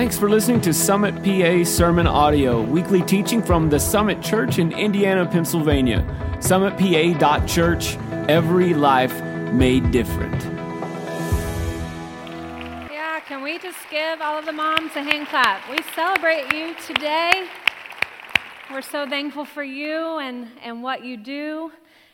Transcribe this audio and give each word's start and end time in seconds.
Thanks 0.00 0.16
for 0.16 0.30
listening 0.30 0.62
to 0.62 0.72
Summit 0.72 1.14
PA 1.22 1.62
Sermon 1.62 2.06
Audio, 2.06 2.62
weekly 2.62 3.02
teaching 3.02 3.42
from 3.42 3.68
the 3.68 3.78
Summit 3.78 4.22
Church 4.22 4.58
in 4.58 4.72
Indiana, 4.72 5.26
Pennsylvania. 5.26 6.06
SummitPA.church, 6.38 7.98
every 8.26 8.72
life 8.72 9.12
made 9.52 9.90
different. 9.90 10.42
Yeah, 12.90 13.20
can 13.26 13.42
we 13.42 13.58
just 13.58 13.76
give 13.90 14.22
all 14.22 14.38
of 14.38 14.46
the 14.46 14.52
moms 14.52 14.96
a 14.96 15.02
hand 15.02 15.28
clap? 15.28 15.68
We 15.70 15.82
celebrate 15.94 16.50
you 16.54 16.74
today. 16.86 17.46
We're 18.70 18.80
so 18.80 19.06
thankful 19.06 19.44
for 19.44 19.62
you 19.62 20.16
and, 20.16 20.48
and 20.62 20.82
what 20.82 21.04
you 21.04 21.18
do. 21.18 21.72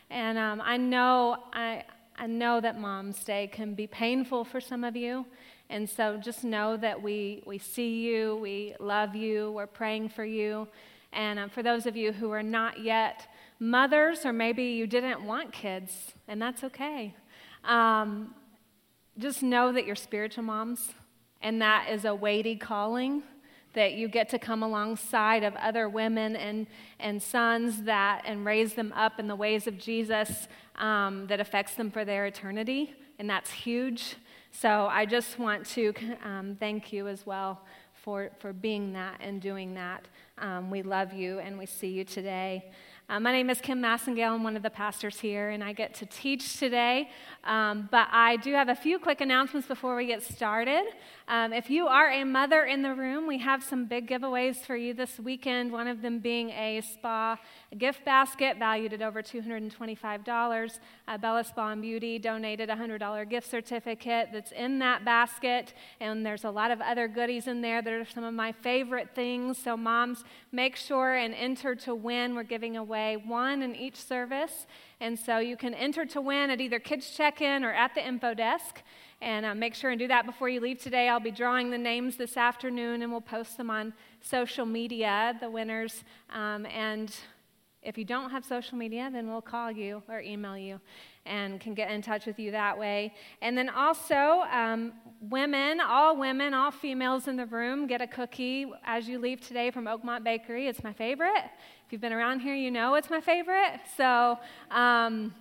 And 0.09 0.37
um, 0.37 0.61
I 0.61 0.75
know 0.75 1.37
I, 1.53 1.85
I 2.17 2.27
know 2.27 2.59
that 2.59 2.77
Mom's 2.77 3.23
Day 3.23 3.47
can 3.47 3.75
be 3.75 3.87
painful 3.87 4.43
for 4.43 4.59
some 4.59 4.83
of 4.83 4.97
you. 4.97 5.25
And 5.69 5.89
so 5.89 6.17
just 6.17 6.43
know 6.43 6.77
that 6.77 7.01
we, 7.01 7.43
we 7.45 7.57
see 7.57 8.01
you, 8.01 8.37
we 8.37 8.75
love 8.79 9.15
you, 9.15 9.51
we're 9.51 9.67
praying 9.67 10.09
for 10.09 10.23
you. 10.23 10.67
And 11.11 11.39
um, 11.39 11.49
for 11.49 11.61
those 11.63 11.85
of 11.85 11.95
you 11.95 12.11
who 12.11 12.31
are 12.31 12.43
not 12.43 12.79
yet 12.79 13.27
mothers, 13.59 14.25
or 14.25 14.31
maybe 14.31 14.63
you 14.63 14.87
didn't 14.87 15.23
want 15.23 15.51
kids, 15.51 16.13
and 16.27 16.41
that's 16.41 16.63
okay, 16.63 17.15
um, 17.63 18.33
just 19.17 19.43
know 19.43 19.71
that 19.71 19.85
you're 19.85 19.95
spiritual 19.95 20.43
moms, 20.43 20.93
and 21.41 21.61
that 21.61 21.89
is 21.89 22.05
a 22.05 22.13
weighty 22.13 22.55
calling 22.55 23.23
that 23.73 23.93
you 23.93 24.07
get 24.07 24.29
to 24.29 24.39
come 24.39 24.63
alongside 24.63 25.43
of 25.43 25.55
other 25.55 25.87
women 25.87 26.35
and, 26.35 26.65
and 26.99 27.21
sons 27.21 27.83
that 27.83 28.23
and 28.25 28.43
raise 28.45 28.73
them 28.73 28.91
up 28.95 29.19
in 29.19 29.27
the 29.27 29.35
ways 29.35 29.67
of 29.67 29.77
Jesus 29.77 30.47
um, 30.77 31.27
that 31.27 31.39
affects 31.39 31.75
them 31.75 31.91
for 31.91 32.03
their 32.03 32.25
eternity, 32.25 32.93
and 33.19 33.29
that's 33.29 33.51
huge. 33.51 34.15
So 34.59 34.89
I 34.91 35.05
just 35.05 35.37
want 35.37 35.67
to 35.67 35.93
um, 36.25 36.57
thank 36.59 36.91
you 36.91 37.07
as 37.07 37.27
well 37.27 37.61
for, 37.93 38.31
for 38.39 38.53
being 38.53 38.91
that 38.93 39.17
and 39.19 39.39
doing 39.39 39.75
that. 39.75 40.07
Um, 40.39 40.71
we 40.71 40.81
love 40.81 41.13
you 41.13 41.37
and 41.37 41.59
we 41.59 41.67
see 41.67 41.89
you 41.89 42.03
today. 42.03 42.71
Uh, 43.07 43.19
my 43.19 43.31
name 43.31 43.51
is 43.51 43.61
Kim 43.61 43.79
Massengale. 43.79 44.33
I'm 44.33 44.43
one 44.43 44.57
of 44.57 44.63
the 44.63 44.69
pastors 44.71 45.19
here, 45.19 45.51
and 45.51 45.63
I 45.63 45.73
get 45.73 45.93
to 45.93 46.07
teach 46.07 46.57
today. 46.57 47.11
Um, 47.43 47.87
but 47.91 48.07
I 48.11 48.37
do 48.37 48.51
have 48.53 48.67
a 48.67 48.75
few 48.75 48.97
quick 48.97 49.21
announcements 49.21 49.67
before 49.67 49.95
we 49.95 50.07
get 50.07 50.23
started. 50.23 50.85
Um, 51.29 51.51
if 51.51 51.69
you 51.69 51.87
are 51.87 52.09
a 52.09 52.23
mother 52.23 52.63
in 52.63 52.81
the 52.81 52.95
room, 52.95 53.27
we 53.27 53.37
have 53.39 53.61
some 53.61 53.83
big 53.83 54.07
giveaways 54.07 54.65
for 54.65 54.77
you 54.77 54.93
this 54.93 55.19
weekend, 55.19 55.73
one 55.73 55.85
of 55.85 56.01
them 56.01 56.19
being 56.19 56.51
a 56.51 56.79
spa 56.79 57.37
gift 57.77 58.05
basket 58.05 58.57
valued 58.57 58.93
at 58.93 59.01
over 59.01 59.21
$225. 59.21 60.79
Uh, 61.05 61.17
Bella 61.17 61.43
Spa 61.43 61.71
and 61.71 61.81
Beauty 61.81 62.17
donated 62.17 62.69
a 62.69 62.75
$100 62.77 63.29
gift 63.29 63.49
certificate 63.51 64.29
that's 64.31 64.53
in 64.53 64.79
that 64.79 65.03
basket, 65.03 65.73
and 65.99 66.25
there's 66.25 66.45
a 66.45 66.49
lot 66.49 66.71
of 66.71 66.79
other 66.79 67.09
goodies 67.09 67.47
in 67.47 67.59
there 67.59 67.81
that 67.81 67.91
are 67.91 68.05
some 68.05 68.23
of 68.23 68.33
my 68.33 68.53
favorite 68.53 69.09
things. 69.13 69.57
So, 69.57 69.75
moms, 69.75 70.23
make 70.53 70.77
sure 70.77 71.13
and 71.13 71.33
enter 71.33 71.75
to 71.75 71.93
win. 71.93 72.35
We're 72.35 72.43
giving 72.43 72.77
away 72.77 73.17
one 73.17 73.63
in 73.63 73.75
each 73.75 73.97
service. 73.97 74.65
And 74.99 75.19
so 75.19 75.37
you 75.37 75.57
can 75.57 75.73
enter 75.73 76.05
to 76.05 76.21
win 76.21 76.49
at 76.49 76.59
either 76.59 76.79
Kids 76.79 77.11
Check 77.11 77.41
In 77.41 77.63
or 77.63 77.71
at 77.71 77.93
the 77.93 78.05
info 78.05 78.33
desk. 78.33 78.81
And 79.21 79.45
uh, 79.45 79.55
make 79.55 79.73
sure 79.73 79.89
and 79.89 79.99
do 79.99 80.07
that 80.07 80.25
before 80.25 80.47
you 80.47 80.59
leave 80.59 80.79
today. 80.79 81.09
I'll 81.09 81.19
be 81.19 81.31
drawing 81.31 81.71
the 81.71 81.77
names 81.77 82.17
this 82.17 82.37
afternoon 82.37 83.01
and 83.01 83.11
we'll 83.11 83.21
post 83.21 83.57
them 83.57 83.69
on 83.69 83.93
social 84.21 84.65
media, 84.65 85.35
the 85.39 85.49
winners. 85.49 86.03
Um, 86.29 86.67
and 86.67 87.13
if 87.81 87.97
you 87.97 88.05
don't 88.05 88.29
have 88.29 88.45
social 88.45 88.77
media, 88.77 89.09
then 89.11 89.27
we'll 89.27 89.41
call 89.41 89.71
you 89.71 90.03
or 90.07 90.19
email 90.19 90.57
you 90.57 90.79
and 91.25 91.59
can 91.59 91.73
get 91.73 91.89
in 91.89 92.01
touch 92.01 92.25
with 92.25 92.37
you 92.37 92.51
that 92.51 92.77
way. 92.77 93.13
And 93.41 93.57
then 93.57 93.69
also, 93.69 94.43
um, 94.51 94.93
women, 95.21 95.79
all 95.79 96.15
women, 96.15 96.53
all 96.53 96.71
females 96.71 97.27
in 97.27 97.37
the 97.37 97.45
room, 97.45 97.87
get 97.87 98.01
a 98.01 98.07
cookie 98.07 98.71
as 98.83 99.07
you 99.07 99.19
leave 99.19 99.41
today 99.41 99.71
from 99.71 99.85
Oakmont 99.85 100.23
Bakery. 100.23 100.67
It's 100.67 100.83
my 100.83 100.93
favorite. 100.93 101.45
If 101.85 101.91
you've 101.91 102.01
been 102.01 102.13
around 102.13 102.41
here, 102.41 102.55
you 102.55 102.71
know 102.71 102.95
it's 102.95 103.09
my 103.09 103.21
favorite. 103.21 103.79
So, 103.95 104.37
um, 104.69 105.33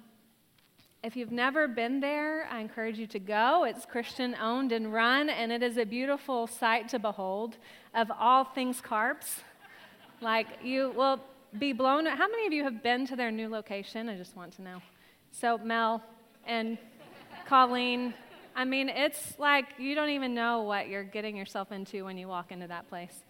if 1.07 1.15
you've 1.15 1.31
never 1.31 1.69
been 1.69 2.01
there, 2.01 2.49
I 2.51 2.59
encourage 2.59 2.99
you 2.99 3.07
to 3.07 3.21
go. 3.21 3.63
It's 3.63 3.87
Christian 3.87 4.35
owned 4.43 4.73
and 4.73 4.93
run, 4.93 5.31
and 5.31 5.53
it 5.53 5.63
is 5.63 5.77
a 5.77 5.85
beautiful 5.85 6.49
sight 6.49 6.89
to 6.89 6.99
behold 6.99 7.59
of 7.95 8.11
all 8.11 8.43
things 8.43 8.81
carps. 8.81 9.43
like, 10.21 10.49
you 10.65 10.93
will 10.97 11.21
be 11.61 11.73
blown. 11.73 12.07
How 12.07 12.27
many 12.27 12.49
of 12.49 12.53
you 12.53 12.65
have 12.65 12.83
been 12.83 13.07
to 13.07 13.15
their 13.15 13.31
new 13.31 13.49
location? 13.49 14.09
I 14.09 14.17
just 14.17 14.37
want 14.37 14.55
to 14.55 14.63
know. 14.63 14.83
So, 15.31 15.59
Mel 15.59 16.03
and 16.45 16.77
Colleen, 17.47 18.13
I 18.57 18.65
mean, 18.65 18.89
it's 18.89 19.39
like 19.39 19.67
you 19.79 19.95
don't 19.95 20.11
even 20.11 20.35
know 20.35 20.63
what 20.63 20.89
you're 20.89 21.05
getting 21.05 21.37
yourself 21.37 21.71
into 21.71 22.05
when 22.05 22.19
you 22.19 22.27
walk 22.27 22.51
into 22.51 22.67
that 22.67 22.89
place. 22.89 23.23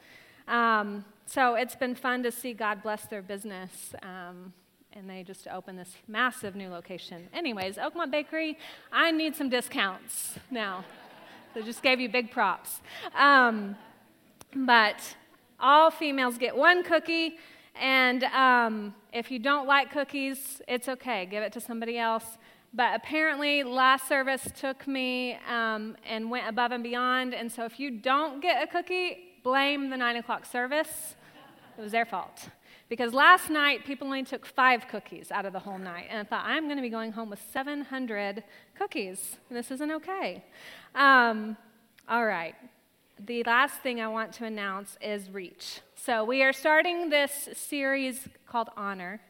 Um, 0.49 1.05
so, 1.27 1.57
it's 1.57 1.77
been 1.77 1.95
fun 1.95 2.23
to 2.23 2.33
see 2.33 2.55
God 2.55 2.83
bless 2.83 3.05
their 3.05 3.21
business. 3.21 3.95
Um, 4.03 4.55
and 4.97 5.11
they 5.11 5.23
just 5.23 5.47
opened 5.49 5.79
this 5.79 5.95
massive 6.09 6.57
new 6.57 6.71
location. 6.71 7.29
Anyways, 7.35 7.77
Oakmont 7.77 8.11
Bakery, 8.11 8.59
I 8.91 9.11
need 9.11 9.37
some 9.37 9.51
discounts 9.51 10.39
now. 10.51 10.85
So, 11.53 11.63
just 11.63 11.83
gave 11.83 12.01
you 12.01 12.09
big 12.09 12.31
props. 12.31 12.81
Um, 13.15 13.77
but 14.55 15.17
all 15.61 15.91
females 15.91 16.39
get 16.39 16.57
one 16.57 16.83
cookie. 16.83 17.37
And 17.79 18.25
um, 18.25 18.95
if 19.13 19.31
you 19.31 19.39
don't 19.39 19.67
like 19.67 19.93
cookies, 19.93 20.63
it's 20.67 20.89
okay, 20.89 21.27
give 21.27 21.43
it 21.43 21.53
to 21.53 21.61
somebody 21.61 21.99
else. 21.99 22.25
But 22.73 22.95
apparently, 22.95 23.63
last 23.65 24.09
service 24.09 24.49
took 24.59 24.87
me 24.87 25.39
um, 25.49 25.97
and 26.09 26.31
went 26.31 26.49
above 26.49 26.73
and 26.73 26.83
beyond. 26.83 27.35
And 27.35 27.53
so, 27.53 27.65
if 27.65 27.79
you 27.79 27.91
don't 27.91 28.41
get 28.41 28.63
a 28.63 28.67
cookie, 28.67 29.35
blame 29.43 29.91
the 29.91 29.97
nine 29.99 30.17
o'clock 30.17 30.47
service. 30.47 31.17
It 31.77 31.83
was 31.83 31.93
their 31.93 32.07
fault. 32.07 32.49
Because 32.89 33.13
last 33.13 33.51
night, 33.51 33.85
people 33.85 34.07
only 34.07 34.23
took 34.23 34.47
five 34.47 34.87
cookies 34.89 35.33
out 35.33 35.45
of 35.45 35.53
the 35.53 35.59
whole 35.59 35.79
night. 35.79 36.07
And 36.09 36.21
I 36.21 36.25
thought, 36.25 36.45
I'm 36.47 36.65
going 36.65 36.77
to 36.77 36.83
be 36.83 36.89
going 36.89 37.13
home 37.13 37.31
with 37.31 37.41
700 37.53 38.45
cookies. 38.79 39.37
This 39.51 39.71
isn't 39.73 39.91
okay. 39.91 40.45
Um, 40.95 41.57
all 42.09 42.25
right. 42.25 42.55
The 43.19 43.43
last 43.45 43.81
thing 43.81 44.01
I 44.01 44.07
want 44.07 44.33
to 44.35 44.45
announce 44.45 44.97
is 45.01 45.31
Reach. 45.31 45.81
So, 45.97 46.23
we 46.25 46.43
are 46.43 46.53
starting 46.53 47.09
this 47.11 47.49
series 47.55 48.29
called 48.47 48.69
Honor. 48.77 49.21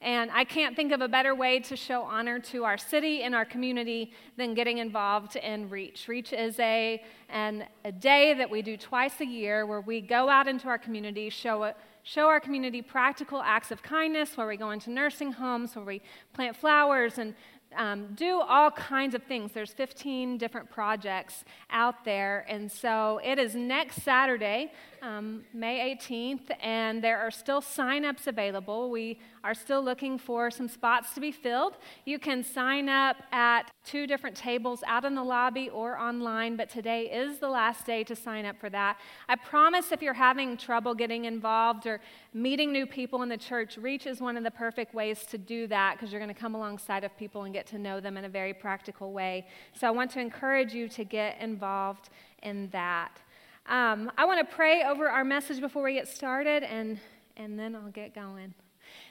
And 0.00 0.30
I 0.32 0.44
can't 0.44 0.76
think 0.76 0.92
of 0.92 1.00
a 1.00 1.08
better 1.08 1.34
way 1.34 1.60
to 1.60 1.76
show 1.76 2.02
honor 2.02 2.38
to 2.38 2.64
our 2.64 2.76
city 2.76 3.22
and 3.22 3.34
our 3.34 3.44
community 3.44 4.12
than 4.36 4.54
getting 4.54 4.78
involved 4.78 5.36
in 5.36 5.70
Reach. 5.70 6.06
Reach 6.06 6.32
is 6.32 6.58
a, 6.60 7.02
an, 7.30 7.64
a 7.84 7.92
day 7.92 8.34
that 8.34 8.50
we 8.50 8.62
do 8.62 8.76
twice 8.76 9.20
a 9.20 9.26
year 9.26 9.64
where 9.64 9.80
we 9.80 10.00
go 10.00 10.28
out 10.28 10.48
into 10.48 10.68
our 10.68 10.78
community, 10.78 11.30
show, 11.30 11.72
show 12.06 12.28
our 12.28 12.38
community 12.38 12.80
practical 12.80 13.42
acts 13.42 13.72
of 13.72 13.82
kindness, 13.82 14.36
where 14.36 14.46
we 14.46 14.56
go 14.56 14.70
into 14.70 14.90
nursing 14.90 15.32
homes, 15.32 15.74
where 15.74 15.84
we 15.84 16.00
plant 16.32 16.56
flowers 16.56 17.18
and 17.18 17.34
um, 17.74 18.14
do 18.14 18.40
all 18.40 18.70
kinds 18.70 19.14
of 19.14 19.22
things. 19.22 19.52
There's 19.52 19.72
15 19.72 20.38
different 20.38 20.70
projects 20.70 21.44
out 21.70 22.04
there. 22.04 22.46
And 22.48 22.70
so 22.70 23.20
it 23.24 23.38
is 23.38 23.54
next 23.54 24.02
Saturday, 24.02 24.72
um, 25.02 25.44
May 25.52 25.96
18th, 25.96 26.50
and 26.60 27.02
there 27.02 27.18
are 27.18 27.30
still 27.30 27.60
sign-ups 27.60 28.26
available. 28.26 28.90
We 28.90 29.18
are 29.44 29.54
still 29.54 29.82
looking 29.82 30.18
for 30.18 30.50
some 30.50 30.68
spots 30.68 31.14
to 31.14 31.20
be 31.20 31.30
filled. 31.30 31.76
You 32.04 32.18
can 32.18 32.42
sign 32.42 32.88
up 32.88 33.16
at 33.30 33.70
two 33.84 34.06
different 34.06 34.36
tables 34.36 34.82
out 34.86 35.04
in 35.04 35.14
the 35.14 35.22
lobby 35.22 35.68
or 35.68 35.96
online, 35.96 36.56
but 36.56 36.68
today 36.68 37.02
is 37.02 37.38
the 37.38 37.48
last 37.48 37.86
day 37.86 38.02
to 38.04 38.16
sign 38.16 38.44
up 38.44 38.58
for 38.58 38.68
that. 38.70 38.98
I 39.28 39.36
promise 39.36 39.92
if 39.92 40.02
you're 40.02 40.14
having 40.14 40.56
trouble 40.56 40.94
getting 40.94 41.26
involved 41.26 41.86
or 41.86 42.00
meeting 42.34 42.72
new 42.72 42.86
people 42.86 43.22
in 43.22 43.28
the 43.28 43.36
church, 43.36 43.76
Reach 43.76 44.06
is 44.06 44.20
one 44.20 44.36
of 44.36 44.42
the 44.42 44.50
perfect 44.50 44.94
ways 44.94 45.24
to 45.26 45.38
do 45.38 45.68
that 45.68 45.94
because 45.96 46.10
you're 46.10 46.20
going 46.20 46.34
to 46.34 46.40
come 46.40 46.54
alongside 46.54 47.04
of 47.04 47.16
people 47.16 47.44
and 47.44 47.54
get 47.54 47.65
to 47.66 47.78
know 47.78 48.00
them 48.00 48.16
in 48.16 48.24
a 48.24 48.28
very 48.28 48.54
practical 48.54 49.12
way. 49.12 49.46
So 49.78 49.86
I 49.86 49.90
want 49.90 50.10
to 50.12 50.20
encourage 50.20 50.72
you 50.72 50.88
to 50.90 51.04
get 51.04 51.40
involved 51.40 52.08
in 52.42 52.68
that. 52.70 53.20
Um, 53.66 54.12
I 54.16 54.24
want 54.24 54.48
to 54.48 54.54
pray 54.54 54.84
over 54.84 55.08
our 55.08 55.24
message 55.24 55.60
before 55.60 55.82
we 55.82 55.94
get 55.94 56.08
started, 56.08 56.62
and, 56.62 57.00
and 57.36 57.58
then 57.58 57.74
I'll 57.74 57.90
get 57.90 58.14
going. 58.14 58.54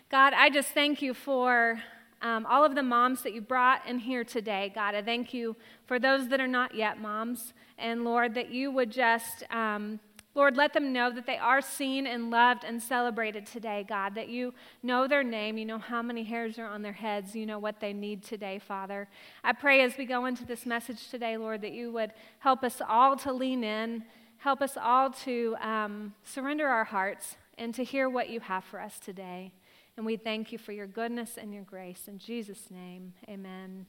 God, 0.10 0.34
I 0.34 0.50
just 0.50 0.70
thank 0.70 1.02
you 1.02 1.14
for 1.14 1.82
um, 2.22 2.46
all 2.46 2.64
of 2.64 2.76
the 2.76 2.84
moms 2.84 3.22
that 3.24 3.34
you 3.34 3.42
brought 3.42 3.86
in 3.88 4.00
here 4.00 4.24
today. 4.24 4.72
God, 4.74 4.96
I 4.96 5.02
thank 5.02 5.34
you 5.34 5.56
for 5.86 6.00
those 6.00 6.30
that 6.30 6.40
are 6.40 6.48
not 6.48 6.74
yet 6.74 7.00
moms. 7.00 7.54
And 7.78 8.06
Lord, 8.06 8.34
that 8.36 8.50
you 8.50 8.72
would 8.72 8.92
just, 8.92 9.44
um, 9.52 10.00
Lord, 10.36 10.56
let 10.56 10.74
them 10.74 10.94
know 10.94 11.10
that 11.12 11.26
they 11.26 11.38
are 11.38 11.62
seen 11.62 12.06
and 12.06 12.30
loved 12.30 12.64
and 12.64 12.84
celebrated 12.84 13.46
today, 13.48 13.86
God, 13.88 14.14
that 14.16 14.30
you 14.30 14.54
know 14.84 15.08
their 15.08 15.24
name, 15.24 15.58
you 15.58 15.66
know 15.66 15.80
how 15.80 16.02
many 16.02 16.24
hairs 16.24 16.60
are 16.60 16.68
on 16.68 16.84
their 16.84 16.94
heads, 16.94 17.36
you 17.36 17.46
know 17.46 17.58
what 17.58 17.80
they 17.80 17.94
need 17.94 18.24
today, 18.24 18.60
Father. 18.60 19.08
I 19.44 19.54
pray 19.54 19.82
as 19.82 19.98
we 19.98 20.06
go 20.06 20.26
into 20.26 20.46
this 20.46 20.66
message 20.66 21.10
today, 21.10 21.38
Lord, 21.38 21.62
that 21.62 21.72
you 21.72 21.92
would 21.94 22.12
help 22.40 22.64
us 22.64 22.82
all 22.88 23.16
to 23.18 23.34
lean 23.34 23.64
in 23.64 24.04
Help 24.46 24.62
us 24.62 24.78
all 24.80 25.10
to 25.10 25.56
um, 25.60 26.14
surrender 26.24 26.68
our 26.68 26.84
hearts 26.84 27.36
and 27.58 27.74
to 27.74 27.84
hear 27.84 28.08
what 28.08 28.30
you 28.30 28.40
have 28.42 28.64
for 28.64 28.80
us 28.80 29.00
today. 29.00 29.52
And 29.98 30.06
we 30.06 30.18
thank 30.18 30.52
you 30.52 30.60
for 30.60 30.72
your 30.72 30.86
goodness 30.86 31.36
and 31.36 31.52
your 31.52 31.64
grace. 31.64 32.04
In 32.08 32.20
Jesus' 32.20 32.70
name, 32.70 33.14
amen. 33.28 33.88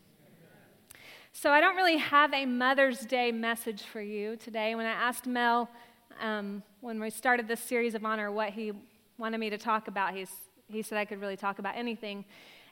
So, 1.33 1.51
I 1.51 1.61
don't 1.61 1.77
really 1.77 1.99
have 1.99 2.33
a 2.33 2.47
Mother's 2.47 3.01
Day 3.01 3.31
message 3.33 3.83
for 3.83 4.01
you 4.01 4.37
today. 4.37 4.75
When 4.75 4.87
I 4.87 4.93
asked 4.93 5.27
Mel 5.27 5.69
um, 6.21 6.63
when 6.81 7.01
we 7.01 7.11
started 7.11 7.49
this 7.49 7.61
series 7.61 7.95
of 7.95 8.05
honor 8.05 8.31
what 8.31 8.51
he 8.51 8.73
wanted 9.19 9.39
me 9.39 9.51
to 9.51 9.59
talk 9.59 9.89
about. 9.89 10.15
He's, 10.15 10.31
he 10.69 10.83
said 10.83 10.99
I 10.99 11.05
could 11.05 11.21
really 11.21 11.37
talk 11.37 11.59
about 11.59 11.77
anything. 11.77 12.25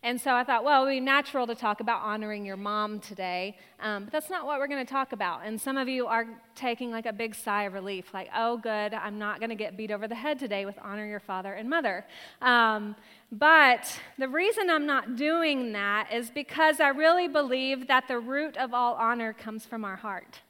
And 0.04 0.20
so 0.20 0.34
I 0.34 0.44
thought, 0.44 0.64
well, 0.64 0.82
it 0.82 0.84
would 0.84 0.90
be 0.90 1.00
natural 1.00 1.46
to 1.46 1.54
talk 1.54 1.80
about 1.80 2.02
honoring 2.02 2.44
your 2.44 2.58
mom 2.58 3.00
today, 3.00 3.56
um, 3.80 4.04
but 4.04 4.12
that's 4.12 4.28
not 4.28 4.44
what 4.44 4.58
we're 4.58 4.66
going 4.66 4.84
to 4.84 4.92
talk 4.92 5.12
about. 5.12 5.40
And 5.46 5.58
some 5.58 5.78
of 5.78 5.88
you 5.88 6.06
are 6.06 6.26
taking 6.54 6.90
like 6.90 7.06
a 7.06 7.12
big 7.12 7.34
sigh 7.34 7.62
of 7.62 7.72
relief, 7.72 8.12
like, 8.12 8.28
oh, 8.36 8.58
good, 8.58 8.92
I'm 8.92 9.18
not 9.18 9.40
going 9.40 9.48
to 9.48 9.56
get 9.56 9.78
beat 9.78 9.90
over 9.90 10.06
the 10.06 10.14
head 10.14 10.38
today 10.38 10.66
with 10.66 10.78
honor 10.82 11.06
your 11.06 11.20
father 11.20 11.54
and 11.54 11.70
mother. 11.70 12.04
Um, 12.42 12.96
but 13.32 13.98
the 14.18 14.28
reason 14.28 14.68
I'm 14.68 14.84
not 14.84 15.16
doing 15.16 15.72
that 15.72 16.12
is 16.12 16.30
because 16.30 16.80
I 16.80 16.88
really 16.88 17.26
believe 17.26 17.88
that 17.88 18.06
the 18.06 18.18
root 18.18 18.58
of 18.58 18.74
all 18.74 18.96
honor 18.96 19.32
comes 19.32 19.64
from 19.64 19.86
our 19.86 19.96
heart. 19.96 20.40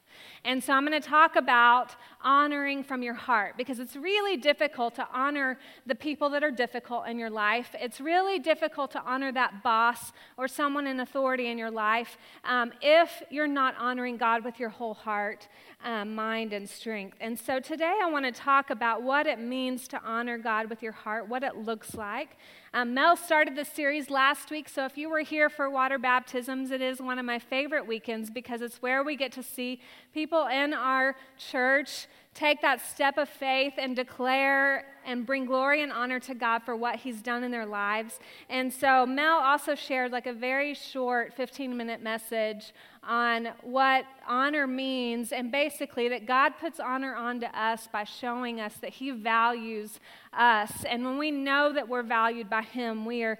And 0.43 0.63
so 0.63 0.73
I'm 0.73 0.85
going 0.85 1.01
to 1.01 1.07
talk 1.07 1.35
about 1.37 1.95
honoring 2.25 2.83
from 2.83 3.03
your 3.03 3.13
heart 3.13 3.55
because 3.55 3.79
it's 3.79 3.95
really 3.95 4.35
difficult 4.35 4.95
to 4.95 5.07
honor 5.13 5.59
the 5.85 5.93
people 5.93 6.27
that 6.31 6.43
are 6.43 6.51
difficult 6.51 7.07
in 7.07 7.19
your 7.19 7.29
life. 7.29 7.75
It's 7.79 8.01
really 8.01 8.39
difficult 8.39 8.89
to 8.91 9.01
honor 9.03 9.31
that 9.33 9.61
boss 9.61 10.11
or 10.35 10.47
someone 10.47 10.87
in 10.87 10.99
authority 10.99 11.47
in 11.47 11.59
your 11.59 11.69
life 11.69 12.17
um, 12.43 12.73
if 12.81 13.21
you're 13.29 13.47
not 13.47 13.75
honoring 13.77 14.17
God 14.17 14.43
with 14.43 14.59
your 14.59 14.69
whole 14.69 14.95
heart, 14.95 15.47
um, 15.83 16.15
mind, 16.15 16.51
and 16.51 16.67
strength. 16.67 17.15
And 17.21 17.39
so 17.39 17.59
today 17.59 17.99
I 18.03 18.09
want 18.09 18.25
to 18.25 18.31
talk 18.31 18.71
about 18.71 19.03
what 19.03 19.27
it 19.27 19.39
means 19.39 19.87
to 19.89 20.01
honor 20.03 20.39
God 20.39 20.67
with 20.69 20.81
your 20.81 20.93
heart, 20.93 21.29
what 21.29 21.43
it 21.43 21.55
looks 21.55 21.93
like. 21.93 22.37
Um, 22.73 22.93
Mel 22.93 23.15
started 23.15 23.55
this 23.55 23.69
series 23.69 24.09
last 24.09 24.51
week, 24.51 24.67
so 24.67 24.83
if 24.85 24.97
you 24.97 25.09
were 25.09 25.21
here 25.21 25.49
for 25.49 25.69
water 25.69 25.97
baptisms, 25.97 26.71
it 26.71 26.81
is 26.81 26.99
one 26.99 27.19
of 27.19 27.25
my 27.25 27.39
favorite 27.39 27.87
weekends 27.87 28.29
because 28.29 28.61
it's 28.61 28.81
where 28.81 29.03
we 29.03 29.15
get 29.15 29.31
to 29.33 29.43
see 29.43 29.79
people 30.13 30.47
in 30.47 30.73
our 30.73 31.15
church 31.37 32.07
take 32.35 32.61
that 32.61 32.81
step 32.81 33.17
of 33.17 33.29
faith 33.29 33.73
and 33.77 33.95
declare 33.95 34.85
and 35.05 35.25
bring 35.25 35.45
glory 35.45 35.81
and 35.81 35.91
honor 35.91 36.19
to 36.19 36.35
God 36.35 36.63
for 36.63 36.75
what 36.75 36.97
He's 36.97 37.21
done 37.21 37.43
in 37.43 37.51
their 37.51 37.65
lives. 37.65 38.19
And 38.49 38.71
so 38.71 39.05
Mel 39.05 39.37
also 39.37 39.73
shared 39.73 40.11
like 40.11 40.27
a 40.27 40.33
very 40.33 40.73
short 40.73 41.33
15 41.33 41.75
minute 41.75 42.01
message 42.01 42.73
on 43.03 43.49
what 43.61 44.05
honor 44.27 44.67
means 44.67 45.31
and 45.31 45.51
basically 45.51 46.09
that 46.09 46.25
God 46.25 46.53
puts 46.59 46.79
honor 46.79 47.15
onto 47.15 47.45
us 47.45 47.87
by 47.91 48.03
showing 48.03 48.59
us 48.59 48.75
that 48.81 48.91
He 48.91 49.11
values 49.11 49.99
us. 50.33 50.83
And 50.83 51.05
when 51.05 51.17
we 51.17 51.31
know 51.31 51.71
that 51.71 51.87
we're 51.87 52.03
valued 52.03 52.49
by 52.49 52.63
Him, 52.63 53.05
we 53.05 53.23
are 53.23 53.39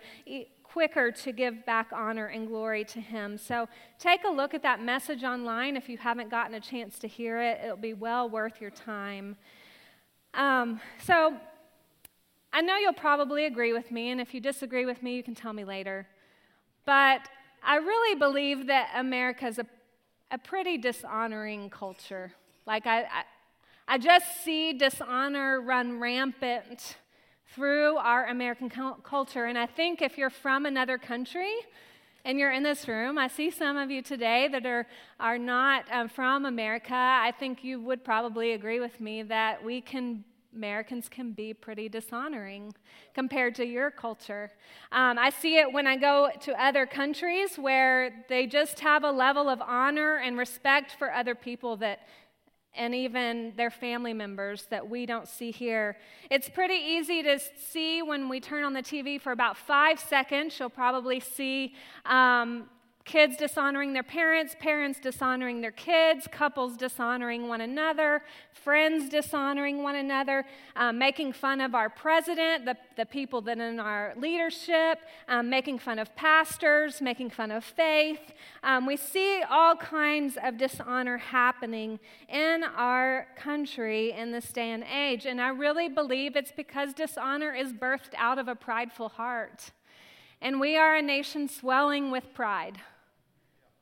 quicker 0.75 1.10
to 1.10 1.31
give 1.31 1.66
back 1.66 1.88
honor 1.94 2.25
and 2.25 2.50
glory 2.50 2.83
to 2.83 3.00
Him. 3.00 3.38
So 3.38 3.69
take 3.98 4.25
a 4.25 4.30
look 4.30 4.54
at 4.54 4.62
that 4.63 4.83
message 4.83 5.24
online 5.24 5.77
if 5.77 5.88
you 5.88 5.98
haven't 5.98 6.30
gotten 6.30 6.54
a 6.54 6.60
chance 6.60 7.00
to 7.00 7.07
hear 7.07 7.42
it. 7.42 7.62
It'll 7.63 7.77
be 7.77 7.94
well 7.94 8.30
worth 8.30 8.60
your 8.60 8.72
time. 8.72 9.38
Um, 10.33 10.81
so 11.01 11.38
I 12.51 12.60
know 12.60 12.75
you'll 12.75 12.92
probably 12.92 13.45
agree 13.45 13.72
with 13.72 13.89
me, 13.89 14.10
and 14.12 14.19
if 14.19 14.33
you 14.33 14.42
disagree 14.42 14.86
with 14.86 15.01
me, 15.01 15.16
you 15.16 15.24
can 15.24 15.33
tell 15.33 15.54
me 15.54 15.63
later. 15.63 16.07
But 16.86 17.22
I 17.63 17.77
really 17.77 18.19
believe 18.19 18.68
that 18.68 18.89
America 18.98 19.48
is 19.48 19.60
a, 19.60 19.66
a 20.30 20.38
pretty 20.38 20.77
dishonoring 20.77 21.69
culture. 21.69 22.33
Like, 22.68 22.86
I, 22.86 23.04
I, 23.04 23.24
I 23.88 23.98
just 23.98 24.44
see 24.44 24.74
dishonor 24.74 25.62
run 25.62 26.01
rampant 26.01 26.98
through 27.53 27.97
our 27.97 28.27
American 28.27 28.69
culture. 29.03 29.45
And 29.45 29.57
I 29.57 29.65
think 29.65 30.01
if 30.01 30.18
you're 30.18 30.30
from 30.30 30.65
another 30.65 30.97
country, 30.97 31.53
and 32.25 32.39
you're 32.39 32.51
in 32.51 32.63
this 32.63 32.88
room, 32.88 33.19
I 33.19 33.27
see 33.27 33.51
some 33.51 33.77
of 33.77 33.92
you 33.92 34.01
today 34.01 34.47
that 34.51 34.65
are, 34.65 34.88
are 35.19 35.38
not 35.38 35.86
um, 35.92 36.09
from 36.09 36.45
America. 36.45 36.95
I 36.95 37.31
think 37.39 37.63
you 37.63 37.80
would 37.81 38.03
probably 38.03 38.53
agree 38.53 38.80
with 38.80 39.00
me 39.00 39.21
that 39.24 39.63
we 39.63 39.80
can, 39.80 40.24
Americans 40.56 41.07
can 41.07 41.33
be 41.33 41.53
pretty 41.53 41.88
dishonoring 41.88 42.74
compared 43.13 43.53
to 43.56 43.65
your 43.65 43.91
culture. 43.91 44.51
Um, 44.91 45.19
I 45.19 45.30
see 45.30 45.57
it 45.57 45.71
when 45.71 45.86
I 45.86 45.98
go 45.98 46.31
to 46.41 46.63
other 46.63 46.88
countries 46.88 47.57
where 47.57 48.25
they 48.27 48.48
just 48.48 48.80
have 48.80 49.03
a 49.03 49.12
level 49.12 49.48
of 49.48 49.62
honor 49.62 50.15
and 50.15 50.36
respect 50.36 50.95
for 50.98 51.13
other 51.13 51.36
people 51.36 51.77
that 51.77 52.07
and 52.77 52.94
even 52.94 53.54
their 53.56 53.69
family 53.69 54.13
members 54.13 54.68
that 54.69 54.89
we 54.89 55.06
don't 55.06 55.27
see 55.27 55.51
here. 55.51 55.98
It's 56.30 56.50
pretty 56.50 56.75
easy 56.75 57.24
to 57.24 57.39
see 57.39 58.01
when 58.01 58.30
we 58.30 58.39
turn 58.39 58.63
on 58.63 58.74
the 58.74 58.81
TV 58.81 59.19
for 59.19 59.31
about 59.31 59.57
five 59.57 60.00
seconds. 60.00 60.60
You'll 60.60 60.69
probably 60.69 61.19
see 61.19 61.74
um, 62.06 62.69
kids 63.06 63.38
dishonoring 63.38 63.94
their 63.94 64.04
parents, 64.04 64.56
parents 64.60 65.00
dishonoring 65.00 65.62
their 65.62 65.72
kids, 65.72 66.28
couples 66.31 66.75
dishonoring 66.75 67.48
one 67.48 67.62
another, 67.62 68.24
friends 68.52 69.10
dishonoring 69.10 69.84
one 69.84 69.96
another, 69.96 70.44
um, 70.75 70.98
making 70.98 71.31
fun 71.31 71.62
of 71.62 71.75
our 71.75 71.88
president, 71.88 72.66
the, 72.66 72.75
the 72.98 73.06
people 73.06 73.42
that 73.42 73.60
are 73.60 73.69
in 73.69 73.80
our 73.80 74.13
leadership, 74.18 75.00
um, 75.28 75.48
making 75.52 75.78
fun 75.78 76.00
of 76.00 76.16
pastors, 76.16 77.00
making 77.00 77.30
fun 77.30 77.52
of 77.52 77.63
faith. 77.63 78.34
Um, 78.63 78.88
we 78.88 78.98
see 78.98 79.44
all 79.51 79.75
kinds 79.75 80.36
of 80.44 80.58
dishonor 80.58 81.18
happening 81.18 82.00
in 82.28 82.63
our 82.75 83.28
country 83.38 84.13
in 84.13 84.31
this 84.31 84.51
day 84.51 84.72
and 84.72 84.84
age. 84.84 85.28
And 85.28 85.40
I 85.40 85.50
really 85.50 85.90
believe 85.90 86.36
it's 86.36 86.51
because 86.51 86.92
dishonor 86.92 87.54
is 87.54 87.72
birthed 87.72 88.16
out 88.18 88.40
of 88.40 88.48
a 88.48 88.56
prideful 88.56 89.10
heart. 89.10 89.69
And 90.42 90.60
we 90.60 90.75
are 90.75 90.96
a 90.96 91.04
nation 91.04 91.48
swelling 91.48 92.10
with 92.10 92.34
pride 92.34 92.80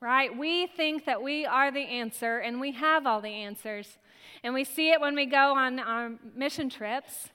right? 0.03 0.37
We 0.37 0.67
think 0.67 1.05
that 1.05 1.23
we 1.23 1.45
are 1.45 1.71
the 1.71 1.79
answer 1.79 2.39
and 2.39 2.59
we 2.59 2.73
have 2.73 3.07
all 3.07 3.21
the 3.21 3.29
answers. 3.29 3.97
And 4.43 4.53
we 4.53 4.65
see 4.65 4.91
it 4.91 4.99
when 4.99 5.15
we 5.15 5.25
go 5.25 5.55
on 5.55 5.79
our 5.79 6.11
mission 6.35 6.69
trips. 6.69 7.29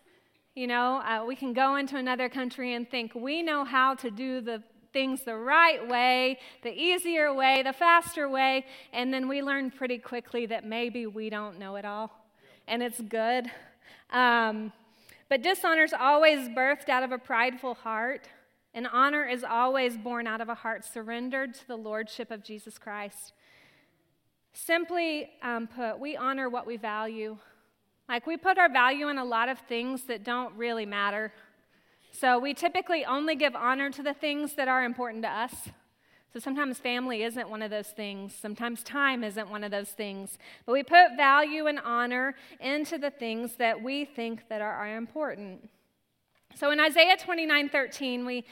You 0.54 0.66
know, 0.66 0.96
uh, 0.96 1.24
we 1.26 1.34
can 1.34 1.54
go 1.54 1.76
into 1.76 1.96
another 1.96 2.28
country 2.28 2.74
and 2.74 2.88
think 2.88 3.14
we 3.14 3.42
know 3.42 3.64
how 3.64 3.94
to 3.96 4.10
do 4.10 4.42
the 4.42 4.62
things 4.92 5.22
the 5.22 5.36
right 5.36 5.86
way, 5.88 6.38
the 6.62 6.72
easier 6.72 7.32
way, 7.32 7.62
the 7.62 7.72
faster 7.72 8.28
way, 8.28 8.66
and 8.92 9.12
then 9.12 9.28
we 9.28 9.42
learn 9.42 9.70
pretty 9.70 9.98
quickly 9.98 10.46
that 10.46 10.64
maybe 10.64 11.06
we 11.06 11.30
don't 11.30 11.58
know 11.58 11.76
it 11.76 11.84
all. 11.84 12.10
And 12.66 12.82
it's 12.82 13.00
good. 13.00 13.50
Um, 14.10 14.72
but 15.28 15.42
dishonor 15.42 15.84
is 15.84 15.94
always 15.98 16.48
birthed 16.48 16.88
out 16.88 17.02
of 17.02 17.12
a 17.12 17.18
prideful 17.18 17.74
heart. 17.74 18.28
And 18.74 18.86
honor 18.92 19.26
is 19.26 19.44
always 19.44 19.96
born 19.96 20.26
out 20.26 20.40
of 20.40 20.48
a 20.48 20.54
heart 20.54 20.84
surrendered 20.84 21.54
to 21.54 21.66
the 21.66 21.76
lordship 21.76 22.30
of 22.30 22.44
Jesus 22.44 22.78
Christ. 22.78 23.32
Simply 24.52 25.30
um, 25.42 25.66
put, 25.66 25.98
we 25.98 26.16
honor 26.16 26.48
what 26.48 26.66
we 26.66 26.76
value. 26.76 27.38
Like 28.08 28.26
we 28.26 28.36
put 28.36 28.58
our 28.58 28.70
value 28.70 29.08
in 29.08 29.18
a 29.18 29.24
lot 29.24 29.48
of 29.48 29.58
things 29.60 30.04
that 30.04 30.24
don't 30.24 30.54
really 30.56 30.86
matter. 30.86 31.32
So 32.10 32.38
we 32.38 32.54
typically 32.54 33.04
only 33.04 33.36
give 33.36 33.54
honor 33.54 33.90
to 33.90 34.02
the 34.02 34.14
things 34.14 34.54
that 34.54 34.68
are 34.68 34.84
important 34.84 35.22
to 35.24 35.30
us. 35.30 35.54
So 36.32 36.40
sometimes 36.40 36.78
family 36.78 37.22
isn't 37.22 37.48
one 37.48 37.62
of 37.62 37.70
those 37.70 37.88
things. 37.88 38.34
Sometimes 38.34 38.82
time 38.82 39.24
isn't 39.24 39.48
one 39.48 39.64
of 39.64 39.70
those 39.70 39.90
things. 39.90 40.38
But 40.66 40.72
we 40.72 40.82
put 40.82 41.16
value 41.16 41.66
and 41.66 41.78
honor 41.78 42.34
into 42.60 42.98
the 42.98 43.10
things 43.10 43.56
that 43.56 43.82
we 43.82 44.04
think 44.04 44.48
that 44.48 44.60
are, 44.60 44.72
are 44.72 44.96
important. 44.96 45.70
So 46.58 46.72
in 46.72 46.80
Isaiah 46.80 47.16
29 47.16 47.68
13, 47.68 48.26
we 48.26 48.44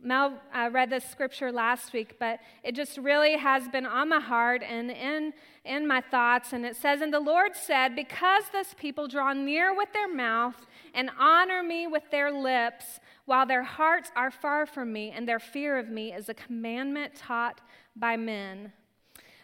Mel 0.00 0.40
uh, 0.54 0.68
read 0.70 0.90
this 0.90 1.02
scripture 1.02 1.50
last 1.50 1.92
week, 1.92 2.14
but 2.20 2.38
it 2.62 2.76
just 2.76 2.96
really 2.98 3.36
has 3.36 3.66
been 3.66 3.84
on 3.84 4.10
my 4.10 4.20
heart 4.20 4.62
and 4.62 4.92
in, 4.92 5.32
in 5.64 5.84
my 5.88 6.00
thoughts. 6.00 6.52
And 6.52 6.64
it 6.64 6.76
says, 6.76 7.00
And 7.00 7.12
the 7.12 7.18
Lord 7.18 7.56
said, 7.56 7.96
Because 7.96 8.44
this 8.52 8.76
people 8.78 9.08
draw 9.08 9.32
near 9.32 9.76
with 9.76 9.92
their 9.92 10.06
mouth 10.06 10.54
and 10.94 11.10
honor 11.18 11.64
me 11.64 11.88
with 11.88 12.08
their 12.12 12.30
lips, 12.30 13.00
while 13.24 13.44
their 13.44 13.64
hearts 13.64 14.12
are 14.14 14.30
far 14.30 14.64
from 14.64 14.92
me, 14.92 15.10
and 15.10 15.26
their 15.26 15.40
fear 15.40 15.80
of 15.80 15.88
me 15.88 16.12
is 16.12 16.28
a 16.28 16.34
commandment 16.34 17.16
taught 17.16 17.60
by 17.96 18.16
men. 18.16 18.72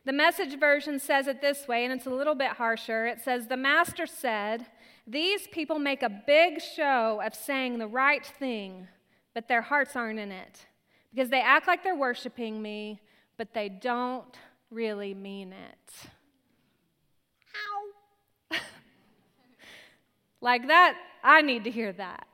The 0.04 0.12
message 0.12 0.56
version 0.61 1.00
says 1.00 1.26
it 1.26 1.40
this 1.40 1.66
way, 1.66 1.83
and 1.83 1.92
it's 1.92 2.06
a 2.06 2.11
little 2.11 2.37
bit 2.37 2.52
harsher. 2.52 3.06
It 3.06 3.21
says, 3.25 3.49
The 3.49 3.56
master 3.56 4.06
said, 4.06 4.66
these 5.06 5.46
people 5.49 5.78
make 5.78 6.02
a 6.02 6.08
big 6.08 6.61
show 6.61 7.20
of 7.25 7.34
saying 7.34 7.78
the 7.78 7.87
right 7.87 8.25
thing, 8.25 8.88
but 9.34 9.49
their 9.49 9.62
hearts 9.62 9.96
aren't 9.96 10.18
in 10.18 10.32
it. 10.32 10.66
Because 11.12 11.28
they 11.28 11.40
act 11.40 11.66
like 11.66 11.84
they're 11.84 11.94
worshiping 11.96 12.61
me, 12.61 13.00
but 13.37 13.52
they 13.52 13.68
don't 13.68 14.37
really 14.70 15.14
mean 15.14 15.52
it. 15.52 16.08
Ow. 18.52 18.56
like 20.40 20.66
that, 20.68 20.96
I 21.23 21.42
need 21.42 21.64
to 21.64 21.70
hear 21.70 21.92
that. 21.92 22.26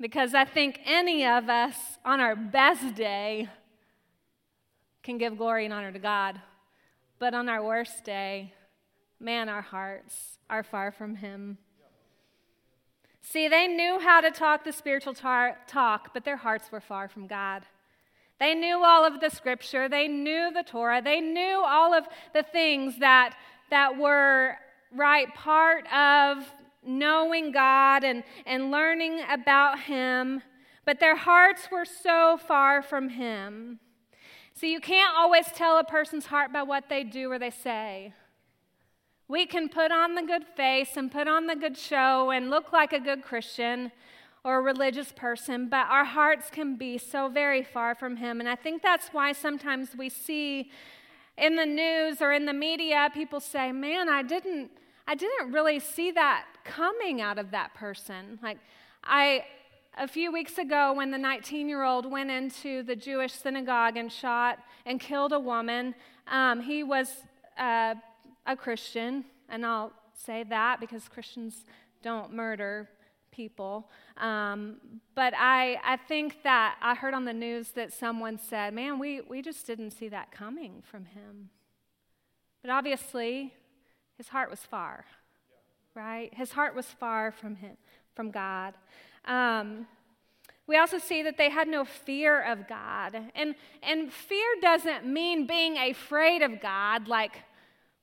Because 0.00 0.34
I 0.34 0.44
think 0.44 0.80
any 0.84 1.26
of 1.26 1.48
us 1.48 1.76
on 2.04 2.20
our 2.20 2.36
best 2.36 2.94
day 2.94 3.48
can 5.02 5.18
give 5.18 5.38
glory 5.38 5.64
and 5.64 5.72
honor 5.72 5.92
to 5.92 5.98
God. 5.98 6.40
But 7.18 7.32
on 7.32 7.48
our 7.48 7.64
worst 7.64 8.04
day, 8.04 8.52
man, 9.20 9.48
our 9.48 9.62
hearts 9.62 10.38
are 10.48 10.62
far 10.62 10.90
from 10.92 11.16
Him. 11.16 11.58
See, 13.22 13.48
they 13.48 13.66
knew 13.66 13.98
how 13.98 14.20
to 14.20 14.30
talk 14.30 14.64
the 14.64 14.72
spiritual 14.72 15.14
tar- 15.14 15.58
talk, 15.66 16.14
but 16.14 16.24
their 16.24 16.36
hearts 16.36 16.70
were 16.70 16.80
far 16.80 17.08
from 17.08 17.26
God. 17.26 17.64
They 18.38 18.54
knew 18.54 18.84
all 18.84 19.04
of 19.04 19.20
the 19.20 19.30
scripture, 19.30 19.88
they 19.88 20.06
knew 20.06 20.52
the 20.52 20.62
Torah, 20.62 21.02
they 21.02 21.20
knew 21.20 21.62
all 21.64 21.94
of 21.94 22.04
the 22.34 22.42
things 22.42 22.98
that, 22.98 23.34
that 23.70 23.98
were 23.98 24.56
right, 24.94 25.32
part 25.34 25.90
of 25.92 26.44
knowing 26.84 27.50
God 27.50 28.04
and, 28.04 28.22
and 28.44 28.70
learning 28.70 29.20
about 29.28 29.80
Him, 29.80 30.42
but 30.84 31.00
their 31.00 31.16
hearts 31.16 31.68
were 31.70 31.84
so 31.84 32.38
far 32.46 32.82
from 32.82 33.08
Him. 33.08 33.80
See, 34.54 34.72
you 34.72 34.80
can't 34.80 35.14
always 35.16 35.46
tell 35.48 35.78
a 35.78 35.84
person's 35.84 36.26
heart 36.26 36.52
by 36.52 36.62
what 36.62 36.88
they 36.88 37.02
do 37.02 37.30
or 37.30 37.38
they 37.38 37.50
say. 37.50 38.14
We 39.28 39.44
can 39.44 39.68
put 39.68 39.90
on 39.90 40.14
the 40.14 40.22
good 40.22 40.44
face 40.56 40.96
and 40.96 41.10
put 41.10 41.26
on 41.26 41.46
the 41.46 41.56
good 41.56 41.76
show 41.76 42.30
and 42.30 42.48
look 42.48 42.72
like 42.72 42.92
a 42.92 43.00
good 43.00 43.22
Christian 43.22 43.90
or 44.44 44.58
a 44.58 44.60
religious 44.60 45.10
person, 45.10 45.68
but 45.68 45.88
our 45.88 46.04
hearts 46.04 46.48
can 46.50 46.76
be 46.76 46.98
so 46.98 47.28
very 47.28 47.64
far 47.64 47.96
from 47.96 48.16
Him. 48.16 48.38
And 48.38 48.48
I 48.48 48.54
think 48.54 48.82
that's 48.82 49.08
why 49.08 49.32
sometimes 49.32 49.96
we 49.96 50.08
see 50.08 50.70
in 51.36 51.56
the 51.56 51.66
news 51.66 52.22
or 52.22 52.32
in 52.32 52.46
the 52.46 52.52
media 52.52 53.10
people 53.12 53.40
say, 53.40 53.72
Man, 53.72 54.08
I 54.08 54.22
didn't. 54.22 54.70
I 55.08 55.14
didn't 55.14 55.52
really 55.52 55.78
see 55.78 56.10
that 56.12 56.46
coming 56.64 57.20
out 57.20 57.38
of 57.38 57.52
that 57.52 57.74
person. 57.74 58.40
Like, 58.42 58.58
I, 59.04 59.44
a 59.96 60.08
few 60.08 60.32
weeks 60.32 60.58
ago, 60.58 60.92
when 60.94 61.12
the 61.12 61.18
19 61.18 61.68
year 61.68 61.84
old 61.84 62.10
went 62.10 62.28
into 62.28 62.82
the 62.82 62.96
Jewish 62.96 63.32
synagogue 63.32 63.96
and 63.96 64.10
shot 64.10 64.58
and 64.84 64.98
killed 64.98 65.32
a 65.32 65.38
woman, 65.38 65.94
um, 66.26 66.60
he 66.60 66.82
was 66.82 67.22
uh, 67.56 67.94
a 68.46 68.56
Christian, 68.56 69.24
and 69.48 69.64
I'll 69.64 69.92
say 70.14 70.44
that 70.44 70.80
because 70.80 71.08
Christians 71.08 71.64
don't 72.02 72.32
murder 72.32 72.88
people. 73.30 73.90
Um, 74.16 74.76
but 75.14 75.34
I, 75.36 75.78
I 75.84 75.96
think 75.96 76.42
that 76.42 76.76
I 76.80 76.94
heard 76.94 77.12
on 77.12 77.24
the 77.24 77.32
news 77.32 77.70
that 77.70 77.92
someone 77.92 78.38
said, 78.38 78.72
man, 78.72 78.98
we, 78.98 79.20
we 79.20 79.42
just 79.42 79.66
didn't 79.66 79.90
see 79.90 80.08
that 80.08 80.32
coming 80.32 80.82
from 80.82 81.04
him. 81.04 81.50
But 82.62 82.70
obviously, 82.70 83.52
his 84.16 84.28
heart 84.28 84.50
was 84.50 84.60
far, 84.60 85.04
right? 85.94 86.32
His 86.32 86.52
heart 86.52 86.74
was 86.74 86.86
far 86.86 87.30
from 87.30 87.56
him, 87.56 87.76
from 88.14 88.30
God. 88.30 88.74
Um, 89.26 89.86
we 90.66 90.78
also 90.78 90.98
see 90.98 91.22
that 91.22 91.36
they 91.36 91.50
had 91.50 91.68
no 91.68 91.84
fear 91.84 92.42
of 92.42 92.66
God. 92.66 93.16
And, 93.34 93.54
and 93.82 94.12
fear 94.12 94.46
doesn't 94.60 95.06
mean 95.06 95.46
being 95.46 95.76
afraid 95.76 96.42
of 96.42 96.60
God, 96.60 97.06
like, 97.06 97.42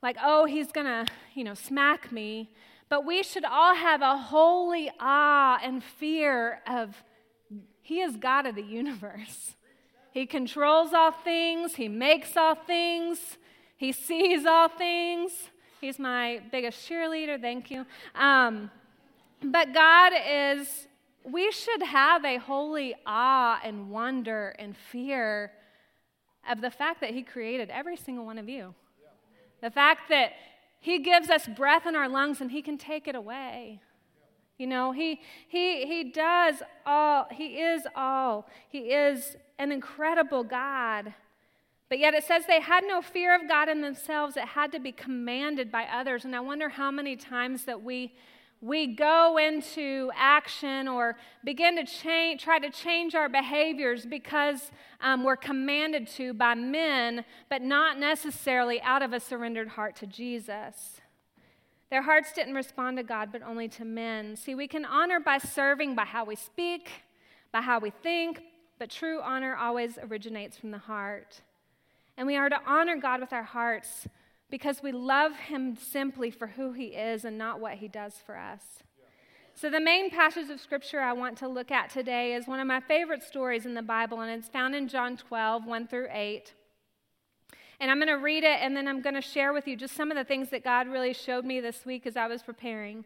like 0.03 0.17
oh, 0.21 0.45
he's 0.45 0.71
going 0.71 0.85
to, 0.85 1.07
you 1.33 1.43
know, 1.43 1.53
smack 1.55 2.11
me. 2.11 2.51
But 2.89 3.05
we 3.05 3.23
should 3.23 3.45
all 3.45 3.73
have 3.73 4.01
a 4.01 4.17
holy 4.17 4.91
awe 4.99 5.57
and 5.63 5.83
fear 5.83 6.61
of 6.67 7.03
He 7.81 8.01
is 8.01 8.17
God 8.17 8.45
of 8.45 8.53
the 8.53 8.61
universe. 8.61 9.55
He 10.11 10.27
controls 10.27 10.93
all 10.93 11.11
things, 11.11 11.75
He 11.75 11.87
makes 11.87 12.37
all 12.37 12.53
things, 12.53 13.37
He 13.77 13.91
sees 13.91 14.45
all 14.45 14.69
things. 14.69 15.31
He's 15.81 15.97
my 15.97 16.41
biggest 16.51 16.87
cheerleader, 16.87 17.41
thank 17.41 17.71
you. 17.71 17.85
Um, 18.13 18.69
but 19.41 19.73
God 19.73 20.13
is 20.29 20.87
we 21.25 21.51
should 21.51 21.81
have 21.81 22.25
a 22.25 22.37
holy 22.37 22.93
awe 23.05 23.59
and 23.63 23.89
wonder 23.89 24.49
and 24.59 24.75
fear 24.75 25.53
of 26.49 26.59
the 26.59 26.69
fact 26.69 26.99
that 26.99 27.11
He 27.11 27.23
created 27.23 27.69
every 27.69 27.95
single 27.95 28.25
one 28.25 28.37
of 28.37 28.49
you. 28.49 28.75
The 29.63 29.71
fact 29.71 30.09
that 30.09 30.33
He 30.81 30.99
gives 30.99 31.29
us 31.29 31.47
breath 31.47 31.87
in 31.87 31.95
our 31.95 32.09
lungs 32.09 32.41
and 32.41 32.51
He 32.51 32.61
can 32.61 32.77
take 32.77 33.07
it 33.07 33.15
away. 33.15 33.81
You 34.57 34.67
know, 34.67 34.91
he, 34.91 35.19
he, 35.47 35.85
he 35.87 36.11
does 36.11 36.61
all, 36.85 37.27
He 37.31 37.59
is 37.59 37.87
all. 37.95 38.47
He 38.69 38.91
is 38.91 39.35
an 39.57 39.71
incredible 39.71 40.43
God. 40.43 41.13
But 41.89 41.99
yet 41.99 42.13
it 42.13 42.23
says 42.23 42.45
they 42.45 42.61
had 42.61 42.83
no 42.85 43.01
fear 43.01 43.35
of 43.35 43.47
God 43.47 43.69
in 43.69 43.81
themselves. 43.81 44.35
It 44.35 44.45
had 44.45 44.71
to 44.73 44.79
be 44.79 44.91
commanded 44.91 45.71
by 45.71 45.85
others. 45.85 46.25
And 46.25 46.35
I 46.35 46.39
wonder 46.39 46.69
how 46.69 46.91
many 46.91 47.15
times 47.15 47.65
that 47.65 47.81
we 47.81 48.13
we 48.63 48.87
go 48.87 49.37
into 49.37 50.09
action 50.15 50.87
or 50.87 51.17
begin 51.43 51.75
to 51.75 51.83
change, 51.83 52.41
try 52.41 52.59
to 52.59 52.69
change 52.69 53.13
our 53.13 53.27
behaviors 53.27 54.05
because 54.05 54.71
um, 55.01 55.25
we're 55.25 55.35
commanded 55.35 56.07
to 56.07 56.33
by 56.33 56.55
men, 56.55 57.25
but 57.49 57.61
not 57.61 57.99
necessarily 57.99 58.81
out 58.81 59.01
of 59.01 59.11
a 59.11 59.19
surrendered 59.19 59.67
heart 59.67 59.97
to 59.97 60.07
Jesus. 60.07 61.01
Their 61.89 62.03
hearts 62.03 62.31
didn't 62.31 62.53
respond 62.53 62.95
to 62.97 63.03
God, 63.03 63.33
but 63.33 63.43
only 63.43 63.67
to 63.67 63.83
men. 63.83 64.37
See, 64.37 64.55
we 64.55 64.69
can 64.69 64.85
honor 64.85 65.19
by 65.19 65.39
serving, 65.39 65.93
by 65.93 66.05
how 66.05 66.23
we 66.23 66.37
speak, 66.37 66.89
by 67.51 67.59
how 67.59 67.79
we 67.79 67.89
think, 67.89 68.43
but 68.79 68.89
true 68.89 69.19
honor 69.21 69.57
always 69.57 69.99
originates 70.01 70.55
from 70.55 70.71
the 70.71 70.77
heart. 70.77 71.41
And 72.15 72.25
we 72.25 72.37
are 72.37 72.47
to 72.47 72.61
honor 72.65 72.95
God 72.95 73.19
with 73.19 73.33
our 73.33 73.43
hearts 73.43 74.07
because 74.53 74.83
we 74.83 74.91
love 74.91 75.35
him 75.35 75.75
simply 75.75 76.29
for 76.29 76.45
who 76.45 76.73
he 76.73 76.89
is 76.89 77.25
and 77.25 77.39
not 77.39 77.59
what 77.59 77.73
he 77.73 77.87
does 77.87 78.13
for 78.23 78.37
us. 78.37 78.61
So, 79.55 79.67
the 79.67 79.79
main 79.79 80.11
passage 80.11 80.47
of 80.51 80.61
scripture 80.61 80.99
I 80.99 81.11
want 81.13 81.39
to 81.39 81.47
look 81.47 81.71
at 81.71 81.89
today 81.89 82.35
is 82.35 82.45
one 82.45 82.59
of 82.59 82.67
my 82.67 82.79
favorite 82.79 83.23
stories 83.23 83.65
in 83.65 83.73
the 83.73 83.81
Bible, 83.81 84.21
and 84.21 84.29
it's 84.29 84.49
found 84.49 84.75
in 84.75 84.87
John 84.87 85.17
12, 85.17 85.65
1 85.65 85.87
through 85.87 86.07
8. 86.11 86.53
And 87.79 87.89
I'm 87.89 87.97
going 87.97 88.15
to 88.15 88.23
read 88.23 88.43
it, 88.43 88.59
and 88.61 88.77
then 88.77 88.87
I'm 88.87 89.01
going 89.01 89.15
to 89.15 89.21
share 89.21 89.53
with 89.53 89.67
you 89.67 89.75
just 89.75 89.95
some 89.95 90.11
of 90.11 90.17
the 90.17 90.23
things 90.23 90.49
that 90.51 90.63
God 90.63 90.87
really 90.87 91.13
showed 91.13 91.45
me 91.45 91.59
this 91.59 91.83
week 91.83 92.05
as 92.05 92.15
I 92.15 92.27
was 92.27 92.43
preparing. 92.43 93.05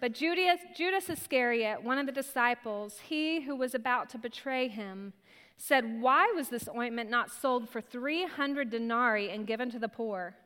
But 0.00 0.14
Judas, 0.14 0.60
Judas 0.74 1.10
Iscariot, 1.10 1.82
one 1.82 1.98
of 1.98 2.06
the 2.06 2.12
disciples, 2.12 3.00
he 3.08 3.42
who 3.42 3.54
was 3.54 3.74
about 3.74 4.08
to 4.10 4.18
betray 4.18 4.68
him, 4.68 5.12
said, 5.58 6.00
Why 6.00 6.32
was 6.34 6.48
this 6.48 6.68
ointment 6.74 7.10
not 7.10 7.30
sold 7.30 7.68
for 7.68 7.82
300 7.82 8.70
denarii 8.70 9.30
and 9.30 9.46
given 9.46 9.70
to 9.70 9.78
the 9.78 9.88
poor? 9.88 10.36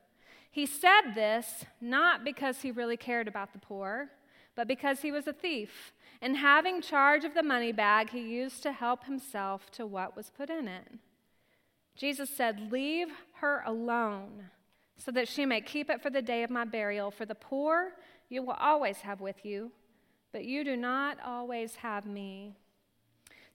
He 0.51 0.67
said 0.67 1.15
this 1.15 1.65
not 1.81 2.25
because 2.25 2.63
he 2.63 2.71
really 2.71 2.97
cared 2.97 3.29
about 3.29 3.53
the 3.53 3.59
poor, 3.61 4.11
but 4.57 4.69
because 4.69 5.01
he 5.01 5.13
was 5.13 5.27
a 5.27 5.33
thief. 5.33 5.93
And 6.21 6.37
having 6.37 6.81
charge 6.81 7.25
of 7.25 7.35
the 7.35 7.43
money 7.43 7.73
bag, 7.73 8.11
he 8.11 8.21
used 8.21 8.63
to 8.65 8.73
help 8.73 9.05
himself 9.05 9.71
to 9.73 9.87
what 9.87 10.17
was 10.17 10.31
put 10.31 10.51
in 10.51 10.67
it. 10.67 10.89
Jesus 11.97 12.31
said, 12.31 12.73
Leave 12.73 13.09
her 13.41 13.63
alone, 13.67 14.51
so 14.97 15.13
that 15.13 15.29
she 15.29 15.47
may 15.47 15.61
keep 15.61 15.91
it 15.91 16.03
for 16.03 16.11
the 16.11 16.23
day 16.23 16.43
of 16.43 16.51
my 16.51 16.65
burial. 16.65 17.11
For 17.11 17.27
the 17.27 17.35
poor 17.35 17.93
you 18.29 18.43
will 18.43 18.57
always 18.61 18.99
have 18.99 19.21
with 19.21 19.45
you, 19.45 19.71
but 20.33 20.45
you 20.45 20.65
do 20.65 20.77
not 20.77 21.19
always 21.25 21.77
have 21.77 22.07
me. 22.07 22.57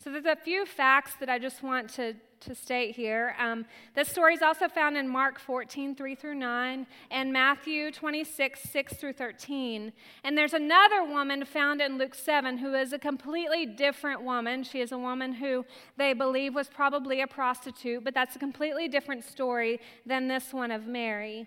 So 0.01 0.09
there's 0.09 0.23
a 0.23 0.35
few 0.37 0.65
facts 0.65 1.15
that 1.19 1.27
I 1.27 1.37
just 1.39 1.61
want 1.61 1.89
to, 1.95 2.13
to 2.39 2.55
state 2.55 2.95
here. 2.95 3.35
Um, 3.37 3.65
this 3.95 4.07
story 4.07 4.33
is 4.33 4.41
also 4.41 4.69
found 4.69 4.95
in 4.95 5.09
Mark 5.09 5.37
14, 5.37 5.93
3 5.93 6.15
through 6.15 6.35
9, 6.35 6.87
and 7.11 7.33
Matthew 7.33 7.91
26, 7.91 8.61
6 8.61 8.93
through 8.93 9.11
13. 9.11 9.91
And 10.23 10.37
there's 10.37 10.53
another 10.53 11.03
woman 11.03 11.43
found 11.43 11.81
in 11.81 11.97
Luke 11.97 12.15
7 12.15 12.59
who 12.59 12.75
is 12.75 12.93
a 12.93 12.97
completely 12.97 13.65
different 13.65 14.23
woman. 14.23 14.63
She 14.63 14.79
is 14.79 14.93
a 14.93 14.97
woman 14.97 15.33
who 15.33 15.65
they 15.97 16.13
believe 16.13 16.55
was 16.55 16.69
probably 16.69 17.19
a 17.19 17.27
prostitute, 17.27 18.05
but 18.05 18.13
that's 18.13 18.37
a 18.37 18.39
completely 18.39 18.87
different 18.87 19.25
story 19.25 19.81
than 20.05 20.29
this 20.29 20.53
one 20.53 20.71
of 20.71 20.87
Mary. 20.87 21.45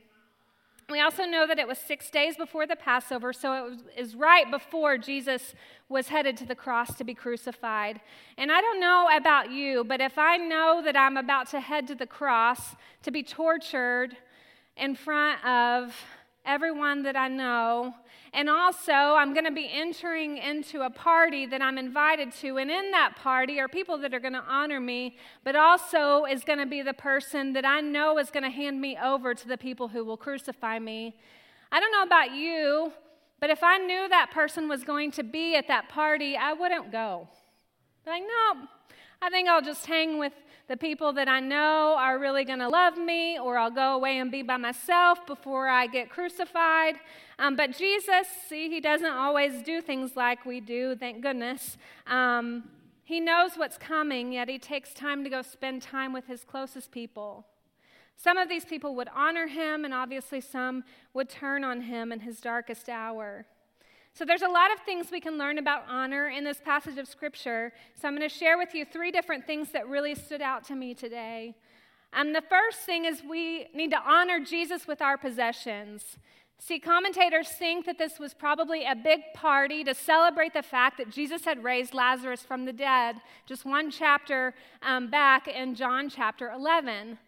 We 0.92 1.00
also 1.00 1.24
know 1.24 1.46
that 1.46 1.58
it 1.58 1.66
was 1.66 1.78
six 1.78 2.10
days 2.10 2.36
before 2.36 2.66
the 2.66 2.76
Passover, 2.76 3.32
so 3.32 3.68
it 3.68 3.80
is 3.96 4.14
right 4.14 4.50
before 4.50 4.98
Jesus 4.98 5.54
was 5.88 6.08
headed 6.08 6.36
to 6.36 6.44
the 6.44 6.54
cross 6.54 6.94
to 6.96 7.04
be 7.04 7.14
crucified. 7.14 7.98
And 8.36 8.52
I 8.52 8.60
don't 8.60 8.78
know 8.78 9.08
about 9.16 9.50
you, 9.50 9.84
but 9.84 10.02
if 10.02 10.18
I 10.18 10.36
know 10.36 10.82
that 10.84 10.94
I'm 10.94 11.16
about 11.16 11.48
to 11.52 11.60
head 11.60 11.86
to 11.88 11.94
the 11.94 12.06
cross 12.06 12.76
to 13.04 13.10
be 13.10 13.22
tortured 13.22 14.14
in 14.76 14.94
front 14.94 15.42
of 15.46 15.94
everyone 16.44 17.02
that 17.04 17.16
I 17.16 17.28
know. 17.28 17.94
And 18.34 18.48
also, 18.48 18.92
I'm 18.92 19.34
going 19.34 19.44
to 19.44 19.52
be 19.52 19.68
entering 19.70 20.38
into 20.38 20.80
a 20.80 20.88
party 20.88 21.44
that 21.46 21.60
I'm 21.60 21.76
invited 21.76 22.32
to. 22.40 22.56
And 22.56 22.70
in 22.70 22.90
that 22.92 23.16
party 23.16 23.60
are 23.60 23.68
people 23.68 23.98
that 23.98 24.14
are 24.14 24.20
going 24.20 24.32
to 24.32 24.44
honor 24.48 24.80
me, 24.80 25.18
but 25.44 25.54
also 25.54 26.24
is 26.24 26.42
going 26.42 26.58
to 26.58 26.66
be 26.66 26.80
the 26.80 26.94
person 26.94 27.52
that 27.52 27.66
I 27.66 27.82
know 27.82 28.18
is 28.18 28.30
going 28.30 28.44
to 28.44 28.50
hand 28.50 28.80
me 28.80 28.96
over 28.96 29.34
to 29.34 29.48
the 29.48 29.58
people 29.58 29.88
who 29.88 30.02
will 30.02 30.16
crucify 30.16 30.78
me. 30.78 31.14
I 31.70 31.78
don't 31.78 31.92
know 31.92 32.04
about 32.04 32.34
you, 32.34 32.92
but 33.38 33.50
if 33.50 33.62
I 33.62 33.76
knew 33.76 34.08
that 34.08 34.30
person 34.30 34.66
was 34.66 34.82
going 34.82 35.10
to 35.12 35.22
be 35.22 35.54
at 35.54 35.68
that 35.68 35.90
party, 35.90 36.34
I 36.34 36.54
wouldn't 36.54 36.90
go. 36.90 37.28
Like, 38.06 38.22
no, 38.22 38.66
I 39.20 39.28
think 39.28 39.48
I'll 39.48 39.62
just 39.62 39.84
hang 39.84 40.18
with 40.18 40.32
the 40.72 40.76
people 40.78 41.12
that 41.12 41.28
I 41.28 41.38
know 41.38 41.96
are 41.98 42.18
really 42.18 42.46
going 42.46 42.60
to 42.60 42.68
love 42.70 42.96
me, 42.96 43.38
or 43.38 43.58
I'll 43.58 43.70
go 43.70 43.92
away 43.94 44.20
and 44.20 44.32
be 44.32 44.40
by 44.40 44.56
myself 44.56 45.26
before 45.26 45.68
I 45.68 45.86
get 45.86 46.08
crucified. 46.08 46.94
Um, 47.38 47.56
but 47.56 47.76
Jesus, 47.76 48.26
see, 48.48 48.70
he 48.70 48.80
doesn't 48.80 49.12
always 49.12 49.62
do 49.62 49.82
things 49.82 50.16
like 50.16 50.46
we 50.46 50.60
do, 50.60 50.96
thank 50.96 51.20
goodness. 51.20 51.76
Um, 52.06 52.70
he 53.04 53.20
knows 53.20 53.50
what's 53.56 53.76
coming, 53.76 54.32
yet 54.32 54.48
he 54.48 54.58
takes 54.58 54.94
time 54.94 55.24
to 55.24 55.28
go 55.28 55.42
spend 55.42 55.82
time 55.82 56.14
with 56.14 56.26
his 56.26 56.42
closest 56.42 56.90
people. 56.90 57.44
Some 58.16 58.38
of 58.38 58.48
these 58.48 58.64
people 58.64 58.94
would 58.94 59.10
honor 59.14 59.48
him, 59.48 59.84
and 59.84 59.92
obviously 59.92 60.40
some 60.40 60.84
would 61.12 61.28
turn 61.28 61.64
on 61.64 61.82
him 61.82 62.12
in 62.12 62.20
his 62.20 62.40
darkest 62.40 62.88
hour. 62.88 63.44
So, 64.14 64.26
there's 64.26 64.42
a 64.42 64.48
lot 64.48 64.70
of 64.72 64.80
things 64.80 65.10
we 65.10 65.20
can 65.20 65.38
learn 65.38 65.56
about 65.56 65.84
honor 65.88 66.28
in 66.28 66.44
this 66.44 66.60
passage 66.62 66.98
of 66.98 67.08
Scripture. 67.08 67.72
So, 67.94 68.08
I'm 68.08 68.16
going 68.16 68.28
to 68.28 68.34
share 68.34 68.58
with 68.58 68.74
you 68.74 68.84
three 68.84 69.10
different 69.10 69.46
things 69.46 69.72
that 69.72 69.88
really 69.88 70.14
stood 70.14 70.42
out 70.42 70.64
to 70.64 70.74
me 70.74 70.94
today. 70.94 71.54
Um, 72.12 72.34
the 72.34 72.42
first 72.42 72.80
thing 72.80 73.06
is 73.06 73.22
we 73.22 73.68
need 73.74 73.90
to 73.90 74.00
honor 74.04 74.38
Jesus 74.38 74.86
with 74.86 75.00
our 75.00 75.16
possessions. 75.16 76.18
See, 76.58 76.78
commentators 76.78 77.48
think 77.48 77.86
that 77.86 77.98
this 77.98 78.18
was 78.20 78.34
probably 78.34 78.84
a 78.84 78.94
big 78.94 79.20
party 79.34 79.82
to 79.82 79.94
celebrate 79.94 80.52
the 80.52 80.62
fact 80.62 80.98
that 80.98 81.10
Jesus 81.10 81.44
had 81.44 81.64
raised 81.64 81.94
Lazarus 81.94 82.42
from 82.42 82.66
the 82.66 82.72
dead, 82.72 83.16
just 83.46 83.64
one 83.64 83.90
chapter 83.90 84.54
um, 84.82 85.10
back 85.10 85.48
in 85.48 85.74
John 85.74 86.08
chapter 86.08 86.50
11. 86.50 87.18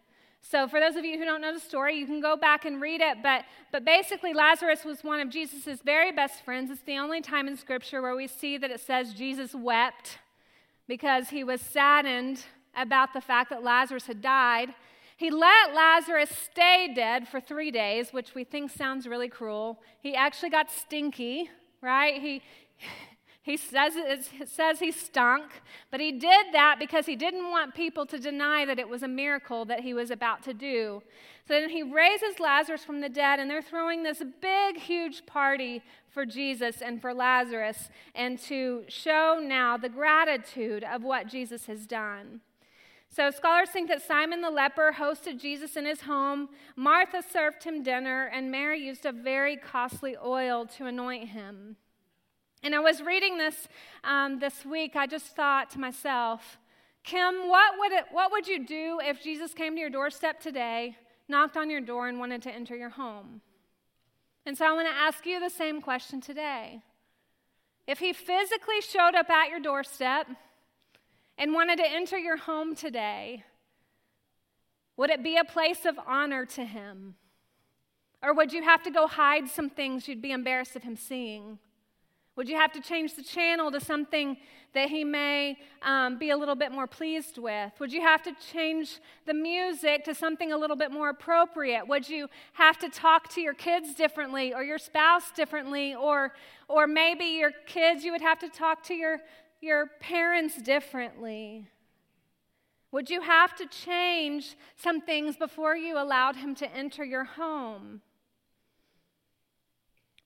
So, 0.47 0.67
for 0.67 0.79
those 0.79 0.95
of 0.95 1.03
you 1.03 1.17
who 1.17 1.25
don't 1.25 1.41
know 1.41 1.53
the 1.53 1.59
story, 1.59 1.97
you 1.97 2.05
can 2.05 2.21
go 2.21 2.37
back 2.37 2.65
and 2.65 2.79
read 2.79 3.01
it. 3.01 3.17
But, 3.23 3.45
but 3.71 3.83
basically, 3.83 4.31
Lazarus 4.31 4.85
was 4.85 5.03
one 5.03 5.19
of 5.19 5.29
Jesus' 5.29 5.79
very 5.83 6.11
best 6.11 6.45
friends. 6.45 6.69
It's 6.69 6.83
the 6.83 6.99
only 6.99 7.19
time 7.19 7.47
in 7.47 7.57
Scripture 7.57 7.99
where 7.99 8.15
we 8.15 8.27
see 8.27 8.57
that 8.59 8.69
it 8.69 8.79
says 8.79 9.15
Jesus 9.15 9.55
wept 9.55 10.19
because 10.87 11.29
he 11.29 11.43
was 11.43 11.61
saddened 11.61 12.43
about 12.75 13.13
the 13.13 13.21
fact 13.21 13.49
that 13.49 13.63
Lazarus 13.63 14.05
had 14.05 14.21
died. 14.21 14.75
He 15.17 15.31
let 15.31 15.73
Lazarus 15.73 16.29
stay 16.29 16.91
dead 16.93 17.27
for 17.27 17.39
three 17.39 17.71
days, 17.71 18.13
which 18.13 18.35
we 18.35 18.43
think 18.43 18.69
sounds 18.69 19.07
really 19.07 19.29
cruel. 19.29 19.81
He 20.01 20.13
actually 20.13 20.51
got 20.51 20.69
stinky, 20.69 21.49
right? 21.81 22.21
He, 22.21 22.43
he 23.45 23.57
says, 23.57 23.93
it 23.95 24.49
says 24.49 24.79
he 24.79 24.91
stunk, 24.91 25.51
but 25.91 25.99
he 25.99 26.11
did 26.11 26.47
that 26.53 26.77
because 26.79 27.05
he 27.05 27.15
didn't 27.15 27.51
want 27.51 27.75
people 27.75 28.03
to 28.07 28.17
deny 28.17 28.65
that 28.65 28.79
it 28.79 28.89
was 28.89 29.03
a 29.03 29.07
miracle 29.07 29.65
that 29.65 29.81
he 29.81 29.93
was 29.93 30.09
about 30.09 30.41
to 30.45 30.53
do. 30.55 31.03
So 31.47 31.53
then 31.53 31.69
he 31.69 31.83
raises 31.83 32.39
Lazarus 32.39 32.83
from 32.83 33.01
the 33.01 33.07
dead, 33.07 33.39
and 33.39 33.47
they're 33.47 33.61
throwing 33.61 34.01
this 34.01 34.23
big, 34.41 34.77
huge 34.77 35.27
party 35.27 35.83
for 36.09 36.25
Jesus 36.25 36.81
and 36.81 36.99
for 36.99 37.13
Lazarus, 37.13 37.91
and 38.15 38.39
to 38.39 38.83
show 38.87 39.39
now 39.39 39.77
the 39.77 39.89
gratitude 39.89 40.83
of 40.83 41.03
what 41.03 41.27
Jesus 41.27 41.67
has 41.67 41.85
done. 41.85 42.41
So, 43.11 43.29
scholars 43.29 43.69
think 43.69 43.89
that 43.89 44.01
Simon 44.01 44.41
the 44.41 44.49
leper 44.49 44.95
hosted 44.97 45.39
Jesus 45.39 45.77
in 45.77 45.85
his 45.85 46.01
home, 46.01 46.49
Martha 46.75 47.21
served 47.21 47.63
him 47.63 47.83
dinner, 47.83 48.25
and 48.25 48.49
Mary 48.49 48.81
used 48.81 49.05
a 49.05 49.11
very 49.11 49.55
costly 49.55 50.17
oil 50.17 50.65
to 50.77 50.87
anoint 50.87 51.29
him. 51.29 51.75
And 52.65 52.73
I 52.73 52.79
was 52.79 52.99
reading 52.99 53.37
this 53.37 53.67
um, 54.03 54.39
this 54.39 54.65
week. 54.65 54.95
I 54.95 55.05
just 55.05 55.35
thought 55.35 55.69
to 55.73 55.79
myself, 55.79 56.57
Kim, 57.03 57.47
what 57.47 57.75
would, 57.77 57.91
it, 57.91 58.05
what 58.11 58.31
would 58.31 58.47
you 58.47 58.65
do 58.65 58.99
if 59.03 59.21
Jesus 59.21 59.53
came 59.53 59.75
to 59.75 59.79
your 59.79 59.91
doorstep 59.91 60.39
today, 60.39 60.97
knocked 61.27 61.57
on 61.57 61.69
your 61.69 61.79
door, 61.79 62.07
and 62.07 62.17
wanted 62.17 62.41
to 62.41 62.51
enter 62.51 62.75
your 62.75 62.89
home? 62.89 63.41
And 64.47 64.57
so 64.57 64.65
I 64.65 64.73
want 64.73 64.87
to 64.87 64.95
ask 64.95 65.27
you 65.27 65.39
the 65.39 65.51
same 65.51 65.79
question 65.79 66.21
today. 66.21 66.81
If 67.85 67.99
he 67.99 68.13
physically 68.13 68.81
showed 68.81 69.13
up 69.13 69.29
at 69.29 69.51
your 69.51 69.59
doorstep 69.59 70.25
and 71.37 71.53
wanted 71.53 71.77
to 71.77 71.87
enter 71.87 72.17
your 72.17 72.37
home 72.37 72.75
today, 72.75 73.43
would 74.97 75.11
it 75.11 75.21
be 75.21 75.37
a 75.37 75.43
place 75.43 75.85
of 75.85 75.99
honor 76.07 76.47
to 76.47 76.65
him? 76.65 77.13
Or 78.23 78.33
would 78.33 78.51
you 78.51 78.63
have 78.63 78.81
to 78.81 78.89
go 78.89 79.05
hide 79.05 79.49
some 79.49 79.69
things 79.69 80.07
you'd 80.07 80.19
be 80.19 80.31
embarrassed 80.31 80.75
of 80.75 80.81
him 80.81 80.95
seeing? 80.95 81.59
Would 82.35 82.49
you 82.49 82.57
have 82.57 82.73
to 82.73 82.81
change 82.81 83.15
the 83.15 83.23
channel 83.23 83.71
to 83.71 83.79
something 83.79 84.35
that 84.73 84.89
he 84.89 85.05
may 85.05 85.57
um, 85.81 86.17
be 86.17 86.31
a 86.31 86.37
little 86.37 86.55
bit 86.55 86.69
more 86.71 86.85
pleased 86.85 87.37
with? 87.37 87.71
Would 87.79 87.93
you 87.93 88.01
have 88.01 88.21
to 88.23 88.35
change 88.51 88.99
the 89.25 89.33
music 89.33 90.03
to 90.03 90.13
something 90.13 90.51
a 90.51 90.57
little 90.57 90.75
bit 90.75 90.91
more 90.91 91.09
appropriate? 91.09 91.87
Would 91.87 92.09
you 92.09 92.27
have 92.53 92.77
to 92.79 92.89
talk 92.89 93.29
to 93.35 93.41
your 93.41 93.53
kids 93.53 93.95
differently 93.95 94.53
or 94.53 94.63
your 94.63 94.77
spouse 94.77 95.31
differently? 95.31 95.95
Or, 95.95 96.33
or 96.67 96.87
maybe 96.87 97.25
your 97.25 97.51
kids, 97.65 98.03
you 98.03 98.11
would 98.11 98.21
have 98.21 98.39
to 98.39 98.49
talk 98.49 98.83
to 98.87 98.93
your, 98.93 99.19
your 99.61 99.87
parents 100.01 100.61
differently? 100.61 101.69
Would 102.91 103.09
you 103.09 103.21
have 103.21 103.55
to 103.55 103.65
change 103.67 104.57
some 104.75 104.99
things 104.99 105.37
before 105.37 105.77
you 105.77 105.97
allowed 105.97 106.35
him 106.35 106.53
to 106.55 106.69
enter 106.75 107.05
your 107.05 107.23
home? 107.23 108.01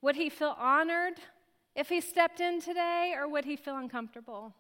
Would 0.01 0.15
he 0.15 0.29
feel 0.29 0.55
honored? 0.57 1.15
If 1.79 1.87
he 1.87 2.01
stepped 2.01 2.41
in 2.41 2.59
today, 2.59 3.13
or 3.17 3.25
would 3.29 3.45
he 3.45 3.55
feel 3.55 3.77
uncomfortable? 3.77 4.53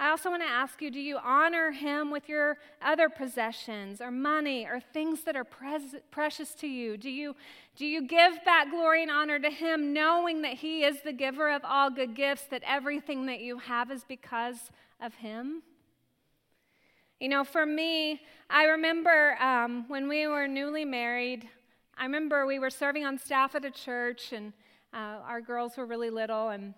I 0.00 0.08
also 0.08 0.30
want 0.30 0.42
to 0.42 0.48
ask 0.48 0.80
you 0.80 0.90
do 0.90 0.98
you 0.98 1.18
honor 1.22 1.72
him 1.72 2.10
with 2.10 2.26
your 2.26 2.56
other 2.80 3.10
possessions 3.10 4.00
or 4.00 4.10
money 4.10 4.66
or 4.66 4.80
things 4.80 5.24
that 5.24 5.36
are 5.36 5.44
pres- 5.44 5.96
precious 6.10 6.54
to 6.54 6.66
you? 6.66 6.96
Do 6.96 7.10
you, 7.10 7.36
do 7.76 7.84
you 7.84 8.08
give 8.08 8.42
back 8.46 8.70
glory 8.70 9.02
and 9.02 9.10
honor 9.10 9.38
to 9.38 9.50
him 9.50 9.92
knowing 9.92 10.40
that 10.40 10.54
he 10.54 10.84
is 10.84 11.02
the 11.02 11.12
giver 11.12 11.50
of 11.50 11.62
all 11.64 11.90
good 11.90 12.16
gifts, 12.16 12.44
that 12.50 12.62
everything 12.66 13.26
that 13.26 13.40
you 13.40 13.58
have 13.58 13.90
is 13.90 14.04
because 14.04 14.70
of 15.00 15.14
him? 15.16 15.62
You 17.20 17.28
know, 17.28 17.44
for 17.44 17.66
me, 17.66 18.22
I 18.48 18.64
remember 18.64 19.36
um, 19.38 19.84
when 19.88 20.08
we 20.08 20.26
were 20.26 20.48
newly 20.48 20.86
married, 20.86 21.46
I 21.96 22.04
remember 22.04 22.46
we 22.46 22.58
were 22.58 22.70
serving 22.70 23.04
on 23.04 23.18
staff 23.18 23.54
at 23.54 23.64
a 23.64 23.70
church, 23.70 24.32
and 24.32 24.52
uh, 24.92 25.18
our 25.26 25.40
girls 25.40 25.76
were 25.76 25.86
really 25.86 26.10
little, 26.10 26.50
and 26.50 26.74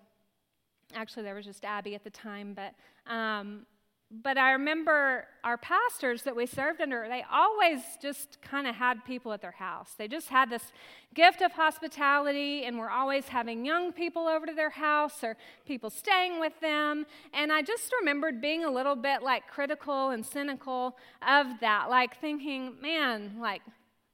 actually 0.93 1.23
there 1.23 1.35
was 1.35 1.45
just 1.45 1.65
Abby 1.65 1.95
at 1.95 2.03
the 2.03 2.09
time, 2.09 2.53
but. 2.55 2.73
Um, 3.11 3.65
but 4.11 4.37
I 4.37 4.51
remember 4.51 5.25
our 5.43 5.57
pastors 5.57 6.23
that 6.23 6.35
we 6.35 6.45
served 6.45 6.79
under, 6.79 7.07
they 7.09 7.25
always 7.31 7.81
just 8.01 8.39
kind 8.41 8.67
of 8.67 8.75
had 8.75 9.03
people 9.03 9.33
at 9.33 9.41
their 9.41 9.51
house. 9.51 9.93
They 9.97 10.07
just 10.07 10.29
had 10.29 10.49
this 10.49 10.71
gift 11.13 11.41
of 11.41 11.51
hospitality 11.51 12.65
and 12.65 12.77
were 12.77 12.89
always 12.89 13.27
having 13.27 13.65
young 13.65 13.91
people 13.91 14.27
over 14.27 14.45
to 14.45 14.53
their 14.53 14.69
house 14.69 15.23
or 15.23 15.35
people 15.65 15.89
staying 15.89 16.39
with 16.39 16.53
them. 16.61 17.05
And 17.33 17.51
I 17.51 17.61
just 17.63 17.91
remembered 17.99 18.41
being 18.41 18.63
a 18.63 18.71
little 18.71 18.95
bit 18.95 19.23
like 19.23 19.47
critical 19.47 20.11
and 20.11 20.23
cynical 20.25 20.97
of 21.27 21.47
that, 21.61 21.89
like 21.89 22.21
thinking, 22.21 22.75
man, 22.81 23.37
like 23.39 23.63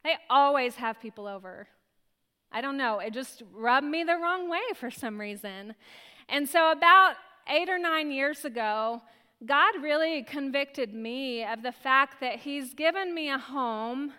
they 0.04 0.16
always 0.30 0.76
have 0.76 1.02
people 1.02 1.28
over. 1.28 1.68
I 2.52 2.62
don't 2.62 2.78
know. 2.78 3.00
It 3.00 3.14
just 3.14 3.44
rubbed 3.54 3.88
me 3.88 4.04
the 4.04 4.18
wrong 4.18 4.50
way 4.50 4.62
for 4.76 4.92
some 4.92 5.20
reason. 5.20 5.74
And 6.28 6.48
so, 6.48 6.72
about 6.72 7.16
eight 7.48 7.70
or 7.70 7.80
nine 7.80 8.12
years 8.12 8.46
ago, 8.46 9.02
God 9.46 9.82
really 9.82 10.24
convicted 10.24 10.94
me 10.94 11.44
of 11.44 11.64
the 11.64 11.72
fact 11.72 12.20
that 12.22 12.40
He's 12.40 12.74
given 12.74 13.14
me 13.14 13.30
a 13.30 13.38
home 13.38 14.14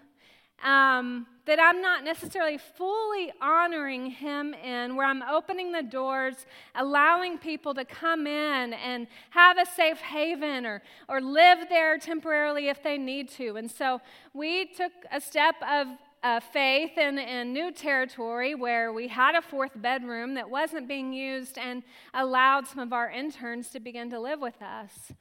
um, 0.63 1.27
that 1.45 1.59
I'm 1.61 1.83
not 1.83 2.05
necessarily 2.05 2.57
fully 2.57 3.33
honoring 3.41 4.07
Him 4.07 4.55
in, 4.55 4.97
where 4.97 5.07
I'm 5.07 5.23
opening 5.23 5.73
the 5.73 5.83
doors, 5.83 6.47
allowing 6.75 7.39
people 7.39 7.75
to 7.75 7.85
come 7.85 8.27
in 8.27 8.73
and 8.73 9.07
have 9.31 9.59
a 9.59 9.67
safe 9.67 9.99
haven 9.99 10.65
or, 10.65 10.83
or 11.09 11.21
live 11.21 11.69
there 11.69 11.99
temporarily 11.99 12.69
if 12.69 12.83
they 12.83 12.97
need 12.97 13.29
to. 13.31 13.57
And 13.57 13.71
so 13.71 14.01
we 14.35 14.67
took 14.67 14.93
a 15.11 15.21
step 15.21 15.57
of 15.69 15.89
uh, 16.23 16.41
faith 16.41 16.97
in, 16.97 17.19
in 17.19 17.53
new 17.53 17.73
territory 17.73 18.55
where 18.55 18.93
we 18.93 19.09
had 19.09 19.35
a 19.35 19.43
fourth 19.43 19.73
bedroom 19.75 20.35
that 20.35 20.49
wasn't 20.49 20.87
being 20.87 21.13
used 21.13 21.59
and 21.59 21.83
allowed 22.15 22.67
some 22.67 22.79
of 22.79 22.93
our 22.93 23.11
interns 23.11 23.71
to 23.71 23.81
begin 23.81 24.09
to 24.11 24.21
live 24.21 24.41
with 24.41 24.61
us. 24.63 25.13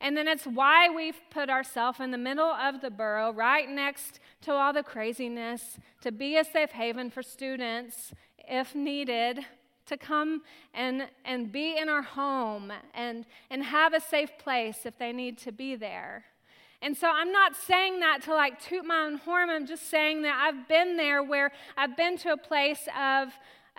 And 0.00 0.16
then 0.16 0.28
it's 0.28 0.44
why 0.44 0.90
we've 0.90 1.20
put 1.30 1.48
ourselves 1.48 1.98
in 2.00 2.10
the 2.10 2.18
middle 2.18 2.44
of 2.44 2.80
the 2.80 2.90
borough, 2.90 3.32
right 3.32 3.68
next 3.68 4.20
to 4.42 4.52
all 4.52 4.72
the 4.72 4.82
craziness, 4.82 5.78
to 6.02 6.12
be 6.12 6.36
a 6.36 6.44
safe 6.44 6.72
haven 6.72 7.10
for 7.10 7.22
students 7.22 8.12
if 8.46 8.74
needed, 8.74 9.40
to 9.86 9.96
come 9.96 10.42
and, 10.72 11.08
and 11.24 11.50
be 11.50 11.78
in 11.78 11.88
our 11.88 12.02
home 12.02 12.72
and, 12.94 13.24
and 13.50 13.64
have 13.64 13.94
a 13.94 14.00
safe 14.00 14.30
place 14.38 14.80
if 14.84 14.98
they 14.98 15.12
need 15.12 15.38
to 15.38 15.52
be 15.52 15.74
there. 15.76 16.24
And 16.84 16.94
so 16.94 17.08
I'm 17.10 17.32
not 17.32 17.56
saying 17.56 18.00
that 18.00 18.20
to 18.24 18.34
like 18.34 18.60
toot 18.60 18.84
my 18.84 19.06
own 19.06 19.16
horn. 19.16 19.48
I'm 19.48 19.66
just 19.66 19.88
saying 19.88 20.20
that 20.22 20.38
I've 20.38 20.68
been 20.68 20.98
there 20.98 21.22
where 21.22 21.50
I've 21.78 21.96
been 21.96 22.18
to 22.18 22.32
a 22.32 22.36
place 22.36 22.86
of, 22.94 23.28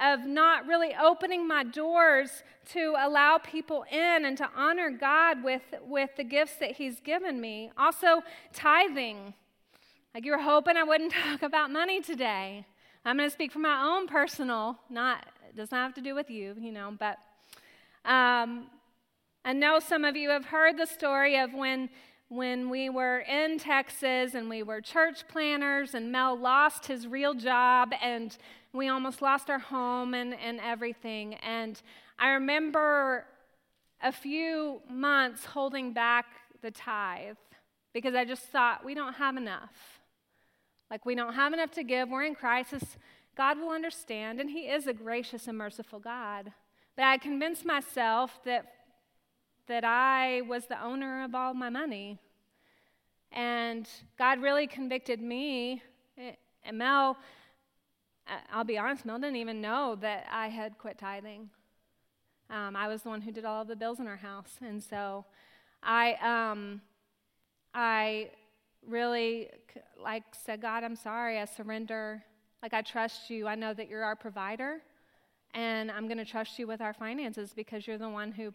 of 0.04 0.26
not 0.26 0.66
really 0.66 0.90
opening 1.00 1.48
my 1.48 1.64
doors 1.64 2.42
to 2.72 2.96
allow 2.98 3.38
people 3.38 3.86
in 3.92 4.26
and 4.26 4.36
to 4.40 4.50
honor 4.58 4.90
God 4.90 5.44
with, 5.44 5.62
with 5.86 6.10
the 6.18 6.24
gifts 6.24 6.56
that 6.56 6.72
He's 6.72 7.00
given 7.00 7.40
me. 7.40 7.70
Also, 7.78 8.24
tithing. 8.54 9.36
Like 10.16 10.26
you 10.26 10.32
were 10.32 10.42
hoping 10.42 10.76
I 10.76 10.84
wouldn't 10.84 11.14
talk 11.30 11.44
about 11.44 11.70
money 11.70 12.02
today. 12.02 12.66
I'm 13.06 13.18
going 13.18 13.30
to 13.30 13.34
speak 13.34 13.52
from 13.52 13.62
my 13.62 13.84
own 13.84 14.08
personal, 14.08 14.80
not, 14.90 15.28
it 15.48 15.56
does 15.56 15.70
not 15.70 15.84
have 15.84 15.94
to 15.94 16.02
do 16.02 16.16
with 16.16 16.32
you, 16.32 16.56
you 16.60 16.72
know, 16.72 16.92
but 16.98 17.20
um, 18.04 18.66
I 19.48 19.54
know 19.54 19.80
some 19.80 20.04
of 20.06 20.16
you 20.16 20.32
have 20.32 20.46
heard 20.46 20.76
the 20.80 20.88
story 20.88 21.38
of 21.38 21.54
when, 21.54 21.90
when 22.30 22.70
we 22.70 22.90
were 22.90 23.20
in 23.20 23.60
Texas 23.60 24.34
and 24.34 24.50
we 24.50 24.64
were 24.64 24.82
church 24.82 25.28
planners, 25.28 25.94
and 25.94 26.12
Mel 26.12 26.38
lost 26.38 26.88
his 26.88 27.08
real 27.08 27.34
job, 27.34 27.94
and 28.02 28.36
we 28.74 28.88
almost 28.88 29.22
lost 29.22 29.50
our 29.50 29.60
home 29.60 30.14
and, 30.14 30.34
and 30.34 30.60
everything. 30.60 31.36
And 31.36 31.82
I 32.18 32.30
remember 32.30 33.26
a 34.02 34.12
few 34.12 34.82
months 34.90 35.46
holding 35.46 35.94
back 35.94 36.26
the 36.62 36.72
tithe 36.72 37.38
because 37.94 38.16
I 38.16 38.26
just 38.26 38.44
thought, 38.44 38.84
we 38.84 38.94
don't 38.94 39.14
have 39.14 39.38
enough. 39.38 40.02
Like, 40.92 41.06
we 41.06 41.16
don't 41.16 41.34
have 41.34 41.54
enough 41.54 41.72
to 41.72 41.84
give. 41.84 42.10
We're 42.10 42.24
in 42.24 42.36
crisis. 42.36 42.98
God 43.38 43.58
will 43.60 43.70
understand, 43.70 44.40
and 44.40 44.50
He 44.50 44.62
is 44.62 44.88
a 44.88 44.94
gracious 44.94 45.48
and 45.48 45.58
merciful 45.58 46.00
God. 46.00 46.52
But 46.96 47.06
I 47.06 47.18
convinced 47.18 47.66
myself 47.66 48.40
that 48.46 48.66
that 49.68 49.84
I 49.84 50.42
was 50.42 50.66
the 50.66 50.82
owner 50.84 51.24
of 51.24 51.36
all 51.36 51.54
my 51.54 51.70
money. 51.70 52.20
And 53.32 53.88
God 54.18 54.42
really 54.42 54.68
convicted 54.68 55.22
me. 55.22 55.82
And 56.64 56.78
Mel, 56.78 57.18
I'll 58.52 58.64
be 58.64 58.78
honest, 58.78 59.06
Mel 59.06 59.20
didn't 59.20 59.36
even 59.36 59.62
know 59.62 59.98
that 60.02 60.28
I 60.32 60.48
had 60.48 60.78
quit 60.78 60.98
tithing. 60.98 61.50
Um, 62.50 62.76
I 62.76 62.88
was 62.88 63.02
the 63.02 63.10
one 63.10 63.22
who 63.22 63.32
did 63.32 63.46
all 63.46 63.62
of 63.62 63.68
the 63.68 63.76
bills 63.76 64.00
in 64.00 64.08
our 64.08 64.16
house. 64.16 64.58
And 64.62 64.82
so 64.82 65.26
I, 65.82 66.14
um, 66.22 66.82
I 67.74 68.30
really 68.88 69.50
like 70.02 70.24
said, 70.32 70.62
God, 70.62 70.84
I'm 70.84 70.96
sorry. 70.96 71.40
I 71.40 71.46
surrender. 71.46 72.24
Like 72.62 72.74
I 72.74 72.82
trust 72.82 73.30
you. 73.30 73.48
I 73.48 73.56
know 73.56 73.74
that 73.74 73.90
you're 73.90 74.04
our 74.04 74.16
provider. 74.16 74.82
And 75.54 75.90
I'm 75.90 76.08
going 76.08 76.18
to 76.18 76.26
trust 76.26 76.60
you 76.60 76.68
with 76.68 76.82
our 76.82 76.94
finances 76.94 77.54
because 77.56 77.88
you're 77.88 77.98
the 77.98 78.10
one 78.10 78.32
who 78.32 78.52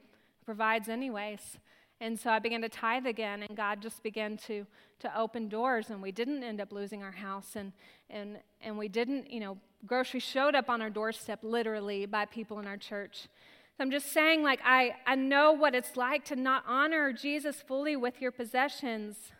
provides, 0.50 0.88
anyways. 0.88 1.58
And 2.00 2.18
so 2.18 2.28
I 2.28 2.40
began 2.40 2.60
to 2.62 2.68
tithe 2.68 3.06
again, 3.06 3.44
and 3.44 3.56
God 3.56 3.80
just 3.80 4.02
began 4.02 4.36
to, 4.48 4.66
to 4.98 5.16
open 5.16 5.48
doors, 5.48 5.90
and 5.90 6.02
we 6.02 6.10
didn't 6.10 6.42
end 6.42 6.60
up 6.60 6.72
losing 6.72 7.04
our 7.04 7.12
house, 7.12 7.54
and, 7.54 7.72
and, 8.08 8.38
and 8.60 8.76
we 8.76 8.88
didn't, 8.88 9.30
you 9.30 9.38
know, 9.38 9.58
groceries 9.86 10.24
showed 10.24 10.56
up 10.56 10.68
on 10.68 10.82
our 10.82 10.90
doorstep 10.90 11.38
literally 11.44 12.04
by 12.04 12.24
people 12.24 12.58
in 12.58 12.66
our 12.66 12.76
church. 12.76 13.28
So 13.76 13.84
I'm 13.84 13.92
just 13.92 14.12
saying, 14.12 14.42
like, 14.42 14.58
I, 14.64 14.96
I 15.06 15.14
know 15.14 15.52
what 15.52 15.76
it's 15.76 15.96
like 15.96 16.24
to 16.24 16.34
not 16.34 16.64
honor 16.66 17.12
Jesus 17.12 17.62
fully 17.62 17.94
with 17.94 18.20
your 18.20 18.32
possessions. 18.32 19.30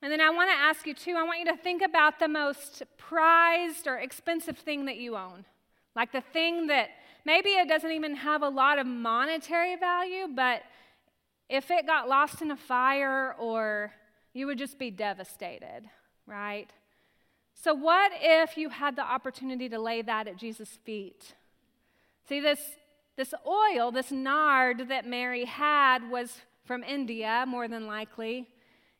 And 0.00 0.12
then 0.12 0.20
I 0.20 0.30
want 0.30 0.48
to 0.48 0.56
ask 0.56 0.86
you, 0.86 0.94
too, 0.94 1.16
I 1.18 1.24
want 1.24 1.40
you 1.40 1.46
to 1.46 1.56
think 1.56 1.82
about 1.82 2.20
the 2.20 2.28
most 2.28 2.84
prized 2.98 3.88
or 3.88 3.96
expensive 3.96 4.58
thing 4.58 4.84
that 4.84 4.96
you 4.96 5.16
own, 5.16 5.44
like 5.96 6.12
the 6.12 6.22
thing 6.32 6.68
that 6.68 6.90
maybe 7.24 7.50
it 7.50 7.68
doesn't 7.68 7.90
even 7.90 8.16
have 8.16 8.42
a 8.42 8.48
lot 8.48 8.78
of 8.78 8.86
monetary 8.86 9.76
value, 9.76 10.28
but 10.34 10.62
if 11.48 11.70
it 11.70 11.86
got 11.86 12.08
lost 12.08 12.42
in 12.42 12.50
a 12.50 12.56
fire 12.56 13.34
or 13.38 13.92
you 14.32 14.46
would 14.46 14.58
just 14.58 14.78
be 14.78 14.90
devastated, 14.90 15.82
right? 16.26 16.68
So, 17.54 17.72
what 17.72 18.12
if 18.20 18.56
you 18.56 18.68
had 18.68 18.96
the 18.96 19.02
opportunity 19.02 19.68
to 19.68 19.78
lay 19.78 20.02
that 20.02 20.28
at 20.28 20.36
Jesus' 20.36 20.78
feet? 20.84 21.34
See, 22.28 22.40
this, 22.40 22.60
this 23.16 23.32
oil, 23.46 23.90
this 23.90 24.10
nard 24.10 24.88
that 24.88 25.06
Mary 25.06 25.44
had 25.44 26.10
was 26.10 26.40
from 26.64 26.82
India, 26.82 27.44
more 27.46 27.68
than 27.68 27.86
likely. 27.86 28.48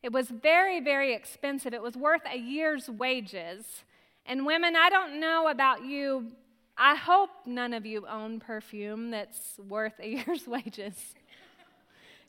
It 0.02 0.12
was 0.12 0.28
very, 0.28 0.80
very 0.80 1.14
expensive. 1.14 1.72
It 1.72 1.82
was 1.82 1.96
worth 1.96 2.22
a 2.30 2.36
year's 2.36 2.88
wages. 2.88 3.84
And 4.26 4.46
women, 4.46 4.76
I 4.76 4.90
don't 4.90 5.18
know 5.18 5.48
about 5.48 5.84
you, 5.84 6.32
I 6.76 6.96
hope 6.96 7.30
none 7.46 7.72
of 7.72 7.86
you 7.86 8.06
own 8.06 8.40
perfume 8.40 9.10
that's 9.10 9.58
worth 9.58 9.94
a 10.00 10.08
year's 10.26 10.46
wages. 10.46 11.14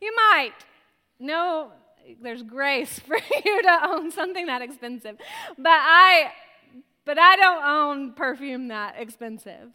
You 0.02 0.14
might. 0.16 0.54
No, 1.20 1.72
there's 2.22 2.44
grace 2.44 3.00
for 3.08 3.18
you 3.18 3.62
to 3.64 3.80
own 3.84 4.12
something 4.12 4.46
that 4.48 4.62
expensive. 4.62 5.18
But 5.58 5.70
I 5.70 6.32
but 7.06 7.20
I 7.20 7.36
don't 7.36 7.64
own 7.64 8.14
perfume 8.14 8.70
that 8.70 8.96
expensive. 8.98 9.72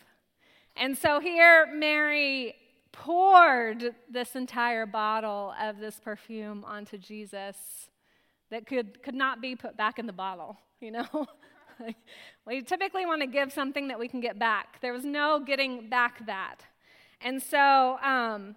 And 0.76 0.98
so 0.98 1.20
here 1.20 1.68
Mary 1.72 2.56
poured 2.92 3.94
this 4.10 4.34
entire 4.34 4.84
bottle 4.84 5.54
of 5.60 5.78
this 5.78 6.00
perfume 6.00 6.64
onto 6.64 6.98
Jesus 6.98 7.56
that 8.50 8.66
could, 8.66 9.02
could 9.02 9.14
not 9.14 9.40
be 9.40 9.54
put 9.54 9.76
back 9.76 9.98
in 9.98 10.06
the 10.06 10.12
bottle, 10.12 10.58
you 10.80 10.90
know? 10.90 11.26
we 12.46 12.62
typically 12.62 13.06
want 13.06 13.22
to 13.22 13.26
give 13.26 13.52
something 13.52 13.88
that 13.88 13.98
we 13.98 14.08
can 14.08 14.20
get 14.20 14.38
back. 14.38 14.80
There 14.80 14.92
was 14.92 15.04
no 15.04 15.40
getting 15.40 15.88
back 15.88 16.26
that. 16.26 16.64
And 17.20 17.42
so 17.42 17.98
um, 18.02 18.56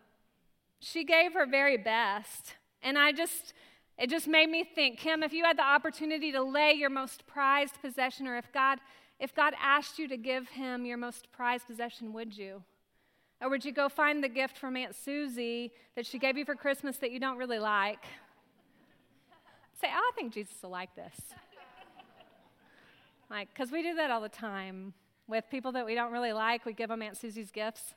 she 0.79 1.03
gave 1.03 1.33
her 1.33 1.45
very 1.45 1.77
best. 1.77 2.55
And 2.81 2.97
I 2.97 3.11
just, 3.11 3.53
it 3.97 4.09
just 4.09 4.27
made 4.27 4.49
me 4.49 4.63
think, 4.63 4.99
Kim, 4.99 5.23
if 5.23 5.33
you 5.33 5.43
had 5.43 5.57
the 5.57 5.65
opportunity 5.65 6.31
to 6.31 6.41
lay 6.41 6.73
your 6.73 6.89
most 6.89 7.25
prized 7.27 7.81
possession, 7.81 8.27
or 8.27 8.37
if 8.37 8.51
God, 8.51 8.79
if 9.19 9.33
God 9.35 9.53
asked 9.61 9.99
you 9.99 10.07
to 10.07 10.17
give 10.17 10.49
him 10.49 10.85
your 10.85 10.97
most 10.97 11.31
prized 11.31 11.67
possession, 11.67 12.13
would 12.13 12.37
you? 12.37 12.63
Or 13.41 13.49
would 13.49 13.65
you 13.65 13.73
go 13.73 13.89
find 13.89 14.23
the 14.23 14.29
gift 14.29 14.57
from 14.57 14.77
Aunt 14.77 14.95
Susie 14.95 15.73
that 15.95 16.05
she 16.05 16.17
gave 16.17 16.37
you 16.37 16.45
for 16.45 16.55
Christmas 16.55 16.97
that 16.97 17.11
you 17.11 17.19
don't 17.19 17.37
really 17.37 17.59
like? 17.59 18.03
Say, 19.81 19.87
oh, 19.93 20.11
I 20.11 20.11
think 20.15 20.33
Jesus 20.33 20.55
will 20.63 20.69
like 20.69 20.95
this. 20.95 21.19
Like, 23.33 23.49
because 23.51 23.71
we 23.71 23.81
do 23.81 23.95
that 23.95 24.11
all 24.11 24.21
the 24.21 24.29
time 24.29 24.93
with 25.27 25.45
people 25.49 25.71
that 25.71 25.87
we 25.87 25.95
don't 25.95 26.11
really 26.11 26.33
like. 26.33 26.67
We 26.67 26.73
give 26.73 26.89
them 26.89 27.01
Aunt 27.01 27.17
Susie's 27.17 27.49
gifts. 27.49 27.95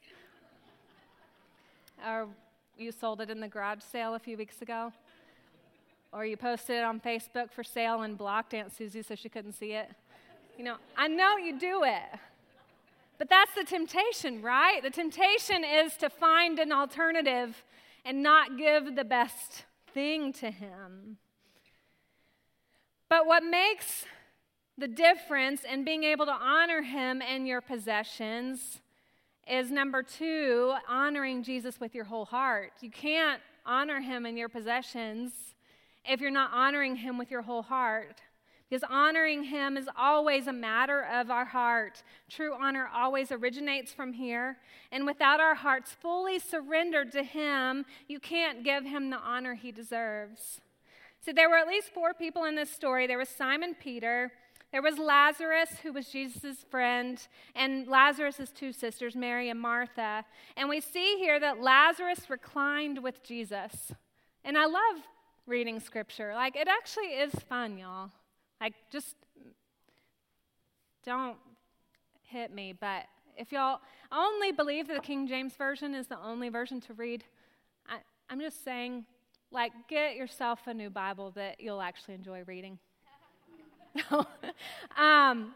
or 2.09 2.29
you 2.79 2.91
sold 2.91 3.21
it 3.21 3.29
in 3.29 3.41
the 3.41 3.47
garage 3.47 3.83
sale 3.83 4.15
a 4.15 4.19
few 4.19 4.39
weeks 4.39 4.63
ago. 4.63 4.95
Or 6.11 6.25
you 6.25 6.39
posted 6.39 6.77
it 6.77 6.85
on 6.85 7.01
Facebook 7.01 7.53
for 7.53 7.63
sale 7.63 8.01
and 8.01 8.17
blocked 8.17 8.55
Aunt 8.55 8.75
Susie 8.75 9.03
so 9.03 9.15
she 9.15 9.29
couldn't 9.29 9.53
see 9.53 9.73
it. 9.73 9.91
You 10.57 10.65
know, 10.65 10.77
I 10.97 11.07
know 11.07 11.37
you 11.37 11.59
do 11.59 11.83
it. 11.85 12.19
But 13.19 13.29
that's 13.29 13.55
the 13.55 13.65
temptation, 13.65 14.41
right? 14.41 14.83
The 14.83 14.89
temptation 14.89 15.65
is 15.65 15.99
to 15.99 16.09
find 16.09 16.59
an 16.59 16.73
alternative 16.73 17.63
and 18.07 18.23
not 18.23 18.57
give 18.57 18.97
the 18.97 19.05
best 19.05 19.67
thing 19.93 20.33
to 20.33 20.51
Him. 20.51 21.19
But 23.11 23.27
what 23.27 23.45
makes 23.45 24.07
the 24.79 24.89
difference 24.89 25.63
in 25.65 25.85
being 25.85 26.05
able 26.05 26.27
to 26.27 26.33
honor 26.33 26.83
him 26.83 27.23
and 27.23 27.49
your 27.49 27.61
possessions 27.61 28.81
is 29.49 29.71
number 29.71 30.03
two, 30.03 30.75
honoring 30.89 31.43
Jesus 31.43 31.81
with 31.81 31.95
your 31.95 32.05
whole 32.05 32.25
heart. 32.25 32.73
You 32.81 32.91
can't 32.91 33.41
honor 33.65 34.01
him 34.01 34.27
in 34.27 34.37
your 34.37 34.49
possessions 34.49 35.33
if 36.05 36.21
you're 36.21 36.31
not 36.31 36.53
honoring 36.53 36.97
him 36.97 37.17
with 37.17 37.31
your 37.31 37.43
whole 37.43 37.63
heart. 37.63 38.21
Because 38.69 38.83
honoring 38.91 39.45
him 39.45 39.77
is 39.77 39.89
always 39.97 40.49
a 40.49 40.53
matter 40.53 41.03
of 41.03 41.31
our 41.31 41.45
heart. 41.45 42.03
True 42.29 42.53
honor 42.61 42.89
always 42.93 43.31
originates 43.31 43.93
from 43.93 44.13
here. 44.13 44.57
And 44.91 45.07
without 45.07 45.39
our 45.39 45.55
hearts 45.55 45.93
fully 45.93 46.41
surrendered 46.41 47.13
to 47.13 47.23
him, 47.23 47.85
you 48.09 48.19
can't 48.19 48.65
give 48.65 48.85
him 48.85 49.11
the 49.11 49.19
honor 49.19 49.55
he 49.55 49.71
deserves. 49.71 50.61
So 51.25 51.33
there 51.33 51.49
were 51.49 51.59
at 51.59 51.69
least 51.69 51.91
four 51.95 52.13
people 52.13 52.45
in 52.45 52.57
this 52.57 52.71
story. 52.71 53.07
There 53.07 53.19
was 53.19 53.29
Simon 53.29 53.77
Peter, 53.81 54.33
there 54.77 54.83
was 54.83 54.99
Lazarus, 54.99 55.71
who 55.83 55.91
was 55.91 56.11
Jesus' 56.11 56.63
friend, 56.69 57.27
and 57.55 57.89
Lazarus' 57.89 58.53
two 58.55 58.75
sisters, 58.75 59.17
Mary 59.17 59.49
and 59.49 59.59
Martha. 59.59 60.23
And 60.55 60.69
we 60.69 60.83
see 60.83 61.17
here 61.17 61.41
that 61.41 61.63
Lazarus 61.63 62.29
reclined 62.29 63.03
with 63.03 63.23
Jesus. 63.23 63.93
And 64.45 64.59
I 64.59 64.67
love 64.67 65.03
reading 65.47 65.81
scripture. 65.81 66.35
Like, 66.35 66.57
it 66.57 66.69
actually 66.69 67.07
is 67.07 67.33
fun, 67.49 67.79
y'all. 67.79 68.11
Like, 68.61 68.75
just 68.91 69.17
don't 71.07 71.39
hit 72.25 72.53
me, 72.53 72.75
but 72.79 73.05
if 73.35 73.53
y'all 73.53 73.81
only 74.13 74.53
believe 74.53 74.89
that 74.89 74.97
the 74.97 75.01
King 75.01 75.27
James 75.27 75.55
Version 75.55 75.95
is 75.95 76.07
the 76.07 76.23
only 76.23 76.51
version 76.51 76.83
to 76.83 76.93
read, 76.93 77.25
I, 77.89 78.01
I'm 78.29 78.41
just 78.41 78.63
saying, 78.63 79.07
like, 79.51 79.73
get 79.89 80.17
yourself 80.17 80.67
a 80.67 80.75
new 80.75 80.91
Bible 80.91 81.31
that 81.31 81.63
you'll 81.63 81.81
actually 81.81 82.13
enjoy 82.13 82.43
reading. 82.45 82.79
um, 84.97 85.55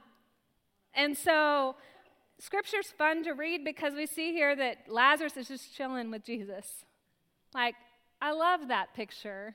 and 0.95 1.17
so 1.17 1.77
scripture's 2.39 2.89
fun 2.89 3.23
to 3.25 3.33
read 3.33 3.65
because 3.65 3.95
we 3.95 4.07
see 4.07 4.33
here 4.33 4.57
that 4.57 4.89
Lazarus 4.89 5.37
is 5.37 5.49
just 5.49 5.75
chilling 5.77 6.11
with 6.11 6.25
Jesus. 6.25 6.85
Like, 7.55 7.75
I 8.21 8.33
love 8.33 8.69
that 8.69 8.95
picture. 8.95 9.55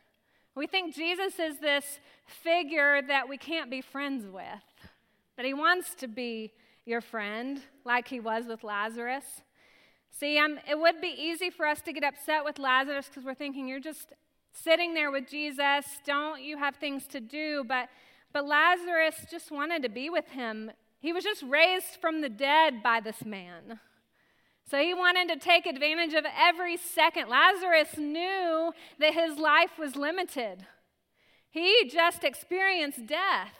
We 0.55 0.67
think 0.67 0.95
Jesus 0.95 1.39
is 1.39 1.59
this 1.59 1.99
figure 2.25 3.01
that 3.07 3.27
we 3.27 3.37
can't 3.37 3.69
be 3.69 3.81
friends 3.81 4.25
with, 4.25 4.89
but 5.35 5.45
he 5.45 5.53
wants 5.53 5.95
to 5.95 6.07
be 6.07 6.53
your 6.85 7.01
friend, 7.01 7.61
like 7.83 8.07
he 8.07 8.19
was 8.19 8.45
with 8.45 8.63
Lazarus. 8.63 9.25
See, 10.11 10.37
um, 10.37 10.59
it 10.69 10.79
would 10.79 11.01
be 11.01 11.13
easy 11.17 11.49
for 11.49 11.65
us 11.65 11.81
to 11.81 11.91
get 11.91 12.03
upset 12.03 12.45
with 12.45 12.57
Lazarus 12.57 13.07
because 13.07 13.25
we're 13.25 13.33
thinking, 13.33 13.67
you're 13.67 13.79
just 13.79 14.13
sitting 14.53 14.93
there 14.93 15.11
with 15.11 15.27
Jesus. 15.27 15.85
Don't 16.05 16.41
you 16.41 16.57
have 16.57 16.75
things 16.77 17.05
to 17.07 17.19
do? 17.19 17.65
But 17.67 17.89
but 18.33 18.45
Lazarus 18.45 19.15
just 19.29 19.51
wanted 19.51 19.83
to 19.83 19.89
be 19.89 20.09
with 20.09 20.27
him. 20.29 20.71
He 20.99 21.13
was 21.13 21.23
just 21.23 21.43
raised 21.43 21.97
from 22.01 22.21
the 22.21 22.29
dead 22.29 22.81
by 22.83 22.99
this 22.99 23.23
man. 23.25 23.79
So 24.69 24.79
he 24.79 24.93
wanted 24.93 25.29
to 25.29 25.39
take 25.39 25.65
advantage 25.67 26.13
of 26.13 26.25
every 26.37 26.77
second. 26.77 27.29
Lazarus 27.29 27.97
knew 27.97 28.73
that 28.99 29.13
his 29.13 29.37
life 29.37 29.77
was 29.77 29.95
limited. 29.95 30.65
He 31.51 31.89
just 31.91 32.23
experienced 32.23 33.05
death. 33.05 33.53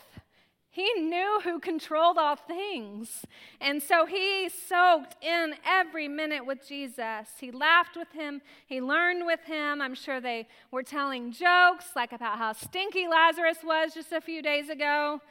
He 0.76 0.92
knew 0.96 1.40
who 1.42 1.62
controlled 1.62 2.18
all 2.18 2.36
things. 2.36 3.26
And 3.62 3.82
so 3.82 4.06
he 4.06 4.50
soaked 4.50 5.16
in 5.24 5.56
every 5.66 6.10
minute 6.10 6.46
with 6.46 6.68
Jesus. 6.68 7.30
He 7.40 7.50
laughed 7.50 7.96
with 7.96 8.12
him, 8.12 8.42
he 8.68 8.82
learned 8.82 9.26
with 9.26 9.40
him. 9.46 9.82
I'm 9.82 9.96
sure 9.96 10.20
they 10.20 10.50
were 10.72 10.84
telling 10.84 11.32
jokes, 11.32 11.86
like 11.96 12.12
about 12.12 12.38
how 12.38 12.52
stinky 12.52 13.08
Lazarus 13.08 13.60
was 13.64 13.94
just 13.94 14.12
a 14.12 14.20
few 14.20 14.42
days 14.42 14.68
ago. 14.68 15.22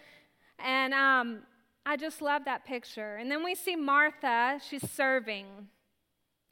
And 0.59 0.95
um, 0.95 1.41
I 1.85 1.99
just 1.99 2.23
love 2.23 2.47
that 2.47 2.65
picture. 2.65 3.17
And 3.17 3.31
then 3.31 3.45
we 3.45 3.55
see 3.55 3.77
Martha, 3.77 4.59
she's 4.67 4.91
serving. 4.91 5.45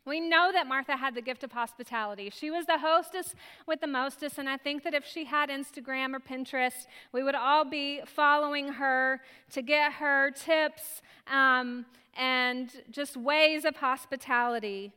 We 0.04 0.18
know 0.18 0.50
that 0.52 0.66
Martha 0.66 0.96
had 0.96 1.14
the 1.14 1.22
gift 1.22 1.44
of 1.44 1.52
hospitality. 1.52 2.28
She 2.30 2.50
was 2.50 2.66
the 2.66 2.78
hostess 2.78 3.34
with 3.66 3.80
the 3.80 3.86
mostest, 3.86 4.38
and 4.38 4.48
I 4.48 4.56
think 4.56 4.82
that 4.82 4.94
if 4.94 5.06
she 5.06 5.24
had 5.24 5.48
Instagram 5.48 6.14
or 6.14 6.18
Pinterest, 6.18 6.86
we 7.12 7.22
would 7.22 7.36
all 7.36 7.64
be 7.64 8.00
following 8.04 8.68
her 8.68 9.20
to 9.52 9.62
get 9.62 9.92
her 9.94 10.32
tips 10.32 11.02
um, 11.28 11.86
and 12.16 12.70
just 12.90 13.16
ways 13.16 13.64
of 13.64 13.76
hospitality. 13.76 14.92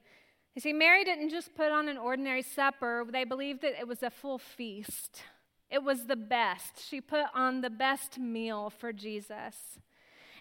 You 0.55 0.61
see, 0.61 0.73
Mary 0.73 1.03
didn't 1.03 1.29
just 1.29 1.53
put 1.53 1.71
on 1.71 1.87
an 1.87 1.97
ordinary 1.97 2.41
supper, 2.41 3.05
they 3.11 3.25
believed 3.25 3.61
that 3.61 3.79
it 3.79 3.87
was 3.87 4.01
a 4.01 4.09
full 4.09 4.39
feast. 4.39 5.21
It 5.69 5.83
was 5.83 6.05
the 6.05 6.15
best. 6.15 6.87
She 6.87 7.01
put 7.01 7.25
on 7.33 7.61
the 7.61 7.69
best 7.69 8.17
meal 8.17 8.69
for 8.69 8.93
Jesus. 8.93 9.79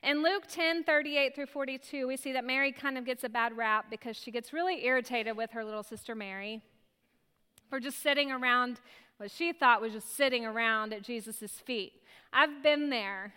In 0.04 0.22
Luke 0.22 0.44
10 0.46 0.84
38 0.84 1.34
through 1.34 1.46
42, 1.46 2.06
we 2.06 2.18
see 2.18 2.32
that 2.32 2.44
Mary 2.44 2.72
kind 2.72 2.98
of 2.98 3.06
gets 3.06 3.24
a 3.24 3.28
bad 3.30 3.56
rap 3.56 3.86
because 3.88 4.18
she 4.18 4.30
gets 4.30 4.52
really 4.52 4.84
irritated 4.84 5.34
with 5.34 5.52
her 5.52 5.64
little 5.64 5.82
sister 5.82 6.14
Mary 6.14 6.60
for 7.70 7.80
just 7.80 8.02
sitting 8.02 8.30
around 8.30 8.80
what 9.16 9.30
she 9.30 9.50
thought 9.54 9.80
was 9.80 9.94
just 9.94 10.14
sitting 10.14 10.44
around 10.44 10.92
at 10.92 11.02
Jesus' 11.02 11.52
feet. 11.64 12.02
I've 12.34 12.62
been 12.62 12.90
there. 12.90 13.32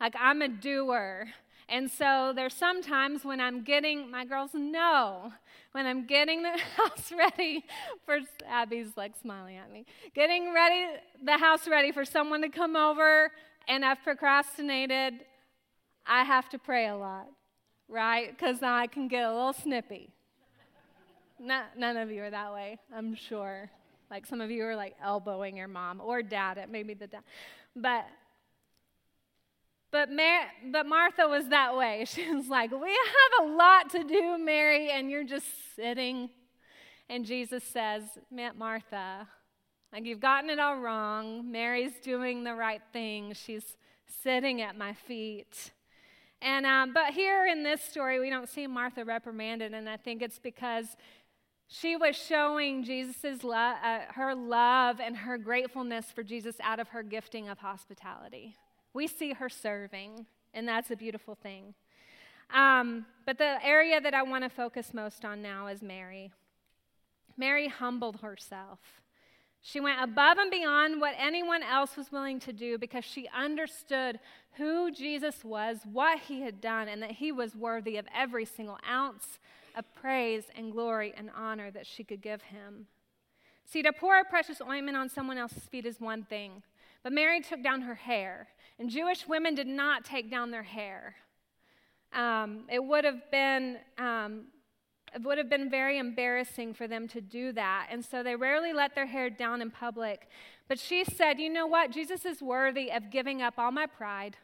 Like, 0.00 0.16
I'm 0.18 0.42
a 0.42 0.48
doer. 0.48 1.28
And 1.68 1.88
so 1.88 2.32
there's 2.34 2.54
sometimes 2.54 3.24
when 3.24 3.40
I'm 3.40 3.62
getting, 3.62 4.10
my 4.10 4.24
girls 4.24 4.50
know, 4.52 5.32
when 5.70 5.86
I'm 5.86 6.08
getting 6.08 6.42
the 6.42 6.58
house 6.76 7.12
ready 7.16 7.64
for, 8.04 8.18
Abby's 8.48 8.96
like 8.96 9.12
smiling 9.22 9.58
at 9.58 9.70
me, 9.70 9.86
getting 10.12 10.52
ready, 10.52 10.86
the 11.24 11.38
house 11.38 11.68
ready 11.68 11.92
for 11.92 12.04
someone 12.04 12.42
to 12.42 12.48
come 12.48 12.74
over, 12.74 13.30
and 13.68 13.84
I've 13.84 14.02
procrastinated 14.02 15.20
I 16.10 16.24
have 16.24 16.48
to 16.48 16.58
pray 16.58 16.88
a 16.88 16.96
lot, 16.96 17.28
right? 17.88 18.36
Because 18.36 18.64
I 18.64 18.88
can 18.88 19.06
get 19.06 19.24
a 19.24 19.32
little 19.32 19.52
snippy. 19.52 20.10
Not, 21.38 21.78
none 21.78 21.96
of 21.96 22.10
you 22.10 22.24
are 22.24 22.30
that 22.30 22.52
way, 22.52 22.80
I'm 22.92 23.14
sure. 23.14 23.70
Like 24.10 24.26
some 24.26 24.40
of 24.40 24.50
you 24.50 24.64
are 24.64 24.74
like 24.74 24.96
elbowing 25.00 25.56
your 25.56 25.68
mom 25.68 26.00
or 26.00 26.20
dad, 26.20 26.58
it 26.58 26.68
maybe 26.68 26.94
the 26.94 27.06
dad. 27.06 27.22
But 27.76 28.06
but, 29.92 30.10
Mar- 30.10 30.52
but 30.70 30.86
Martha 30.86 31.26
was 31.28 31.48
that 31.48 31.76
way. 31.76 32.04
She 32.06 32.32
was 32.32 32.48
like, 32.48 32.70
We 32.72 32.90
have 32.90 33.48
a 33.48 33.52
lot 33.52 33.90
to 33.90 34.04
do, 34.04 34.38
Mary, 34.38 34.90
and 34.90 35.10
you're 35.10 35.24
just 35.24 35.46
sitting. 35.76 36.30
And 37.08 37.24
Jesus 37.24 37.64
says, 37.64 38.02
Martha, 38.56 39.26
like 39.92 40.04
you've 40.04 40.20
gotten 40.20 40.50
it 40.50 40.58
all 40.58 40.78
wrong. 40.78 41.50
Mary's 41.50 41.98
doing 42.02 42.44
the 42.44 42.54
right 42.54 42.82
thing. 42.92 43.32
She's 43.34 43.76
sitting 44.22 44.60
at 44.60 44.76
my 44.76 44.92
feet. 44.92 45.72
And 46.42 46.64
um, 46.64 46.92
but 46.92 47.12
here 47.12 47.46
in 47.46 47.62
this 47.62 47.82
story, 47.82 48.18
we 48.18 48.30
don't 48.30 48.48
see 48.48 48.66
Martha 48.66 49.04
reprimanded, 49.04 49.74
and 49.74 49.88
I 49.88 49.98
think 49.98 50.22
it's 50.22 50.38
because 50.38 50.96
she 51.68 51.96
was 51.96 52.16
showing 52.16 52.82
Jesus's 52.82 53.44
uh, 53.44 54.00
her 54.14 54.34
love 54.34 55.00
and 55.00 55.16
her 55.16 55.38
gratefulness 55.38 56.06
for 56.06 56.22
Jesus 56.22 56.56
out 56.62 56.80
of 56.80 56.88
her 56.88 57.02
gifting 57.02 57.48
of 57.48 57.58
hospitality. 57.58 58.56
We 58.92 59.06
see 59.06 59.34
her 59.34 59.48
serving, 59.48 60.26
and 60.52 60.66
that's 60.66 60.90
a 60.90 60.96
beautiful 60.96 61.34
thing. 61.34 61.74
Um, 62.52 63.06
but 63.26 63.38
the 63.38 63.64
area 63.64 64.00
that 64.00 64.14
I 64.14 64.22
want 64.22 64.42
to 64.44 64.50
focus 64.50 64.92
most 64.92 65.24
on 65.24 65.42
now 65.42 65.68
is 65.68 65.82
Mary. 65.82 66.32
Mary 67.36 67.68
humbled 67.68 68.20
herself. 68.20 68.99
She 69.62 69.80
went 69.80 70.02
above 70.02 70.38
and 70.38 70.50
beyond 70.50 71.00
what 71.00 71.14
anyone 71.18 71.62
else 71.62 71.96
was 71.96 72.10
willing 72.10 72.40
to 72.40 72.52
do 72.52 72.78
because 72.78 73.04
she 73.04 73.28
understood 73.28 74.18
who 74.52 74.90
Jesus 74.90 75.44
was, 75.44 75.80
what 75.90 76.18
he 76.18 76.40
had 76.40 76.60
done, 76.60 76.88
and 76.88 77.02
that 77.02 77.12
he 77.12 77.30
was 77.30 77.54
worthy 77.54 77.96
of 77.98 78.06
every 78.14 78.46
single 78.46 78.78
ounce 78.88 79.38
of 79.76 79.84
praise 79.94 80.44
and 80.56 80.72
glory 80.72 81.12
and 81.16 81.30
honor 81.36 81.70
that 81.70 81.86
she 81.86 82.04
could 82.04 82.22
give 82.22 82.42
him. 82.42 82.86
See, 83.66 83.82
to 83.82 83.92
pour 83.92 84.18
a 84.18 84.24
precious 84.24 84.60
ointment 84.60 84.96
on 84.96 85.08
someone 85.08 85.38
else's 85.38 85.64
feet 85.64 85.86
is 85.86 86.00
one 86.00 86.24
thing, 86.24 86.62
but 87.02 87.12
Mary 87.12 87.40
took 87.40 87.62
down 87.62 87.82
her 87.82 87.94
hair, 87.94 88.48
and 88.78 88.90
Jewish 88.90 89.28
women 89.28 89.54
did 89.54 89.66
not 89.66 90.04
take 90.04 90.30
down 90.30 90.50
their 90.50 90.62
hair. 90.62 91.14
Um, 92.12 92.64
it 92.70 92.82
would 92.82 93.04
have 93.04 93.30
been 93.30 93.76
um, 93.98 94.46
it 95.14 95.22
would 95.22 95.38
have 95.38 95.48
been 95.48 95.70
very 95.70 95.98
embarrassing 95.98 96.74
for 96.74 96.86
them 96.86 97.08
to 97.08 97.20
do 97.20 97.52
that. 97.52 97.88
And 97.90 98.04
so 98.04 98.22
they 98.22 98.36
rarely 98.36 98.72
let 98.72 98.94
their 98.94 99.06
hair 99.06 99.30
down 99.30 99.62
in 99.62 99.70
public. 99.70 100.28
But 100.68 100.78
she 100.78 101.04
said, 101.04 101.38
You 101.38 101.50
know 101.50 101.66
what? 101.66 101.90
Jesus 101.90 102.24
is 102.24 102.40
worthy 102.40 102.90
of 102.92 103.10
giving 103.10 103.42
up 103.42 103.54
all 103.58 103.72
my 103.72 103.86
pride. 103.86 104.36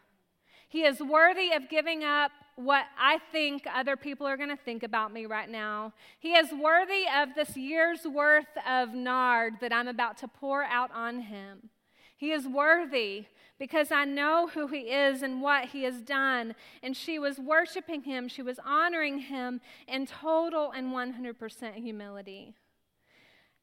He 0.68 0.82
is 0.82 1.00
worthy 1.00 1.52
of 1.52 1.68
giving 1.68 2.02
up 2.02 2.32
what 2.56 2.84
I 2.98 3.18
think 3.32 3.64
other 3.72 3.96
people 3.96 4.26
are 4.26 4.36
going 4.36 4.48
to 4.48 4.56
think 4.56 4.82
about 4.82 5.12
me 5.12 5.26
right 5.26 5.48
now. 5.48 5.92
He 6.18 6.34
is 6.34 6.50
worthy 6.52 7.04
of 7.14 7.28
this 7.34 7.56
year's 7.56 8.04
worth 8.04 8.46
of 8.68 8.94
nard 8.94 9.54
that 9.60 9.72
I'm 9.72 9.88
about 9.88 10.18
to 10.18 10.28
pour 10.28 10.64
out 10.64 10.90
on 10.92 11.20
him. 11.20 11.70
He 12.16 12.32
is 12.32 12.48
worthy 12.48 13.26
because 13.58 13.90
I 13.90 14.04
know 14.04 14.48
who 14.48 14.66
he 14.66 14.90
is 14.90 15.22
and 15.22 15.40
what 15.40 15.66
he 15.66 15.84
has 15.84 16.00
done. 16.02 16.54
And 16.82 16.96
she 16.96 17.18
was 17.18 17.38
worshiping 17.38 18.02
him, 18.02 18.28
she 18.28 18.42
was 18.42 18.58
honoring 18.64 19.18
him 19.18 19.60
in 19.88 20.06
total 20.06 20.72
and 20.72 20.92
100% 20.92 21.74
humility. 21.74 22.54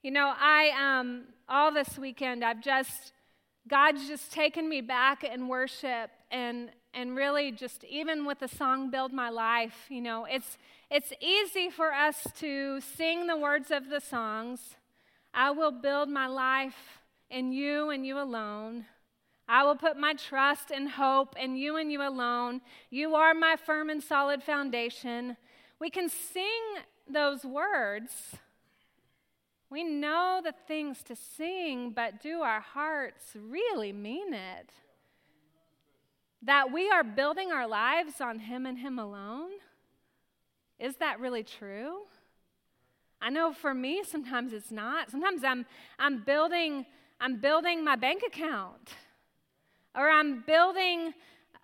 You 0.02 0.12
know, 0.12 0.34
I, 0.38 0.72
um, 0.78 1.26
all 1.48 1.72
this 1.72 1.98
weekend, 1.98 2.44
I've 2.44 2.62
just, 2.62 3.14
God's 3.68 4.06
just 4.08 4.34
taken 4.34 4.68
me 4.68 4.82
back 4.82 5.24
in 5.24 5.48
worship 5.48 6.10
and, 6.30 6.72
and 6.94 7.16
really 7.16 7.52
just, 7.52 7.86
even 7.86 8.26
with 8.26 8.40
the 8.40 8.50
song 8.50 8.92
Build 8.92 9.14
My 9.14 9.30
Life, 9.30 9.86
you 9.88 10.02
know, 10.02 10.26
it's, 10.30 10.58
it's 10.92 11.14
easy 11.22 11.70
for 11.70 11.94
us 11.94 12.28
to 12.40 12.82
sing 12.82 13.28
the 13.28 13.38
words 13.38 13.72
of 13.72 13.90
the 13.90 14.02
songs. 14.02 14.60
I 15.34 15.52
will 15.52 15.72
build 15.72 16.10
my 16.10 16.28
life 16.28 17.00
in 17.30 17.54
you 17.54 17.90
and 17.90 18.06
you 18.06 18.20
alone. 18.20 18.86
I 19.48 19.64
will 19.64 19.76
put 19.76 19.98
my 19.98 20.14
trust 20.14 20.72
and 20.72 20.90
hope 20.90 21.36
in 21.38 21.56
you 21.56 21.76
and 21.78 21.92
you 21.92 22.02
alone. 22.02 22.62
You 22.90 23.16
are 23.16 23.34
my 23.34 23.56
firm 23.56 23.90
and 23.90 24.02
solid 24.02 24.42
foundation. 24.42 25.36
We 25.80 25.90
can 25.90 26.10
sing 26.10 26.46
those 27.10 27.44
words. 27.44 28.12
We 29.70 29.84
know 29.84 30.40
the 30.44 30.54
things 30.68 31.04
to 31.04 31.16
sing, 31.16 31.92
but 31.92 32.22
do 32.22 32.42
our 32.42 32.62
hearts 32.62 33.36
really 33.36 33.92
mean 33.92 34.34
it? 34.34 34.70
That 36.42 36.72
we 36.72 36.90
are 36.90 37.04
building 37.04 37.52
our 37.52 37.68
lives 37.68 38.22
on 38.22 38.40
Him 38.40 38.66
and 38.66 38.78
Him 38.78 38.98
alone? 38.98 39.52
Is 40.80 40.96
that 40.98 41.20
really 41.20 41.44
true? 41.44 42.02
I 43.22 43.30
know 43.30 43.54
for 43.54 43.74
me, 43.74 44.04
sometimes 44.06 44.54
it's 44.54 44.72
not. 44.72 45.10
Sometimes 45.10 45.44
I'm, 45.44 45.66
I'm, 45.98 46.24
building, 46.24 46.86
I'm 47.20 47.40
building 47.40 47.84
my 47.84 47.96
bank 47.96 48.22
account 48.26 48.94
or 49.96 50.10
I'm 50.10 50.42
building 50.42 51.14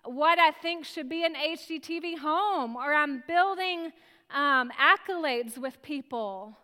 what 0.04 0.38
I 0.38 0.50
think 0.50 0.84
should 0.84 1.08
be 1.08 1.24
an 1.24 1.34
HGTV 1.34 2.18
home, 2.18 2.76
or 2.76 2.94
I'm 2.94 3.22
building 3.26 3.92
um, 4.30 4.70
accolades 4.70 5.58
with 5.58 5.82
people. 5.82 6.56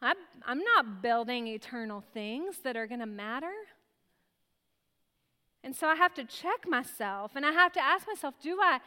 I'm, 0.00 0.16
I'm 0.46 0.60
not 0.60 1.02
building 1.02 1.46
eternal 1.48 2.04
things 2.12 2.58
that 2.64 2.76
are 2.76 2.86
going 2.86 3.00
to 3.00 3.06
matter. 3.06 3.52
And 5.64 5.74
so 5.74 5.88
I 5.88 5.96
have 5.96 6.14
to 6.14 6.24
check 6.24 6.68
myself 6.68 7.32
and 7.34 7.44
I 7.44 7.50
have 7.50 7.72
to 7.72 7.80
ask 7.80 8.06
myself 8.06 8.34
do 8.40 8.58
I, 8.62 8.78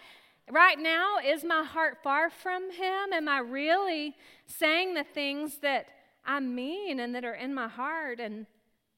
right 0.49 0.79
now, 0.79 1.17
is 1.23 1.43
my 1.43 1.63
heart 1.63 1.97
far 2.01 2.29
from 2.29 2.71
Him? 2.71 3.11
Am 3.11 3.27
I 3.27 3.39
really 3.39 4.15
saying 4.45 4.93
the 4.93 5.03
things 5.03 5.57
that 5.57 5.87
I 6.25 6.39
mean 6.39 6.99
and 7.01 7.13
that 7.15 7.25
are 7.25 7.33
in 7.33 7.53
my 7.53 7.67
heart? 7.67 8.19
And 8.19 8.45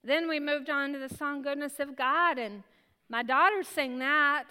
then 0.03 0.27
we 0.27 0.39
moved 0.39 0.69
on 0.69 0.93
to 0.93 0.99
the 0.99 1.09
song 1.09 1.41
Goodness 1.41 1.79
of 1.79 1.95
God, 1.95 2.37
and 2.37 2.63
my 3.09 3.23
daughter 3.23 3.63
sang 3.63 3.99
that. 3.99 4.45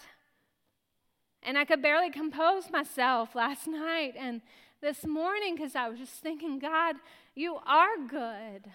And 1.43 1.57
I 1.57 1.65
could 1.65 1.83
barely 1.83 2.11
compose 2.11 2.71
myself 2.71 3.35
last 3.35 3.67
night 3.67 4.15
and 4.17 4.43
this 4.81 5.05
morning 5.05 5.57
because 5.57 5.75
I 5.75 5.89
was 5.89 5.99
just 5.99 6.15
thinking, 6.15 6.59
God, 6.59 6.97
you 7.35 7.57
are 7.67 7.97
good. 8.09 8.71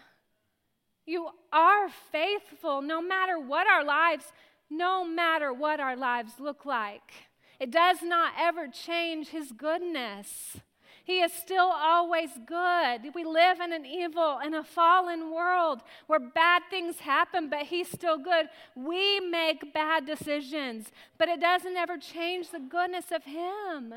You 1.06 1.30
are 1.54 1.90
faithful 2.12 2.82
no 2.82 3.02
matter 3.02 3.40
what 3.40 3.68
our 3.68 3.84
lives, 3.84 4.26
no 4.70 5.06
matter 5.06 5.54
what 5.54 5.80
our 5.80 5.96
lives 5.96 6.34
look 6.40 6.66
like. 6.66 7.14
It 7.60 7.72
does 7.72 8.02
not 8.02 8.34
ever 8.40 8.68
change 8.68 9.30
His 9.30 9.52
goodness. 9.52 10.58
He 11.06 11.20
is 11.20 11.32
still 11.32 11.72
always 11.72 12.32
good. 12.48 13.14
We 13.14 13.24
live 13.24 13.60
in 13.60 13.72
an 13.72 13.86
evil 13.86 14.40
and 14.44 14.56
a 14.56 14.64
fallen 14.64 15.32
world 15.32 15.82
where 16.08 16.20
bad 16.20 16.64
things 16.72 16.98
happen, 16.98 17.48
but 17.48 17.68
He's 17.68 17.92
still 17.92 18.18
good. 18.18 18.50
We 18.76 19.20
make 19.20 19.72
bad 19.72 20.08
decisions, 20.08 20.88
but 21.20 21.30
it 21.30 21.40
doesn't 21.40 21.78
ever 21.78 22.00
change 22.00 22.50
the 22.50 22.60
goodness 22.60 23.12
of 23.12 23.24
Him. 23.24 23.94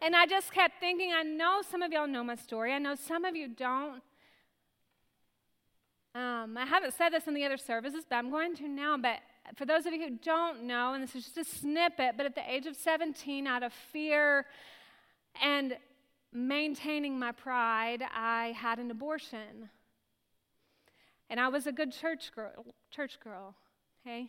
And 0.00 0.14
I 0.14 0.26
just 0.26 0.52
kept 0.52 0.78
thinking, 0.78 1.12
I 1.12 1.24
know 1.24 1.62
some 1.68 1.82
of 1.82 1.90
y'all 1.92 2.06
know 2.06 2.22
my 2.22 2.36
story, 2.36 2.72
I 2.72 2.78
know 2.78 2.94
some 2.94 3.24
of 3.24 3.34
you 3.34 3.48
don't. 3.48 4.00
Um, 6.14 6.56
I 6.56 6.64
haven't 6.64 6.94
said 6.94 7.10
this 7.10 7.26
in 7.26 7.34
the 7.34 7.44
other 7.44 7.58
services, 7.58 8.04
but 8.08 8.16
I'm 8.16 8.30
going 8.30 8.54
to 8.56 8.68
now. 8.68 8.96
But 8.96 9.18
for 9.56 9.66
those 9.66 9.84
of 9.84 9.92
you 9.92 10.00
who 10.00 10.16
don't 10.22 10.62
know, 10.62 10.94
and 10.94 11.02
this 11.02 11.16
is 11.16 11.24
just 11.24 11.36
a 11.38 11.44
snippet, 11.44 12.14
but 12.16 12.24
at 12.24 12.36
the 12.36 12.48
age 12.48 12.66
of 12.66 12.76
17, 12.76 13.48
out 13.48 13.64
of 13.64 13.72
fear 13.72 14.46
and 15.42 15.76
maintaining 16.32 17.18
my 17.18 17.32
pride, 17.32 18.02
I 18.14 18.54
had 18.56 18.78
an 18.78 18.90
abortion. 18.90 19.70
And 21.28 21.40
I 21.40 21.48
was 21.48 21.66
a 21.66 21.72
good 21.72 21.92
church 21.92 22.30
girl, 22.34 22.66
church 22.90 23.18
girl, 23.20 23.54
okay? 24.00 24.28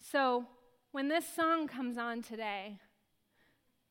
So 0.00 0.46
when 0.92 1.08
this 1.08 1.26
song 1.26 1.68
comes 1.68 1.98
on 1.98 2.22
today, 2.22 2.78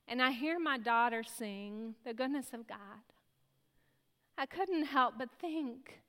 and 0.07 0.21
I 0.21 0.31
hear 0.31 0.59
my 0.59 0.77
daughter 0.77 1.23
sing 1.23 1.95
the 2.03 2.13
goodness 2.13 2.47
of 2.53 2.67
God, 2.67 2.77
I 4.37 4.45
couldn't 4.45 4.85
help 4.85 5.15
but 5.17 5.29
think 5.39 6.01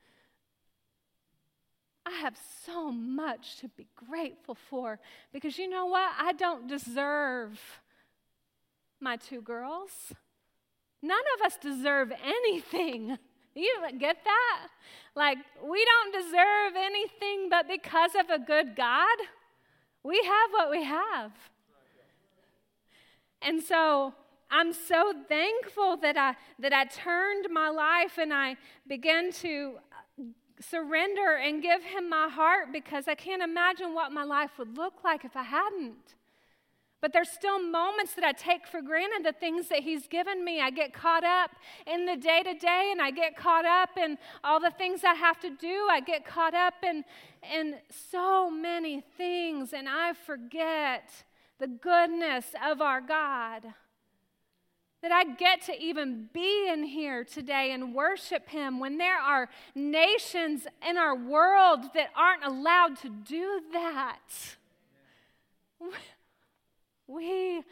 I 2.07 2.13
have 2.13 2.37
so 2.65 2.91
much 2.91 3.59
to 3.59 3.69
be 3.69 3.87
grateful 3.95 4.55
for 4.55 4.99
because 5.33 5.59
you 5.59 5.69
know 5.69 5.87
what? 5.87 6.13
I 6.19 6.33
don't 6.33 6.67
deserve 6.67 7.61
my 9.01 9.17
two 9.17 9.41
girls. 9.41 10.13
None 11.03 11.23
of 11.39 11.47
us 11.47 11.57
deserve 11.57 12.13
anything. 12.25 13.19
You 13.53 13.81
get 13.99 14.19
that? 14.25 14.69
Like, 15.17 15.39
we 15.61 15.85
don't 15.85 16.23
deserve 16.23 16.75
anything, 16.77 17.49
but 17.51 17.67
because 17.67 18.13
of 18.15 18.31
a 18.31 18.39
good 18.39 18.77
God, 18.77 19.19
we 20.05 20.23
have 20.23 20.51
what 20.53 20.71
we 20.71 20.85
have. 20.85 21.33
And 23.43 23.61
so 23.61 24.15
I'm 24.51 24.73
so 24.73 25.13
thankful 25.29 25.97
that 25.99 26.17
I, 26.17 26.37
that 26.59 26.73
I 26.73 26.85
turned 26.85 27.47
my 27.51 27.71
life 27.71 28.19
and 28.19 28.33
I 28.33 28.57
began 28.87 29.33
to 29.43 29.79
surrender 30.61 31.37
and 31.37 31.63
give 31.63 31.83
Him 31.83 32.09
my 32.09 32.29
heart 32.29 32.73
because 32.73 33.09
I 33.09 33.15
can't 33.15 33.43
imagine 33.43 33.95
what 33.95 34.13
my 34.13 34.25
life 34.25 34.53
would 34.59 34.77
look 34.77 35.03
like 35.05 35.25
if 35.25 35.37
I 35.37 35.43
hadn't. 35.43 36.15
But 37.01 37.13
there's 37.13 37.31
still 37.31 37.63
moments 37.63 38.15
that 38.15 38.25
I 38.25 38.33
take 38.33 38.67
for 38.67 38.83
granted 38.83 39.25
the 39.25 39.33
things 39.33 39.69
that 39.69 39.81
He's 39.81 40.07
given 40.07 40.45
me. 40.45 40.61
I 40.61 40.71
get 40.71 40.93
caught 40.93 41.25
up 41.25 41.51
in 41.87 42.05
the 42.05 42.17
day 42.17 42.43
to 42.43 42.55
day 42.55 42.91
and 42.93 43.01
I 43.01 43.11
get 43.11 43.37
caught 43.37 43.65
up 43.65 43.91
in 43.97 44.19
all 44.45 44.61
the 44.61 44.71
things 44.71 45.03
I 45.03 45.15
have 45.15 45.41
to 45.41 45.51
do. 45.51 45.87
I 45.91 46.01
get 46.01 46.27
caught 46.27 46.55
up 46.55 46.75
in, 46.83 47.05
in 47.55 47.77
so 48.11 48.51
many 48.51 49.03
things 49.17 49.73
and 49.73 49.89
I 49.89 50.13
forget 50.13 51.25
the 51.59 51.69
goodness 51.69 52.47
of 52.63 52.81
our 52.81 53.01
God 53.01 53.65
that 55.03 55.13
I 55.13 55.25
get 55.25 55.63
to 55.63 55.83
even 55.83 56.29
be 56.33 56.69
in 56.69 56.85
here 56.85 57.25
today 57.25 57.73
and 57.73 57.95
worship 57.95 58.49
Him 58.49 58.79
when 58.79 58.99
there 58.99 59.19
are 59.19 59.49
nations 59.75 60.67
in 60.87 60.99
our 60.99 61.17
world 61.17 61.81
that 61.95 62.11
aren't 62.15 62.45
allowed 62.45 62.97
to 62.99 63.09
do 63.09 63.63
that. 63.73 64.19
We 67.11 67.65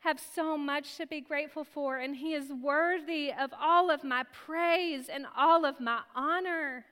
have 0.00 0.18
so 0.34 0.58
much 0.58 0.96
to 0.96 1.06
be 1.06 1.20
grateful 1.20 1.62
for, 1.62 1.98
and 1.98 2.16
He 2.16 2.34
is 2.34 2.50
worthy 2.50 3.32
of 3.32 3.52
all 3.58 3.90
of 3.90 4.02
my 4.02 4.24
praise 4.32 5.08
and 5.08 5.24
all 5.36 5.64
of 5.64 5.78
my 5.78 6.00
honor. 6.16 6.84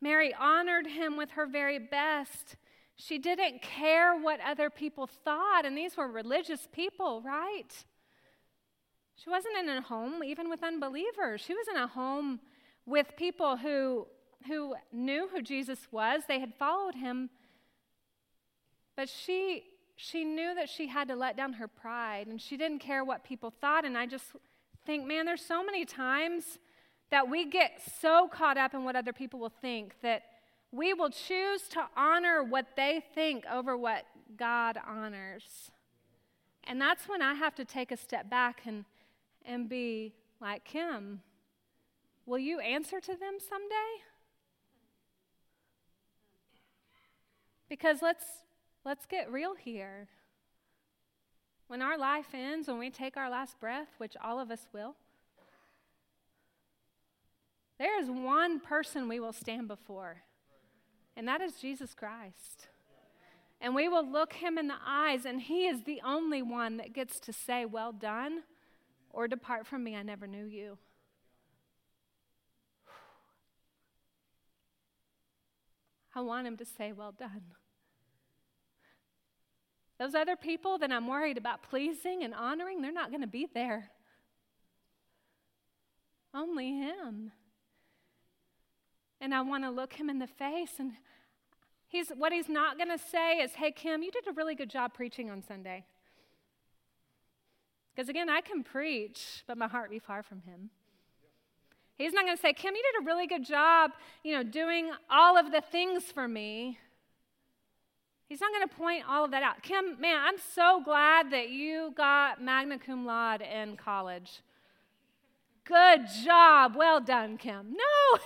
Mary 0.00 0.32
honored 0.32 0.86
Him 0.86 1.18
with 1.18 1.32
her 1.32 1.44
very 1.44 1.78
best. 1.78 2.56
She 2.96 3.18
didn't 3.18 3.60
care 3.60 4.16
what 4.16 4.40
other 4.40 4.70
people 4.70 5.06
thought, 5.06 5.66
and 5.66 5.76
these 5.76 5.98
were 5.98 6.08
religious 6.08 6.66
people, 6.72 7.20
right? 7.20 7.84
She 9.16 9.28
wasn't 9.28 9.58
in 9.58 9.68
a 9.68 9.82
home 9.82 10.24
even 10.24 10.48
with 10.48 10.62
unbelievers. 10.62 11.42
She 11.42 11.52
was 11.52 11.66
in 11.68 11.76
a 11.76 11.86
home 11.86 12.40
with 12.86 13.16
people 13.16 13.58
who, 13.58 14.06
who 14.46 14.76
knew 14.92 15.28
who 15.30 15.42
Jesus 15.42 15.88
was, 15.90 16.22
they 16.26 16.40
had 16.40 16.54
followed 16.54 16.94
him. 16.94 17.28
But 18.96 19.08
she, 19.08 19.64
she 19.94 20.24
knew 20.24 20.54
that 20.54 20.68
she 20.68 20.88
had 20.88 21.08
to 21.08 21.14
let 21.14 21.36
down 21.36 21.54
her 21.54 21.68
pride, 21.68 22.26
and 22.26 22.40
she 22.40 22.56
didn't 22.56 22.78
care 22.78 23.04
what 23.04 23.24
people 23.24 23.52
thought. 23.60 23.84
And 23.84 23.96
I 23.96 24.06
just 24.06 24.24
think, 24.86 25.06
man, 25.06 25.26
there's 25.26 25.44
so 25.44 25.64
many 25.64 25.84
times 25.84 26.58
that 27.10 27.28
we 27.28 27.44
get 27.44 27.80
so 28.00 28.28
caught 28.28 28.56
up 28.56 28.74
in 28.74 28.84
what 28.84 28.96
other 28.96 29.12
people 29.12 29.38
will 29.38 29.52
think 29.60 29.94
that 30.02 30.22
we 30.72 30.92
will 30.92 31.10
choose 31.10 31.62
to 31.70 31.86
honor 31.96 32.42
what 32.42 32.74
they 32.76 33.02
think 33.14 33.44
over 33.50 33.76
what 33.76 34.04
God 34.36 34.78
honors. 34.86 35.70
And 36.64 36.80
that's 36.80 37.08
when 37.08 37.22
I 37.22 37.34
have 37.34 37.54
to 37.56 37.64
take 37.64 37.92
a 37.92 37.96
step 37.96 38.28
back 38.28 38.62
and, 38.66 38.84
and 39.44 39.68
be 39.68 40.14
like 40.40 40.64
Kim. 40.64 41.20
Will 42.26 42.38
you 42.38 42.58
answer 42.58 43.00
to 43.00 43.14
them 43.14 43.36
someday? 43.38 44.02
Because 47.68 48.02
let's, 48.02 48.24
let's 48.86 49.04
get 49.04 49.30
real 49.30 49.54
here. 49.54 50.08
When 51.66 51.82
our 51.82 51.98
life 51.98 52.28
ends, 52.32 52.68
when 52.68 52.78
we 52.78 52.88
take 52.88 53.18
our 53.18 53.28
last 53.28 53.60
breath, 53.60 53.88
which 53.98 54.16
all 54.22 54.40
of 54.40 54.50
us 54.50 54.66
will, 54.72 54.94
there 57.78 58.00
is 58.00 58.08
one 58.08 58.60
person 58.60 59.08
we 59.08 59.20
will 59.20 59.34
stand 59.34 59.68
before 59.68 60.22
and 61.16 61.26
that 61.26 61.40
is 61.40 61.54
Jesus 61.54 61.94
Christ. 61.94 62.68
And 63.60 63.74
we 63.74 63.88
will 63.88 64.06
look 64.06 64.34
him 64.34 64.58
in 64.58 64.68
the 64.68 64.76
eyes, 64.86 65.24
and 65.24 65.40
he 65.40 65.66
is 65.66 65.84
the 65.84 66.02
only 66.04 66.42
one 66.42 66.76
that 66.76 66.92
gets 66.92 67.18
to 67.20 67.32
say, 67.32 67.64
Well 67.64 67.90
done, 67.90 68.42
or 69.10 69.26
depart 69.26 69.66
from 69.66 69.82
me, 69.82 69.96
I 69.96 70.02
never 70.02 70.26
knew 70.26 70.44
you. 70.44 70.76
I 76.14 76.20
want 76.20 76.46
him 76.46 76.58
to 76.58 76.66
say, 76.66 76.92
Well 76.92 77.12
done. 77.12 77.42
Those 79.98 80.14
other 80.14 80.36
people 80.36 80.78
that 80.78 80.92
I'm 80.92 81.06
worried 81.06 81.38
about 81.38 81.62
pleasing 81.62 82.22
and 82.22 82.34
honoring, 82.34 82.82
they're 82.82 82.92
not 82.92 83.10
going 83.10 83.22
to 83.22 83.26
be 83.26 83.46
there. 83.52 83.90
Only 86.34 86.78
him. 86.78 87.32
And 89.20 89.34
I 89.34 89.40
want 89.40 89.64
to 89.64 89.70
look 89.70 89.94
him 89.94 90.10
in 90.10 90.18
the 90.18 90.26
face 90.26 90.74
and 90.78 90.92
he's 91.88 92.10
what 92.10 92.32
he's 92.32 92.48
not 92.48 92.76
going 92.76 92.90
to 92.90 92.98
say 92.98 93.38
is, 93.38 93.54
"Hey 93.54 93.72
Kim, 93.72 94.02
you 94.02 94.10
did 94.10 94.28
a 94.28 94.32
really 94.32 94.54
good 94.54 94.68
job 94.68 94.92
preaching 94.92 95.30
on 95.30 95.42
Sunday." 95.42 95.86
Because 97.94 98.10
again, 98.10 98.28
I 98.28 98.42
can 98.42 98.62
preach, 98.62 99.42
but 99.46 99.56
my 99.56 99.66
heart 99.66 99.88
be 99.88 99.98
far 99.98 100.22
from 100.22 100.42
him. 100.42 100.68
He's 101.96 102.12
not 102.12 102.26
going 102.26 102.36
to 102.36 102.40
say, 102.40 102.52
"Kim, 102.52 102.74
you 102.74 102.82
did 102.82 103.02
a 103.02 103.06
really 103.06 103.26
good 103.26 103.46
job, 103.46 103.92
you 104.22 104.34
know, 104.34 104.42
doing 104.42 104.90
all 105.08 105.38
of 105.38 105.50
the 105.50 105.62
things 105.62 106.04
for 106.12 106.28
me." 106.28 106.78
He's 108.28 108.40
not 108.40 108.52
going 108.52 108.68
to 108.68 108.74
point 108.74 109.04
all 109.08 109.24
of 109.24 109.30
that 109.30 109.42
out. 109.42 109.62
Kim, 109.62 110.00
man, 110.00 110.20
I'm 110.20 110.38
so 110.54 110.82
glad 110.84 111.30
that 111.30 111.50
you 111.50 111.92
got 111.96 112.42
magna 112.42 112.78
cum 112.78 113.06
laude 113.06 113.40
in 113.42 113.76
college. 113.76 114.42
Good 115.64 116.06
job. 116.24 116.74
Well 116.76 117.00
done, 117.00 117.38
Kim. 117.38 117.72
No, 117.76 118.18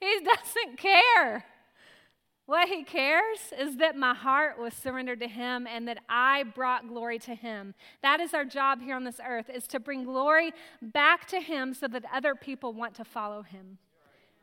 he 0.00 0.20
doesn't 0.20 0.78
care. 0.78 1.44
What 2.46 2.68
he 2.68 2.84
cares 2.84 3.38
is 3.58 3.78
that 3.78 3.96
my 3.96 4.12
heart 4.12 4.58
was 4.58 4.74
surrendered 4.74 5.20
to 5.20 5.28
him 5.28 5.66
and 5.66 5.88
that 5.88 5.98
I 6.10 6.42
brought 6.42 6.88
glory 6.88 7.18
to 7.20 7.34
him. 7.34 7.74
That 8.02 8.20
is 8.20 8.34
our 8.34 8.44
job 8.44 8.82
here 8.82 8.96
on 8.96 9.04
this 9.04 9.20
earth 9.26 9.48
is 9.48 9.66
to 9.68 9.80
bring 9.80 10.04
glory 10.04 10.52
back 10.82 11.26
to 11.28 11.40
him 11.40 11.72
so 11.72 11.88
that 11.88 12.04
other 12.12 12.34
people 12.34 12.74
want 12.74 12.94
to 12.96 13.04
follow 13.04 13.42
him. 13.42 13.78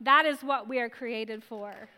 That 0.00 0.26
is 0.26 0.42
what 0.42 0.68
we 0.68 0.80
are 0.80 0.88
created 0.88 1.44
for. 1.44 1.88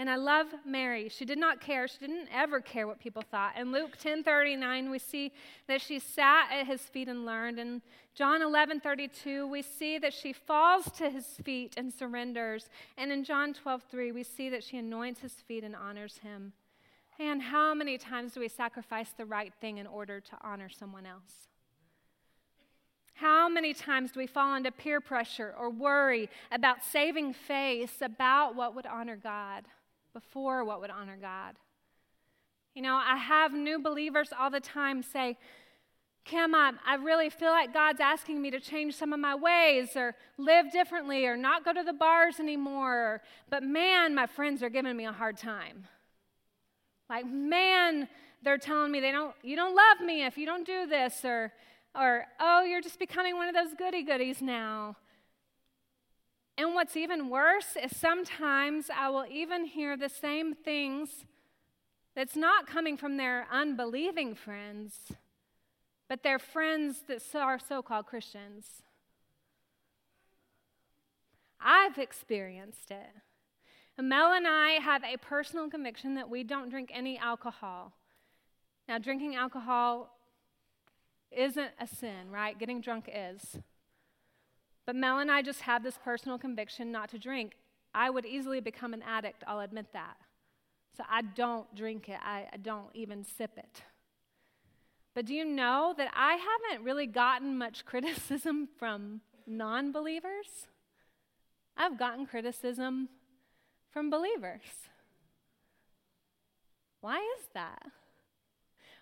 And 0.00 0.08
I 0.08 0.16
love 0.16 0.46
Mary. 0.64 1.10
She 1.10 1.26
did 1.26 1.36
not 1.36 1.60
care. 1.60 1.86
She 1.86 1.98
didn't 1.98 2.30
ever 2.32 2.58
care 2.58 2.86
what 2.86 2.98
people 2.98 3.20
thought. 3.20 3.58
In 3.58 3.70
Luke 3.70 3.98
10:39, 3.98 4.90
we 4.90 4.98
see 4.98 5.30
that 5.66 5.82
she 5.82 5.98
sat 5.98 6.50
at 6.50 6.66
his 6.66 6.80
feet 6.88 7.06
and 7.06 7.26
learned. 7.26 7.58
In 7.58 7.82
John 8.14 8.40
11:32, 8.40 9.46
we 9.46 9.60
see 9.60 9.98
that 9.98 10.14
she 10.14 10.32
falls 10.32 10.90
to 10.92 11.10
his 11.10 11.36
feet 11.44 11.74
and 11.76 11.92
surrenders. 11.92 12.70
And 12.96 13.12
in 13.12 13.24
John 13.24 13.52
12:3, 13.52 14.10
we 14.10 14.22
see 14.22 14.48
that 14.48 14.64
she 14.64 14.78
anoints 14.78 15.20
his 15.20 15.42
feet 15.42 15.64
and 15.64 15.76
honors 15.76 16.16
him. 16.16 16.54
And 17.18 17.42
how 17.42 17.74
many 17.74 17.98
times 17.98 18.32
do 18.32 18.40
we 18.40 18.48
sacrifice 18.48 19.12
the 19.12 19.26
right 19.26 19.52
thing 19.52 19.76
in 19.76 19.86
order 19.86 20.18
to 20.18 20.38
honor 20.40 20.70
someone 20.70 21.04
else? 21.04 21.50
How 23.12 23.50
many 23.50 23.74
times 23.74 24.12
do 24.12 24.20
we 24.20 24.26
fall 24.26 24.54
into 24.54 24.72
peer 24.72 25.02
pressure 25.02 25.54
or 25.58 25.68
worry 25.68 26.30
about 26.50 26.82
saving 26.82 27.34
face, 27.34 28.00
about 28.00 28.54
what 28.54 28.74
would 28.74 28.86
honor 28.86 29.16
God? 29.16 29.68
Before 30.12 30.64
what 30.64 30.80
would 30.80 30.90
honor 30.90 31.18
God. 31.20 31.56
You 32.74 32.82
know, 32.82 32.94
I 32.94 33.16
have 33.16 33.52
new 33.52 33.78
believers 33.78 34.30
all 34.38 34.50
the 34.50 34.60
time 34.60 35.02
say, 35.02 35.36
Kim, 36.24 36.54
I, 36.54 36.72
I 36.86 36.94
really 36.96 37.30
feel 37.30 37.50
like 37.50 37.72
God's 37.72 38.00
asking 38.00 38.40
me 38.40 38.50
to 38.50 38.60
change 38.60 38.94
some 38.94 39.12
of 39.12 39.18
my 39.18 39.34
ways 39.34 39.96
or 39.96 40.14
live 40.38 40.70
differently 40.70 41.26
or 41.26 41.36
not 41.36 41.64
go 41.64 41.72
to 41.72 41.82
the 41.82 41.92
bars 41.92 42.38
anymore. 42.38 43.22
But 43.48 43.62
man, 43.62 44.14
my 44.14 44.26
friends 44.26 44.62
are 44.62 44.68
giving 44.68 44.96
me 44.96 45.06
a 45.06 45.12
hard 45.12 45.36
time. 45.36 45.86
Like, 47.08 47.26
man, 47.26 48.08
they're 48.42 48.58
telling 48.58 48.92
me 48.92 49.00
they 49.00 49.10
don't, 49.10 49.34
you 49.42 49.56
don't 49.56 49.74
love 49.74 50.06
me 50.06 50.24
if 50.24 50.38
you 50.38 50.46
don't 50.46 50.64
do 50.64 50.86
this, 50.86 51.24
or, 51.24 51.52
or 51.94 52.24
oh, 52.38 52.62
you're 52.62 52.80
just 52.80 52.98
becoming 52.98 53.34
one 53.34 53.48
of 53.48 53.54
those 53.54 53.74
goody 53.76 54.04
goodies 54.04 54.40
now. 54.40 54.96
And 56.60 56.74
what's 56.74 56.94
even 56.94 57.30
worse 57.30 57.74
is 57.82 57.96
sometimes 57.96 58.90
I 58.94 59.08
will 59.08 59.24
even 59.30 59.64
hear 59.64 59.96
the 59.96 60.10
same 60.10 60.54
things 60.54 61.24
that's 62.14 62.36
not 62.36 62.66
coming 62.66 62.98
from 62.98 63.16
their 63.16 63.46
unbelieving 63.50 64.34
friends, 64.34 65.10
but 66.06 66.22
their 66.22 66.38
friends 66.38 67.04
that 67.08 67.22
are 67.34 67.58
so 67.58 67.80
called 67.80 68.04
Christians. 68.04 68.82
I've 71.58 71.96
experienced 71.96 72.90
it. 72.90 73.08
Mel 73.98 74.34
and 74.34 74.46
I 74.46 74.72
have 74.82 75.02
a 75.02 75.16
personal 75.16 75.70
conviction 75.70 76.14
that 76.16 76.28
we 76.28 76.44
don't 76.44 76.68
drink 76.68 76.90
any 76.92 77.16
alcohol. 77.16 77.94
Now, 78.86 78.98
drinking 78.98 79.34
alcohol 79.34 80.14
isn't 81.30 81.70
a 81.80 81.86
sin, 81.86 82.30
right? 82.30 82.58
Getting 82.58 82.82
drunk 82.82 83.08
is. 83.10 83.56
But 84.90 84.96
Mel 84.96 85.20
and 85.20 85.30
I 85.30 85.40
just 85.40 85.60
had 85.60 85.84
this 85.84 85.96
personal 86.02 86.36
conviction 86.36 86.90
not 86.90 87.10
to 87.10 87.18
drink. 87.20 87.52
I 87.94 88.10
would 88.10 88.26
easily 88.26 88.58
become 88.58 88.92
an 88.92 89.02
addict, 89.02 89.44
I'll 89.46 89.60
admit 89.60 89.86
that. 89.92 90.16
So 90.96 91.04
I 91.08 91.22
don't 91.22 91.72
drink 91.76 92.08
it, 92.08 92.18
I, 92.20 92.48
I 92.52 92.56
don't 92.56 92.88
even 92.92 93.22
sip 93.22 93.52
it. 93.56 93.84
But 95.14 95.26
do 95.26 95.34
you 95.34 95.44
know 95.44 95.94
that 95.96 96.10
I 96.12 96.32
haven't 96.34 96.84
really 96.84 97.06
gotten 97.06 97.56
much 97.56 97.84
criticism 97.84 98.68
from 98.80 99.20
non 99.46 99.92
believers? 99.92 100.66
I've 101.76 101.96
gotten 101.96 102.26
criticism 102.26 103.10
from 103.92 104.10
believers. 104.10 104.88
Why 107.00 107.18
is 107.38 107.46
that? 107.54 107.92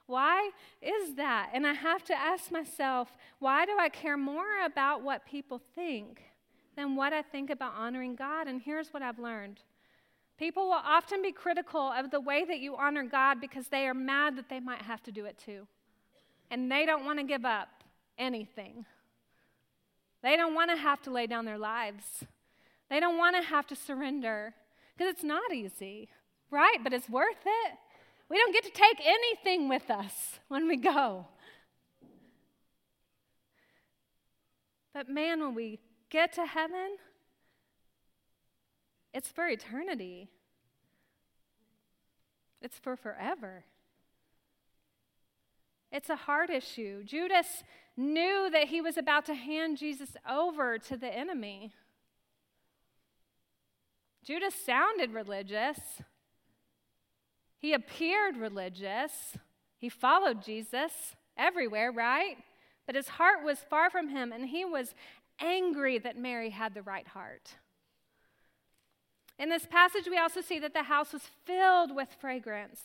Why 0.08 0.52
is 0.80 1.16
that? 1.16 1.50
And 1.52 1.66
I 1.66 1.74
have 1.74 2.02
to 2.04 2.18
ask 2.18 2.50
myself, 2.50 3.14
why 3.40 3.66
do 3.66 3.76
I 3.78 3.90
care 3.90 4.16
more 4.16 4.64
about 4.64 5.02
what 5.02 5.26
people 5.26 5.60
think 5.74 6.22
than 6.76 6.96
what 6.96 7.12
I 7.12 7.20
think 7.20 7.50
about 7.50 7.74
honoring 7.76 8.16
God? 8.16 8.48
And 8.48 8.62
here's 8.62 8.88
what 8.88 9.02
I've 9.02 9.18
learned 9.18 9.60
people 10.38 10.68
will 10.68 10.82
often 10.82 11.20
be 11.20 11.32
critical 11.32 11.92
of 11.92 12.10
the 12.10 12.20
way 12.20 12.44
that 12.44 12.60
you 12.60 12.74
honor 12.76 13.02
God 13.02 13.40
because 13.40 13.68
they 13.68 13.86
are 13.86 13.92
mad 13.92 14.36
that 14.36 14.48
they 14.48 14.60
might 14.60 14.80
have 14.80 15.02
to 15.02 15.12
do 15.12 15.26
it 15.26 15.36
too. 15.36 15.66
And 16.50 16.72
they 16.72 16.86
don't 16.86 17.04
want 17.04 17.18
to 17.18 17.24
give 17.24 17.44
up 17.44 17.68
anything. 18.16 18.86
They 20.22 20.36
don't 20.36 20.54
want 20.54 20.70
to 20.70 20.76
have 20.76 21.02
to 21.02 21.10
lay 21.10 21.26
down 21.26 21.44
their 21.44 21.58
lives. 21.58 22.24
They 22.88 22.98
don't 22.98 23.18
want 23.18 23.36
to 23.36 23.42
have 23.42 23.66
to 23.66 23.76
surrender 23.76 24.54
because 24.96 25.12
it's 25.12 25.24
not 25.24 25.52
easy, 25.52 26.08
right? 26.50 26.78
But 26.82 26.94
it's 26.94 27.10
worth 27.10 27.44
it. 27.44 27.78
We 28.28 28.36
don't 28.36 28.52
get 28.52 28.64
to 28.64 28.70
take 28.70 29.00
anything 29.04 29.68
with 29.68 29.90
us 29.90 30.38
when 30.48 30.68
we 30.68 30.76
go. 30.76 31.26
But 34.92 35.08
man, 35.08 35.40
when 35.40 35.54
we 35.54 35.78
get 36.10 36.32
to 36.34 36.44
heaven, 36.44 36.96
it's 39.14 39.28
for 39.28 39.48
eternity, 39.48 40.28
it's 42.60 42.78
for 42.78 42.96
forever. 42.96 43.64
It's 45.90 46.10
a 46.10 46.16
heart 46.16 46.50
issue. 46.50 47.02
Judas 47.04 47.64
knew 47.96 48.50
that 48.52 48.68
he 48.68 48.80
was 48.80 48.98
about 48.98 49.24
to 49.26 49.34
hand 49.34 49.78
Jesus 49.78 50.10
over 50.28 50.78
to 50.78 50.96
the 50.96 51.08
enemy. 51.08 51.72
Judas 54.22 54.54
sounded 54.54 55.14
religious. 55.14 55.78
He 57.58 57.72
appeared 57.72 58.36
religious. 58.36 59.36
He 59.78 59.88
followed 59.88 60.42
Jesus 60.42 61.16
everywhere, 61.36 61.92
right? 61.92 62.36
But 62.86 62.94
his 62.94 63.08
heart 63.08 63.44
was 63.44 63.58
far 63.68 63.90
from 63.90 64.08
him, 64.08 64.32
and 64.32 64.46
he 64.46 64.64
was 64.64 64.94
angry 65.40 65.98
that 65.98 66.16
Mary 66.16 66.50
had 66.50 66.74
the 66.74 66.82
right 66.82 67.06
heart. 67.06 67.56
In 69.38 69.48
this 69.48 69.66
passage, 69.66 70.08
we 70.10 70.18
also 70.18 70.40
see 70.40 70.58
that 70.58 70.74
the 70.74 70.84
house 70.84 71.12
was 71.12 71.22
filled 71.44 71.94
with 71.94 72.08
fragrance. 72.20 72.80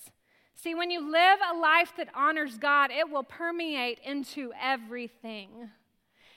See, 0.56 0.76
when 0.76 0.92
you 0.92 1.12
live 1.12 1.40
a 1.52 1.58
life 1.58 1.94
that 1.98 2.10
honors 2.14 2.58
God, 2.58 2.92
it 2.92 3.10
will 3.10 3.24
permeate 3.24 4.00
into 4.06 4.52
everything. 4.62 5.72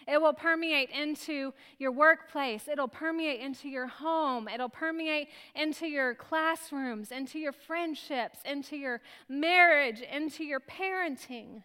It 0.06 0.22
will 0.22 0.32
permeate 0.32 0.90
into 0.90 1.52
your 1.78 1.90
workplace. 1.90 2.68
It'll 2.68 2.86
permeate 2.86 3.40
into 3.40 3.68
your 3.68 3.88
home. 3.88 4.46
It'll 4.46 4.68
permeate 4.68 5.28
into 5.54 5.86
your 5.86 6.14
classrooms, 6.14 7.10
into 7.10 7.38
your 7.38 7.52
friendships, 7.52 8.38
into 8.44 8.76
your 8.76 9.00
marriage, 9.28 10.00
into 10.00 10.44
your 10.44 10.60
parenting. 10.60 11.64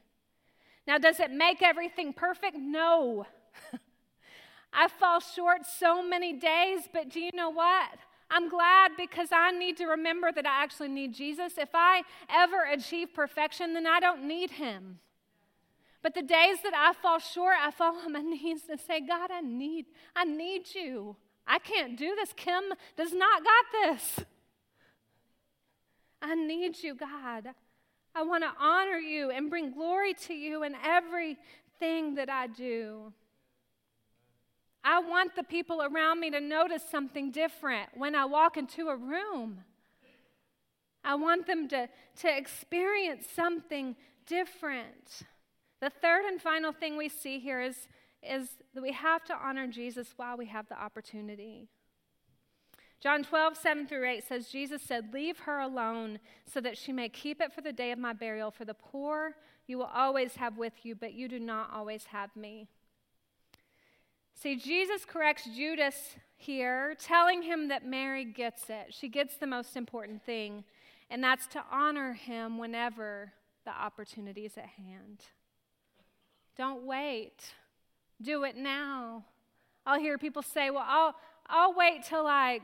Now, 0.87 0.97
does 0.97 1.19
it 1.19 1.31
make 1.31 1.61
everything 1.61 2.13
perfect? 2.13 2.57
No. 2.57 3.27
I 4.73 4.87
fall 4.87 5.19
short 5.19 5.65
so 5.65 6.01
many 6.01 6.33
days, 6.33 6.81
but 6.91 7.09
do 7.09 7.19
you 7.19 7.31
know 7.33 7.49
what? 7.49 7.91
I'm 8.31 8.49
glad 8.49 8.91
because 8.97 9.29
I 9.31 9.51
need 9.51 9.77
to 9.77 9.85
remember 9.85 10.31
that 10.31 10.47
I 10.47 10.63
actually 10.63 10.87
need 10.87 11.13
Jesus. 11.13 11.57
If 11.57 11.69
I 11.73 12.03
ever 12.29 12.63
achieve 12.63 13.13
perfection, 13.13 13.73
then 13.73 13.85
I 13.85 13.99
don't 13.99 14.23
need 14.23 14.51
him. 14.51 14.99
But 16.01 16.15
the 16.15 16.21
days 16.21 16.57
that 16.63 16.73
I 16.75 16.93
fall 16.93 17.19
short, 17.19 17.55
I 17.61 17.71
fall 17.71 17.95
on 17.97 18.13
my 18.13 18.21
knees 18.21 18.63
and 18.69 18.79
say, 18.79 19.01
God, 19.01 19.29
I 19.31 19.41
need, 19.41 19.85
I 20.15 20.23
need 20.23 20.73
you. 20.73 21.15
I 21.47 21.59
can't 21.59 21.97
do 21.97 22.15
this. 22.15 22.33
Kim 22.35 22.63
does 22.97 23.13
not 23.13 23.43
got 23.43 23.65
this. 23.83 24.19
I 26.21 26.35
need 26.35 26.81
you, 26.81 26.95
God. 26.95 27.49
I 28.13 28.23
want 28.23 28.43
to 28.43 28.51
honor 28.59 28.97
you 28.97 29.31
and 29.31 29.49
bring 29.49 29.71
glory 29.71 30.13
to 30.27 30.33
you 30.33 30.63
in 30.63 30.75
everything 30.83 32.15
that 32.15 32.29
I 32.29 32.47
do. 32.47 33.13
I 34.83 34.99
want 34.99 35.35
the 35.35 35.43
people 35.43 35.81
around 35.81 36.19
me 36.19 36.31
to 36.31 36.39
notice 36.39 36.83
something 36.89 37.31
different 37.31 37.89
when 37.95 38.15
I 38.15 38.25
walk 38.25 38.57
into 38.57 38.89
a 38.89 38.95
room. 38.95 39.59
I 41.03 41.15
want 41.15 41.47
them 41.47 41.67
to, 41.69 41.87
to 42.17 42.37
experience 42.37 43.25
something 43.33 43.95
different. 44.25 45.23
The 45.81 45.89
third 45.89 46.25
and 46.25 46.39
final 46.39 46.71
thing 46.71 46.95
we 46.95 47.09
see 47.09 47.39
here 47.39 47.59
is, 47.59 47.87
is 48.23 48.49
that 48.73 48.81
we 48.81 48.93
have 48.93 49.25
to 49.25 49.35
honor 49.35 49.67
Jesus 49.67 50.13
while 50.15 50.37
we 50.37 50.45
have 50.45 50.69
the 50.69 50.79
opportunity. 50.79 51.67
John 53.01 53.23
12, 53.23 53.57
7 53.57 53.87
through 53.87 54.07
8 54.07 54.23
says, 54.23 54.49
Jesus 54.49 54.83
said, 54.83 55.11
Leave 55.11 55.39
her 55.39 55.59
alone 55.59 56.19
so 56.45 56.61
that 56.61 56.77
she 56.77 56.91
may 56.93 57.09
keep 57.09 57.41
it 57.41 57.51
for 57.51 57.61
the 57.61 57.73
day 57.73 57.91
of 57.91 57.97
my 57.97 58.13
burial. 58.13 58.51
For 58.51 58.63
the 58.63 58.75
poor 58.75 59.35
you 59.65 59.79
will 59.79 59.89
always 59.91 60.35
have 60.35 60.55
with 60.57 60.85
you, 60.85 60.93
but 60.93 61.13
you 61.13 61.27
do 61.27 61.39
not 61.39 61.71
always 61.73 62.05
have 62.05 62.35
me. 62.35 62.67
See, 64.35 64.55
Jesus 64.55 65.03
corrects 65.03 65.49
Judas 65.55 66.15
here, 66.37 66.95
telling 66.99 67.41
him 67.41 67.69
that 67.69 67.85
Mary 67.85 68.23
gets 68.23 68.69
it. 68.69 68.93
She 68.93 69.09
gets 69.09 69.37
the 69.37 69.47
most 69.47 69.75
important 69.75 70.23
thing, 70.23 70.63
and 71.09 71.23
that's 71.23 71.47
to 71.47 71.63
honor 71.71 72.13
him 72.13 72.59
whenever 72.59 73.33
the 73.65 73.71
opportunity 73.71 74.45
is 74.45 74.57
at 74.57 74.65
hand. 74.65 75.25
Don't 76.57 76.83
wait. 76.83 77.53
Do 78.21 78.43
it 78.43 78.55
now. 78.55 79.25
I'll 79.85 79.99
hear 79.99 80.17
people 80.17 80.41
say, 80.41 80.69
well, 80.69 80.85
I'll, 80.87 81.15
I'll 81.47 81.73
wait 81.73 82.03
till 82.03 82.27
I 82.27 82.59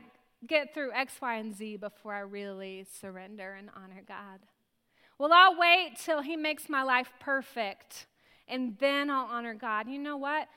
get 0.46 0.72
through 0.72 0.92
X, 0.92 1.14
Y, 1.20 1.34
and 1.34 1.54
Z 1.54 1.76
before 1.78 2.14
I 2.14 2.20
really 2.20 2.86
surrender 3.00 3.54
and 3.54 3.70
honor 3.74 4.02
God. 4.06 4.40
Well, 5.18 5.32
I'll 5.32 5.58
wait 5.58 5.96
till 6.02 6.22
He 6.22 6.36
makes 6.36 6.68
my 6.68 6.82
life 6.82 7.12
perfect 7.18 8.06
and 8.48 8.76
then 8.78 9.10
I'll 9.10 9.26
honor 9.26 9.54
God. 9.54 9.88
You 9.88 9.98
know 9.98 10.16
what? 10.16 10.48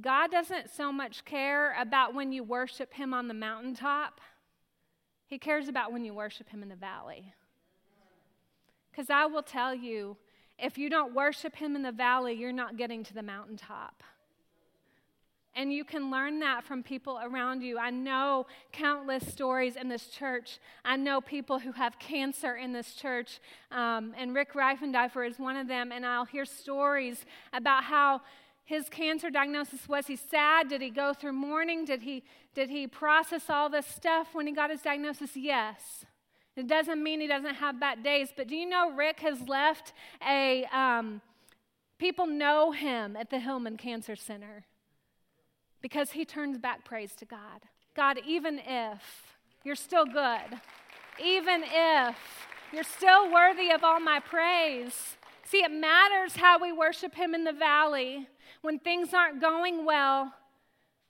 God 0.00 0.30
doesn't 0.30 0.70
so 0.70 0.92
much 0.92 1.24
care 1.24 1.74
about 1.80 2.14
when 2.14 2.32
you 2.32 2.44
worship 2.44 2.94
Him 2.94 3.14
on 3.14 3.28
the 3.28 3.34
mountaintop, 3.34 4.20
He 5.26 5.38
cares 5.38 5.68
about 5.68 5.92
when 5.92 6.04
you 6.04 6.14
worship 6.14 6.48
Him 6.48 6.62
in 6.62 6.68
the 6.68 6.76
valley. 6.76 7.34
Because 8.90 9.10
I 9.10 9.26
will 9.26 9.42
tell 9.42 9.74
you, 9.74 10.16
if 10.58 10.78
you 10.78 10.88
don't 10.88 11.14
worship 11.14 11.56
Him 11.56 11.76
in 11.76 11.82
the 11.82 11.92
valley, 11.92 12.34
you're 12.34 12.52
not 12.52 12.76
getting 12.76 13.04
to 13.04 13.14
the 13.14 13.22
mountaintop. 13.22 14.02
And 15.54 15.72
you 15.72 15.84
can 15.84 16.10
learn 16.10 16.40
that 16.40 16.64
from 16.64 16.82
people 16.82 17.18
around 17.22 17.62
you. 17.62 17.78
I 17.78 17.88
know 17.88 18.46
countless 18.72 19.26
stories 19.26 19.76
in 19.76 19.88
this 19.88 20.08
church. 20.08 20.58
I 20.84 20.96
know 20.96 21.22
people 21.22 21.58
who 21.58 21.72
have 21.72 21.98
cancer 21.98 22.56
in 22.56 22.74
this 22.74 22.92
church, 22.92 23.40
um, 23.72 24.14
and 24.18 24.34
Rick 24.34 24.52
Reifendeifer 24.52 25.26
is 25.26 25.38
one 25.38 25.56
of 25.56 25.66
them. 25.66 25.92
And 25.92 26.04
I'll 26.04 26.26
hear 26.26 26.44
stories 26.44 27.24
about 27.54 27.84
how 27.84 28.20
his 28.66 28.88
cancer 28.90 29.30
diagnosis 29.30 29.88
was 29.88 30.08
he 30.08 30.16
sad 30.16 30.68
did 30.68 30.82
he 30.82 30.90
go 30.90 31.14
through 31.14 31.32
mourning 31.32 31.84
did 31.84 32.02
he 32.02 32.24
did 32.52 32.68
he 32.68 32.86
process 32.86 33.48
all 33.48 33.70
this 33.70 33.86
stuff 33.86 34.34
when 34.34 34.46
he 34.46 34.52
got 34.52 34.70
his 34.70 34.82
diagnosis 34.82 35.36
yes 35.36 36.04
It 36.56 36.66
doesn't 36.66 37.02
mean 37.02 37.20
he 37.20 37.26
doesn't 37.26 37.56
have 37.56 37.78
bad 37.78 38.02
days, 38.02 38.30
but 38.34 38.48
do 38.48 38.56
you 38.56 38.66
know 38.66 38.90
Rick 38.92 39.20
has 39.20 39.46
left 39.46 39.92
a, 40.26 40.64
um, 40.72 41.20
people 41.98 42.26
know 42.26 42.72
him 42.72 43.14
at 43.14 43.28
the 43.28 43.38
Hillman 43.38 43.76
Cancer 43.76 44.16
Center 44.16 44.64
because 45.82 46.12
he 46.12 46.24
turns 46.24 46.58
back 46.58 46.84
praise 46.84 47.12
to 47.16 47.26
God. 47.26 47.62
God, 47.94 48.18
even 48.26 48.58
if 48.66 49.36
you're 49.64 49.74
still 49.74 50.06
good, 50.06 50.60
even 51.22 51.62
if 51.64 52.16
you're 52.72 52.84
still 52.84 53.30
worthy 53.32 53.70
of 53.70 53.84
all 53.84 54.00
my 54.00 54.20
praise. 54.20 55.16
See, 55.44 55.58
it 55.58 55.70
matters 55.70 56.36
how 56.36 56.60
we 56.60 56.72
worship 56.72 57.14
him 57.14 57.34
in 57.34 57.44
the 57.44 57.52
valley 57.52 58.28
when 58.62 58.78
things 58.78 59.14
aren't 59.14 59.40
going 59.40 59.84
well 59.84 60.32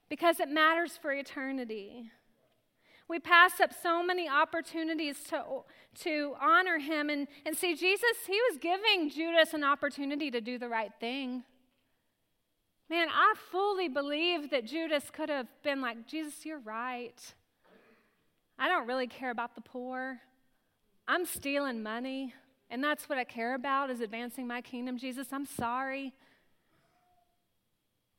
because 0.09 0.40
it 0.40 0.49
matters 0.49 0.97
for 1.01 1.12
eternity. 1.12 2.11
We 3.09 3.19
pass 3.21 3.61
up 3.61 3.71
so 3.83 4.03
many 4.03 4.29
opportunities 4.29 5.23
to, 5.31 5.63
to 6.01 6.35
honor 6.41 6.79
him. 6.79 7.09
And, 7.09 7.29
and 7.45 7.57
see, 7.57 7.75
Jesus, 7.75 8.17
he 8.27 8.39
was 8.51 8.59
giving 8.59 9.11
Judas 9.11 9.55
an 9.55 9.63
opportunity 9.63 10.31
to 10.31 10.41
do 10.41 10.59
the 10.59 10.69
right 10.69 10.91
thing. 10.99 11.45
Man, 12.89 13.09
I 13.11 13.35
fully 13.51 13.89
believe 13.89 14.51
that 14.51 14.65
Judas 14.65 15.11
could 15.13 15.29
have 15.29 15.49
been 15.63 15.81
like, 15.81 16.07
Jesus, 16.07 16.45
you're 16.45 16.61
right. 16.61 17.21
I 18.59 18.69
don't 18.69 18.87
really 18.87 19.07
care 19.09 19.31
about 19.31 19.55
the 19.55 19.61
poor. 19.61 20.21
I'm 21.09 21.27
stealing 21.27 21.83
money, 21.83 22.33
and 22.71 22.83
that's 22.83 23.09
what 23.09 23.19
I 23.19 23.25
care 23.25 23.55
about 23.55 23.91
is 23.91 24.01
advancing 24.01 24.47
my 24.47 24.61
kingdom. 24.61 24.99
Jesus, 24.99 25.29
I'm 25.33 25.47
sorry. 25.47 26.13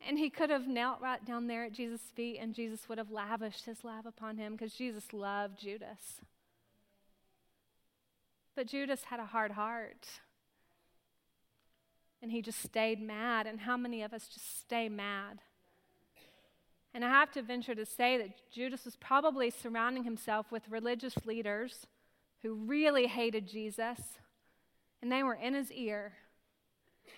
And 0.08 0.18
he 0.18 0.30
could 0.30 0.50
have 0.50 0.70
knelt 0.70 1.02
right 1.02 1.24
down 1.26 1.48
there 1.48 1.66
at 1.66 1.74
Jesus' 1.74 2.00
feet, 2.16 2.40
and 2.40 2.56
Jesus 2.56 2.88
would 2.88 2.98
have 2.98 3.12
lavished 3.12 3.66
his 3.66 3.84
love 3.84 4.06
upon 4.06 4.38
him 4.38 4.54
because 4.54 4.74
Jesus 4.74 5.12
loved 5.12 5.60
Judas. 5.60 6.22
But 8.56 8.68
Judas 8.68 9.04
had 9.04 9.20
a 9.20 9.26
hard 9.26 9.52
heart. 9.52 10.08
And 12.22 12.32
he 12.32 12.42
just 12.42 12.64
stayed 12.64 13.02
mad. 13.02 13.48
And 13.48 13.60
how 13.60 13.76
many 13.76 14.02
of 14.02 14.14
us 14.14 14.30
just 14.30 14.62
stay 14.62 14.88
mad? 14.88 15.40
And 16.94 17.04
I 17.04 17.10
have 17.10 17.32
to 17.34 17.42
venture 17.42 17.76
to 17.76 17.86
say 17.86 18.18
that 18.18 18.50
Judas 18.50 18.86
was 18.86 18.96
probably 18.96 19.50
surrounding 19.50 20.06
himself 20.06 20.54
with 20.54 20.70
religious 20.70 21.26
leaders 21.26 21.86
who 22.44 22.54
really 22.54 23.08
hated 23.08 23.46
Jesus, 23.46 24.00
and 25.02 25.12
they 25.12 25.22
were 25.22 25.34
in 25.34 25.54
his 25.54 25.70
ear. 25.72 26.14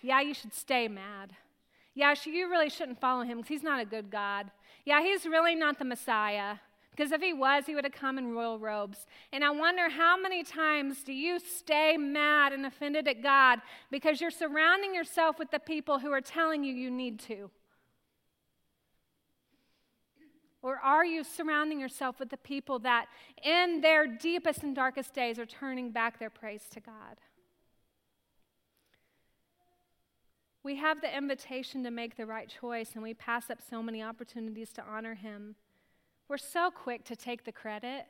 Yeah, 0.02 0.22
you 0.22 0.34
should 0.34 0.54
stay 0.54 0.88
mad. 0.88 1.36
Yeah, 2.00 2.16
you 2.24 2.50
really 2.50 2.70
shouldn't 2.70 3.02
follow 3.02 3.24
him 3.24 3.39
because 3.39 3.50
he's 3.50 3.62
not 3.62 3.82
a 3.82 3.86
good 3.86 4.10
God. 4.10 4.52
Yeah, 4.86 5.02
he's 5.02 5.26
really 5.26 5.54
not 5.54 5.80
the 5.80 5.84
Messiah. 5.84 6.56
Because 6.91 7.12
if 7.12 7.20
he 7.20 7.34
was, 7.34 7.66
he 7.66 7.76
would 7.76 7.84
have 7.84 7.91
come 7.91 8.18
in 8.18 8.32
royal 8.32 8.58
robes. 8.58 9.06
And 9.34 9.43
I 9.43 9.50
wonder 9.50 9.89
how 9.89 10.16
many 10.18 10.43
times 10.43 11.04
do 11.04 11.12
you 11.12 11.39
stay 11.41 11.97
mad 11.97 12.54
and 12.54 12.66
offended 12.66 13.10
at 13.10 13.22
God 13.22 13.60
because 13.91 14.22
you're 14.22 14.32
surrounding 14.32 14.95
yourself 14.95 15.38
with 15.38 15.52
the 15.52 15.60
people 15.60 16.00
who 16.00 16.10
are 16.14 16.22
telling 16.22 16.64
you 16.64 16.74
you 16.74 16.89
need 16.89 17.20
to? 17.20 17.52
Or 20.62 20.78
are 20.78 21.04
you 21.04 21.26
surrounding 21.26 21.82
yourself 21.82 22.18
with 22.18 22.30
the 22.30 22.38
people 22.38 22.80
that, 22.80 23.08
in 23.43 23.82
their 23.82 24.08
deepest 24.08 24.64
and 24.64 24.74
darkest 24.74 25.14
days, 25.14 25.38
are 25.38 25.45
turning 25.45 25.91
back 25.91 26.18
their 26.18 26.30
praise 26.30 26.64
to 26.72 26.80
God? 26.80 27.18
We 30.64 30.76
have 30.76 31.01
the 31.01 31.16
invitation 31.16 31.84
to 31.84 31.91
make 31.91 32.18
the 32.18 32.26
right 32.26 32.49
choice, 32.49 32.91
and 32.93 33.03
we 33.03 33.14
pass 33.14 33.49
up 33.49 33.60
so 33.68 33.82
many 33.82 34.03
opportunities 34.03 34.72
to 34.74 34.84
honor 34.84 35.16
Him. 35.16 35.55
We're 36.28 36.38
so 36.38 36.70
quick 36.70 37.05
to 37.05 37.16
take 37.16 37.45
the 37.45 37.51
credit. 37.51 38.05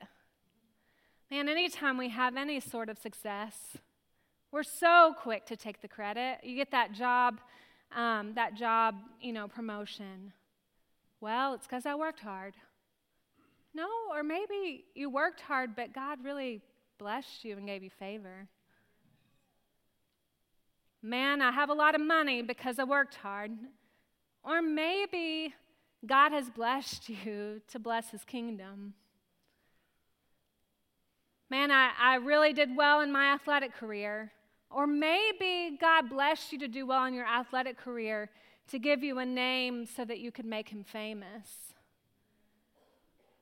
Man, 1.29 1.47
anytime 1.47 1.97
we 1.97 2.09
have 2.09 2.35
any 2.35 2.59
sort 2.59 2.89
of 2.89 2.97
success, 2.97 3.77
we're 4.51 4.63
so 4.63 5.13
quick 5.17 5.45
to 5.45 5.55
take 5.55 5.81
the 5.81 5.87
credit. 5.87 6.39
You 6.43 6.55
get 6.55 6.71
that 6.71 6.91
job, 6.91 7.39
um, 7.95 8.33
that 8.33 8.55
job, 8.55 8.95
you 9.21 9.31
know, 9.31 9.47
promotion. 9.47 10.33
Well, 11.21 11.53
it's 11.53 11.67
because 11.67 11.85
I 11.85 11.93
worked 11.93 12.21
hard. 12.21 12.55
No, 13.75 13.87
or 14.11 14.23
maybe 14.23 14.85
you 14.95 15.11
worked 15.11 15.41
hard, 15.41 15.75
but 15.75 15.93
God 15.93 16.23
really 16.23 16.61
blessed 16.97 17.45
you 17.45 17.57
and 17.57 17.67
gave 17.67 17.83
you 17.83 17.91
favor. 17.91 18.47
Man, 21.01 21.41
I 21.41 21.51
have 21.51 21.69
a 21.69 21.73
lot 21.73 21.95
of 21.95 22.01
money 22.01 22.41
because 22.41 22.77
I 22.77 22.83
worked 22.83 23.15
hard. 23.15 23.51
Or 24.43 24.61
maybe 24.61 25.53
God 26.05 26.31
has 26.31 26.49
blessed 26.49 27.09
you 27.25 27.61
to 27.69 27.79
bless 27.79 28.11
his 28.11 28.23
kingdom. 28.23 28.93
Man, 31.49 31.71
I, 31.71 31.91
I 31.99 32.15
really 32.15 32.53
did 32.53 32.75
well 32.75 33.01
in 33.01 33.11
my 33.11 33.33
athletic 33.33 33.73
career. 33.73 34.31
Or 34.69 34.85
maybe 34.85 35.77
God 35.81 36.09
blessed 36.09 36.51
you 36.51 36.59
to 36.59 36.67
do 36.67 36.85
well 36.85 37.05
in 37.05 37.13
your 37.13 37.25
athletic 37.25 37.77
career 37.77 38.29
to 38.67 38.77
give 38.77 39.03
you 39.03 39.17
a 39.17 39.25
name 39.25 39.85
so 39.85 40.05
that 40.05 40.19
you 40.19 40.31
could 40.31 40.45
make 40.45 40.69
him 40.69 40.83
famous 40.83 41.68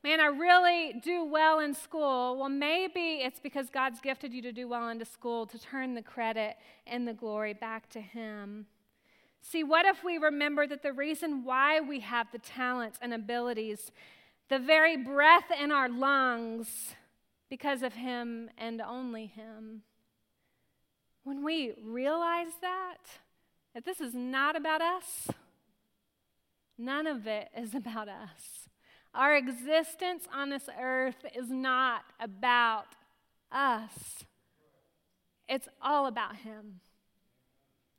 man, 0.08 0.22
I 0.22 0.28
really 0.28 0.94
do 1.04 1.26
well 1.26 1.60
in 1.60 1.74
school. 1.74 2.38
Well, 2.40 2.48
maybe 2.48 3.20
it's 3.26 3.42
because 3.42 3.70
God's 3.70 4.00
gifted 4.00 4.34
you 4.34 4.42
to 4.44 4.54
do 4.54 4.66
well 4.66 4.88
into 4.88 5.04
school 5.04 5.46
to 5.48 5.60
turn 5.60 5.96
the 5.96 6.02
credit 6.02 6.56
and 6.86 7.06
the 7.06 7.14
glory 7.14 7.54
back 7.54 7.90
to 7.90 8.00
Him. 8.00 8.68
See, 9.42 9.66
what 9.66 9.86
if 9.86 10.06
we 10.06 10.18
remember 10.18 10.66
that 10.66 10.82
the 10.82 10.94
reason 10.94 11.44
why 11.44 11.82
we 11.82 12.00
have 12.00 12.28
the 12.32 12.40
talents 12.40 12.98
and 13.02 13.14
abilities, 13.14 13.92
the 14.48 14.60
very 14.60 14.96
breath 14.96 15.52
in 15.62 15.74
our 15.74 15.90
lungs, 15.90 16.96
because 17.50 17.84
of 17.84 17.96
Him 17.96 18.50
and 18.58 18.80
only 18.80 19.26
Him? 19.26 19.82
When 21.26 21.44
we 21.44 21.74
realize 21.84 22.54
that, 22.62 23.00
that 23.74 23.84
this 23.84 24.00
is 24.00 24.14
not 24.14 24.56
about 24.56 24.80
us, 24.80 25.28
none 26.78 27.08
of 27.08 27.28
it 27.28 27.50
is 27.58 27.76
about 27.76 28.08
us. 28.08 28.67
Our 29.18 29.36
existence 29.36 30.28
on 30.32 30.52
this 30.52 30.70
earth 30.80 31.26
is 31.36 31.50
not 31.50 32.04
about 32.20 32.86
us, 33.52 34.24
it's 35.50 35.68
all 35.82 36.06
about 36.06 36.38
Him. 36.38 36.82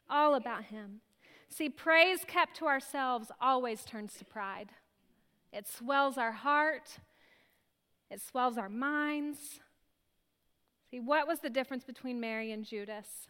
All 0.08 0.36
about 0.36 0.64
Him. 0.64 1.00
See, 1.48 1.68
praise 1.68 2.20
kept 2.24 2.56
to 2.58 2.66
ourselves 2.66 3.32
always 3.40 3.84
turns 3.84 4.14
to 4.14 4.24
pride. 4.24 4.68
It 5.52 5.66
swells 5.66 6.16
our 6.16 6.30
heart, 6.30 6.98
it 8.12 8.22
swells 8.22 8.56
our 8.56 8.68
minds. 8.68 9.58
See, 10.88 11.00
what 11.00 11.26
was 11.26 11.40
the 11.40 11.50
difference 11.50 11.82
between 11.82 12.20
Mary 12.20 12.52
and 12.52 12.64
Judas? 12.64 13.26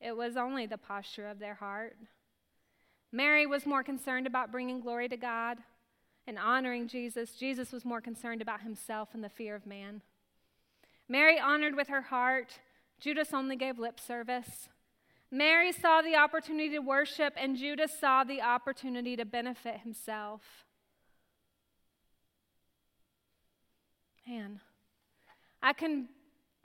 It 0.00 0.16
was 0.16 0.36
only 0.36 0.66
the 0.66 0.76
posture 0.76 1.28
of 1.28 1.38
their 1.38 1.54
heart. 1.54 1.96
Mary 3.12 3.46
was 3.46 3.64
more 3.64 3.84
concerned 3.84 4.26
about 4.26 4.50
bringing 4.50 4.80
glory 4.80 5.08
to 5.08 5.16
God 5.16 5.58
and 6.26 6.38
honoring 6.38 6.88
Jesus, 6.88 7.34
Jesus 7.34 7.72
was 7.72 7.84
more 7.84 8.00
concerned 8.00 8.42
about 8.42 8.60
himself 8.60 9.10
and 9.12 9.24
the 9.24 9.28
fear 9.28 9.54
of 9.54 9.66
man. 9.66 10.02
Mary 11.08 11.38
honored 11.38 11.74
with 11.74 11.88
her 11.88 12.02
heart, 12.02 12.58
Judas 13.00 13.34
only 13.34 13.56
gave 13.56 13.78
lip 13.78 13.98
service. 13.98 14.68
Mary 15.30 15.72
saw 15.72 16.02
the 16.02 16.14
opportunity 16.14 16.70
to 16.70 16.78
worship, 16.78 17.34
and 17.36 17.56
Judas 17.56 17.92
saw 17.98 18.22
the 18.22 18.40
opportunity 18.40 19.16
to 19.16 19.24
benefit 19.24 19.80
himself. 19.80 20.42
Man, 24.28 24.60
I 25.62 25.72
can, 25.72 26.08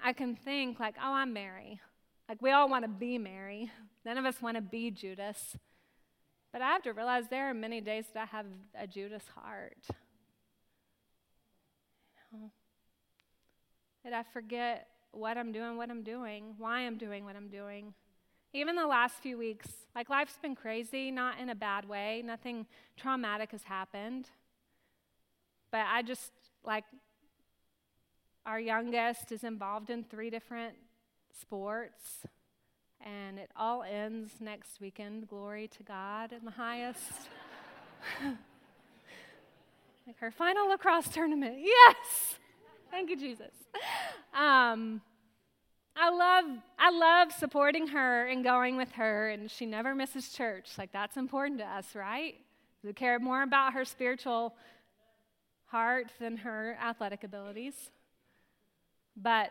I 0.04 0.14
can 0.14 0.36
think 0.36 0.80
like, 0.80 0.96
oh, 1.02 1.14
I'm 1.14 1.34
Mary. 1.34 1.80
Like 2.30 2.42
we 2.42 2.52
all 2.52 2.70
want 2.70 2.84
to 2.84 2.90
be 2.90 3.18
Mary. 3.18 3.72
None 4.06 4.18
of 4.18 4.26
us 4.26 4.42
want 4.42 4.58
to 4.58 4.62
be 4.62 4.92
Judas. 4.92 5.56
But 6.58 6.64
I 6.64 6.72
have 6.72 6.82
to 6.84 6.94
realize 6.94 7.26
there 7.30 7.52
are 7.52 7.54
many 7.54 7.82
days 7.82 8.06
that 8.16 8.30
I 8.34 8.36
have 8.36 8.48
a 8.74 8.88
Judas 8.88 9.22
heart. 9.36 9.78
You 12.34 12.40
know, 12.40 12.50
that 14.04 14.12
I 14.12 14.24
forget 14.34 14.88
what 15.12 15.38
I'm 15.38 15.52
doing, 15.52 15.78
what 15.78 15.92
I'm 15.92 16.02
doing, 16.02 16.56
why 16.58 16.80
I'm 16.80 16.98
doing 16.98 17.26
what 17.26 17.36
I'm 17.36 17.50
doing. 17.50 17.94
Even 18.54 18.76
the 18.76 18.88
last 18.88 19.18
few 19.22 19.38
weeks, 19.38 19.68
like 19.96 20.10
life's 20.10 20.40
been 20.42 20.56
crazy, 20.56 21.12
not 21.12 21.40
in 21.40 21.50
a 21.50 21.56
bad 21.56 21.88
way, 21.88 22.24
nothing 22.26 22.66
traumatic 22.96 23.52
has 23.52 23.62
happened. 23.62 24.28
But 25.70 25.82
I 25.88 26.02
just, 26.02 26.32
like, 26.66 26.86
our 28.48 28.60
youngest 28.60 29.32
is 29.32 29.44
involved 29.44 29.92
in 29.92 30.04
three 30.04 30.32
different 30.32 30.74
sports 31.40 32.26
and 33.08 33.40
it 33.40 33.50
all 33.56 33.84
ends 33.84 34.32
next 34.40 34.82
weekend. 34.82 35.30
Glory 35.30 35.70
to 35.70 35.84
God 35.84 36.34
in 36.34 36.44
the 36.44 36.52
highest. 36.52 37.30
like 40.06 40.18
her 40.20 40.32
final 40.32 40.68
lacrosse 40.68 41.08
tournament. 41.08 41.56
Yes! 41.60 42.36
Thank 42.92 43.10
you, 43.10 43.18
Jesus. 43.18 43.52
Um, 44.34 45.02
I 45.96 46.10
love 46.10 46.46
I 46.78 46.92
love 46.92 47.32
supporting 47.32 47.88
her 47.88 48.28
and 48.28 48.44
going 48.44 48.78
with 48.78 48.92
her, 48.94 49.30
and 49.30 49.50
she 49.50 49.66
never 49.66 49.96
misses 49.96 50.30
church. 50.30 50.70
Like 50.78 50.92
that's 50.92 51.18
important 51.18 51.60
to 51.60 51.66
us, 51.66 51.96
right? 51.96 52.36
We 52.84 52.94
care 52.94 53.20
more 53.20 53.42
about 53.42 53.74
her 53.74 53.86
spiritual 53.86 54.54
heart 55.66 56.12
than 56.20 56.38
her 56.38 56.78
athletic 56.82 57.24
abilities. 57.24 57.74
But, 59.16 59.50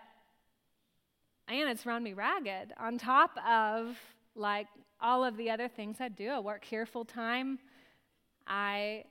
and 1.49 1.71
it's 1.71 1.87
run 1.87 2.03
me 2.03 2.13
ragged 2.13 2.73
on 2.79 2.99
top 2.99 3.31
of 3.47 3.97
like 4.35 4.67
all 5.01 5.25
of 5.25 5.37
the 5.37 5.51
other 5.51 5.69
things 5.69 5.97
I 6.01 6.09
do. 6.09 6.29
I 6.29 6.41
work 6.41 6.65
here 6.65 6.87
full 6.87 7.05
time. 7.05 7.59
I 8.47 9.05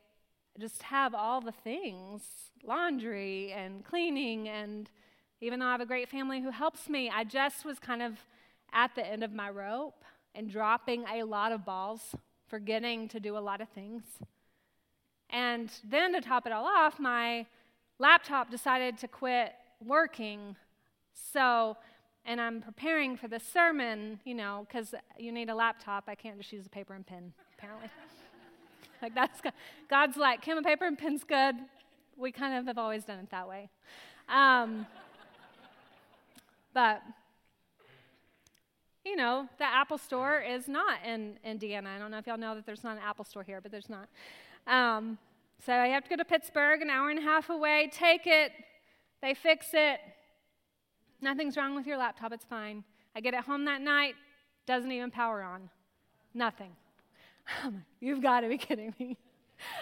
just 0.60 0.84
have 0.84 1.14
all 1.14 1.42
the 1.42 1.52
things 1.52 2.22
laundry 2.64 3.52
and 3.52 3.84
cleaning. 3.84 4.48
And 4.48 4.90
even 5.42 5.60
though 5.60 5.68
I 5.68 5.72
have 5.72 5.82
a 5.82 5.86
great 5.86 6.10
family 6.10 6.42
who 6.42 6.52
helps 6.52 6.90
me, 6.90 7.10
I 7.10 7.24
just 7.24 7.66
was 7.66 7.80
kind 7.80 8.02
of 8.02 8.18
at 8.74 8.96
the 8.96 9.06
end 9.06 9.24
of 9.24 9.34
my 9.34 9.50
rope 9.50 10.04
and 10.34 10.50
dropping 10.50 11.06
a 11.14 11.24
lot 11.24 11.52
of 11.52 11.66
balls, 11.66 12.16
forgetting 12.48 13.08
to 13.10 13.20
do 13.20 13.38
a 13.38 13.40
lot 13.40 13.62
of 13.62 13.70
things. 13.70 14.04
And 15.30 15.72
then 15.84 16.14
to 16.14 16.22
top 16.22 16.46
it 16.46 16.52
all 16.52 16.66
off, 16.66 17.00
my 17.00 17.46
laptop 18.00 18.52
decided 18.52 18.98
to 19.00 19.08
quit 19.08 19.54
working. 19.84 20.56
So, 21.14 21.78
and 22.26 22.42
I'm 22.42 22.62
preparing 22.62 23.18
for 23.18 23.28
the 23.28 23.40
sermon, 23.40 24.20
you 24.26 24.34
know, 24.34 24.66
because 24.68 24.94
you 25.18 25.32
need 25.32 25.50
a 25.50 25.56
laptop. 25.56 26.06
I 26.08 26.16
can't 26.16 26.38
just 26.38 26.52
use 26.52 26.66
a 26.66 26.70
paper 26.70 26.94
and 26.94 27.06
pen, 27.06 27.34
apparently. 27.58 27.90
like 29.02 29.14
that's 29.14 29.42
God's 29.90 30.18
like, 30.18 30.42
Kim, 30.42 30.58
a 30.58 30.62
paper 30.62 30.86
and 30.86 30.98
pen's 30.98 31.24
good. 31.24 31.56
We 32.18 32.32
kind 32.32 32.58
of 32.58 32.66
have 32.66 32.78
always 32.78 33.04
done 33.04 33.20
it 33.20 33.30
that 33.32 33.48
way. 33.48 33.70
Um, 34.30 34.88
but 36.74 37.02
you 39.06 39.16
know, 39.16 39.48
the 39.60 39.66
Apple 39.66 40.00
Store 40.00 40.40
is 40.40 40.68
not 40.68 40.98
in 41.06 41.38
Indiana. 41.44 41.92
I 41.96 42.00
don't 42.00 42.10
know 42.10 42.18
if 42.18 42.26
y'all 42.26 42.38
know 42.38 42.56
that 42.56 42.66
there's 42.66 42.84
not 42.84 42.98
an 42.98 43.04
Apple 43.06 43.24
Store 43.24 43.44
here, 43.44 43.62
but 43.62 43.72
there's 43.72 43.90
not. 43.90 44.10
Um, 44.66 45.20
so 45.64 45.74
I 45.74 45.88
have 45.90 46.04
to 46.06 46.10
go 46.10 46.16
to 46.16 46.26
Pittsburgh, 46.26 46.82
an 46.82 46.90
hour 46.90 47.12
and 47.12 47.20
a 47.20 47.22
half 47.22 47.50
away, 47.50 47.90
take 47.94 48.26
it, 48.26 48.52
they 49.22 49.36
fix 49.36 49.68
it. 49.74 50.00
Nothing's 51.22 51.58
wrong 51.58 51.76
with 51.76 51.88
your 51.88 51.98
laptop, 51.98 52.32
it's 52.32 52.46
fine. 52.46 52.84
I 53.16 53.22
get 53.22 53.34
it 53.34 53.42
home 53.42 53.66
that 53.66 53.82
night, 53.82 54.16
doesn't 54.66 54.92
even 54.92 55.12
power 55.12 55.42
on. 55.42 55.70
Nothing. 56.34 56.72
You've 58.00 58.22
got 58.22 58.42
to 58.42 58.50
be 58.50 58.58
kidding 58.58 58.94
me. 59.00 59.18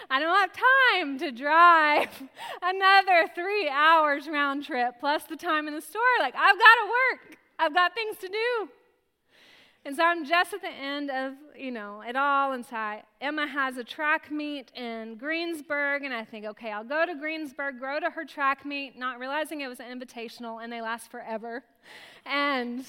I 0.08 0.20
don't 0.20 0.36
have 0.36 0.50
time 0.96 1.18
to 1.18 1.32
drive 1.32 2.08
another 2.62 3.28
three 3.34 3.68
hours 3.68 4.28
round 4.28 4.64
trip 4.64 4.94
plus 5.00 5.24
the 5.24 5.36
time 5.36 5.66
in 5.66 5.74
the 5.74 5.80
store. 5.80 6.02
Like, 6.20 6.34
I've 6.36 6.58
got 6.58 6.74
to 6.74 6.86
work, 6.86 7.38
I've 7.58 7.74
got 7.74 7.94
things 7.94 8.16
to 8.18 8.28
do. 8.28 8.68
And 9.86 9.94
so 9.94 10.02
I'm 10.02 10.24
just 10.24 10.54
at 10.54 10.62
the 10.62 10.70
end 10.72 11.10
of, 11.10 11.34
you 11.54 11.70
know, 11.70 12.00
it 12.00 12.16
all. 12.16 12.52
And 12.52 12.64
so 12.64 12.74
I, 12.74 13.02
Emma 13.20 13.46
has 13.46 13.76
a 13.76 13.84
track 13.84 14.30
meet 14.30 14.72
in 14.74 15.16
Greensburg, 15.16 16.04
and 16.04 16.14
I 16.14 16.24
think, 16.24 16.46
okay, 16.46 16.72
I'll 16.72 16.84
go 16.84 17.04
to 17.04 17.14
Greensburg, 17.14 17.80
go 17.80 18.00
to 18.00 18.08
her 18.08 18.24
track 18.24 18.64
meet, 18.64 18.98
not 18.98 19.18
realizing 19.18 19.60
it 19.60 19.68
was 19.68 19.80
an 19.80 20.00
invitational, 20.00 20.64
and 20.64 20.72
they 20.72 20.80
last 20.80 21.10
forever. 21.10 21.62
And, 22.24 22.86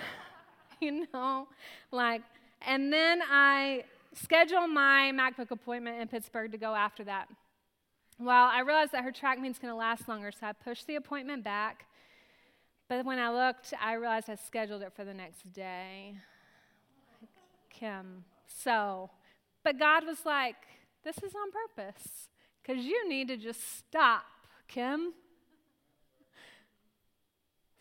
you 0.80 1.06
know, 1.12 1.48
like, 1.92 2.22
and 2.66 2.90
then 2.90 3.20
I 3.30 3.84
schedule 4.14 4.66
my 4.66 5.12
MacBook 5.14 5.50
appointment 5.50 6.00
in 6.00 6.08
Pittsburgh 6.08 6.50
to 6.52 6.58
go 6.58 6.74
after 6.74 7.04
that. 7.04 7.28
Well, 8.18 8.46
I 8.50 8.60
realized 8.60 8.92
that 8.92 9.04
her 9.04 9.12
track 9.12 9.38
meet's 9.38 9.58
going 9.58 9.72
to 9.72 9.76
last 9.76 10.08
longer, 10.08 10.32
so 10.32 10.46
I 10.46 10.52
pushed 10.52 10.86
the 10.86 10.96
appointment 10.96 11.44
back. 11.44 11.84
But 12.88 13.04
when 13.04 13.18
I 13.18 13.30
looked, 13.30 13.74
I 13.82 13.94
realized 13.94 14.30
I 14.30 14.36
scheduled 14.36 14.82
it 14.82 14.92
for 14.94 15.04
the 15.04 15.14
next 15.14 15.52
day. 15.52 16.14
Kim. 17.70 18.24
So, 18.46 19.10
but 19.64 19.78
God 19.78 20.06
was 20.06 20.24
like, 20.24 20.56
this 21.04 21.16
is 21.18 21.32
on 21.34 21.50
purpose 21.50 22.28
because 22.62 22.84
you 22.84 23.08
need 23.08 23.28
to 23.28 23.36
just 23.36 23.78
stop, 23.78 24.24
Kim. 24.68 25.12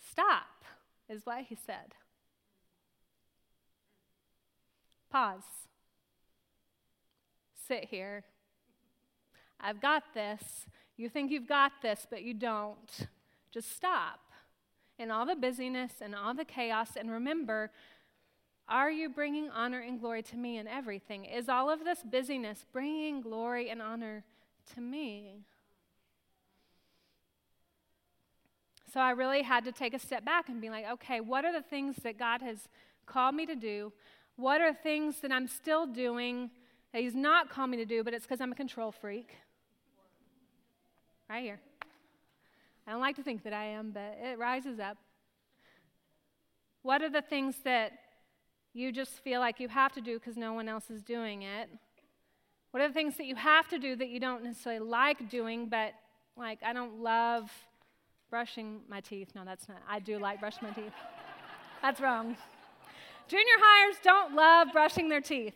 Stop, 0.10 0.66
is 1.08 1.26
what 1.26 1.44
he 1.44 1.56
said. 1.56 1.94
Pause. 5.12 5.44
Sit 7.68 7.86
here. 7.86 8.24
I've 9.60 9.82
got 9.82 10.04
this. 10.14 10.66
You 10.98 11.10
think 11.10 11.32
you've 11.32 11.48
got 11.48 11.72
this, 11.82 12.08
but 12.10 12.24
you 12.24 12.34
don't. 12.34 13.08
Just 13.52 13.76
stop 13.76 14.20
in 14.98 15.12
all 15.12 15.26
the 15.26 15.36
busyness 15.36 15.94
and 16.02 16.16
all 16.16 16.34
the 16.34 16.46
chaos. 16.46 16.92
And 16.96 17.12
remember, 17.12 17.72
are 18.68 18.90
you 18.90 19.10
bringing 19.10 19.50
honor 19.50 19.80
and 19.80 20.00
glory 20.00 20.24
to 20.24 20.38
me 20.38 20.58
in 20.58 20.68
everything? 20.68 21.26
Is 21.26 21.50
all 21.50 21.70
of 21.70 21.84
this 21.84 22.00
busyness 22.04 22.66
bringing 22.72 23.22
glory 23.22 23.70
and 23.70 23.82
honor 23.82 24.24
to 24.74 24.82
me? 24.82 25.46
So 28.92 29.02
I 29.02 29.12
really 29.12 29.42
had 29.42 29.66
to 29.66 29.74
take 29.74 29.94
a 29.94 30.00
step 30.00 30.24
back 30.24 30.48
and 30.48 30.62
be 30.62 30.70
like, 30.70 30.86
okay, 30.94 31.20
what 31.20 31.44
are 31.44 31.52
the 31.52 31.62
things 31.62 31.98
that 32.04 32.18
God 32.18 32.42
has 32.42 32.70
called 33.06 33.36
me 33.36 33.46
to 33.46 33.56
do? 33.56 33.92
What 34.38 34.62
are 34.62 34.74
things 34.74 35.20
that 35.20 35.32
I'm 35.32 35.48
still 35.48 35.86
doing 35.86 36.50
that 36.94 37.02
He's 37.02 37.14
not 37.14 37.50
called 37.50 37.70
me 37.70 37.78
to 37.78 37.86
do, 37.86 38.04
but 38.04 38.14
it's 38.14 38.26
because 38.26 38.40
I'm 38.40 38.54
a 38.54 38.56
control 38.56 38.92
freak? 38.92 39.36
Right 41.30 41.44
here. 41.44 41.60
I 42.88 42.92
don't 42.92 43.02
like 43.02 43.16
to 43.16 43.24
think 43.24 43.44
that 43.44 43.54
I 43.54 43.66
am, 43.66 43.92
but 43.92 44.18
it 44.22 44.38
rises 44.38 44.80
up. 44.80 44.98
What 46.84 47.02
are 47.02 47.10
the 47.10 47.22
things 47.22 47.56
that 47.64 47.94
you 48.74 48.92
just 48.92 49.14
feel 49.24 49.40
like 49.40 49.60
you 49.60 49.68
have 49.70 49.92
to 49.94 50.02
do 50.02 50.20
because 50.20 50.38
no 50.38 50.54
one 50.54 50.70
else 50.70 50.90
is 50.90 51.02
doing 51.02 51.42
it? 51.42 51.70
What 52.72 52.84
are 52.84 52.88
the 52.88 52.94
things 52.94 53.18
that 53.18 53.26
you 53.26 53.36
have 53.36 53.68
to 53.70 53.80
do 53.80 53.96
that 53.96 54.10
you 54.10 54.20
don't 54.20 54.44
necessarily 54.44 54.86
like 54.86 55.30
doing, 55.30 55.68
but 55.68 55.94
like, 56.38 56.60
I 56.64 56.74
don't 56.74 57.00
love 57.00 57.50
brushing 58.30 58.82
my 58.88 59.02
teeth? 59.02 59.30
No, 59.34 59.44
that's 59.46 59.68
not. 59.68 59.78
I 59.90 60.00
do 60.00 60.20
like 60.20 60.40
brushing 60.40 60.68
my 60.68 60.74
teeth. 60.74 60.94
That's 61.82 62.00
wrong. 62.02 62.36
Junior 63.28 63.54
hires 63.58 63.96
don't 64.04 64.36
love 64.36 64.68
brushing 64.72 65.10
their 65.10 65.22
teeth, 65.22 65.56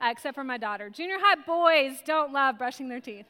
uh, 0.00 0.08
except 0.12 0.36
for 0.36 0.44
my 0.44 0.58
daughter. 0.58 0.90
Junior 0.90 1.16
high 1.18 1.42
boys 1.44 2.02
don't 2.04 2.32
love 2.32 2.58
brushing 2.58 2.88
their 2.88 3.00
teeth. 3.00 3.26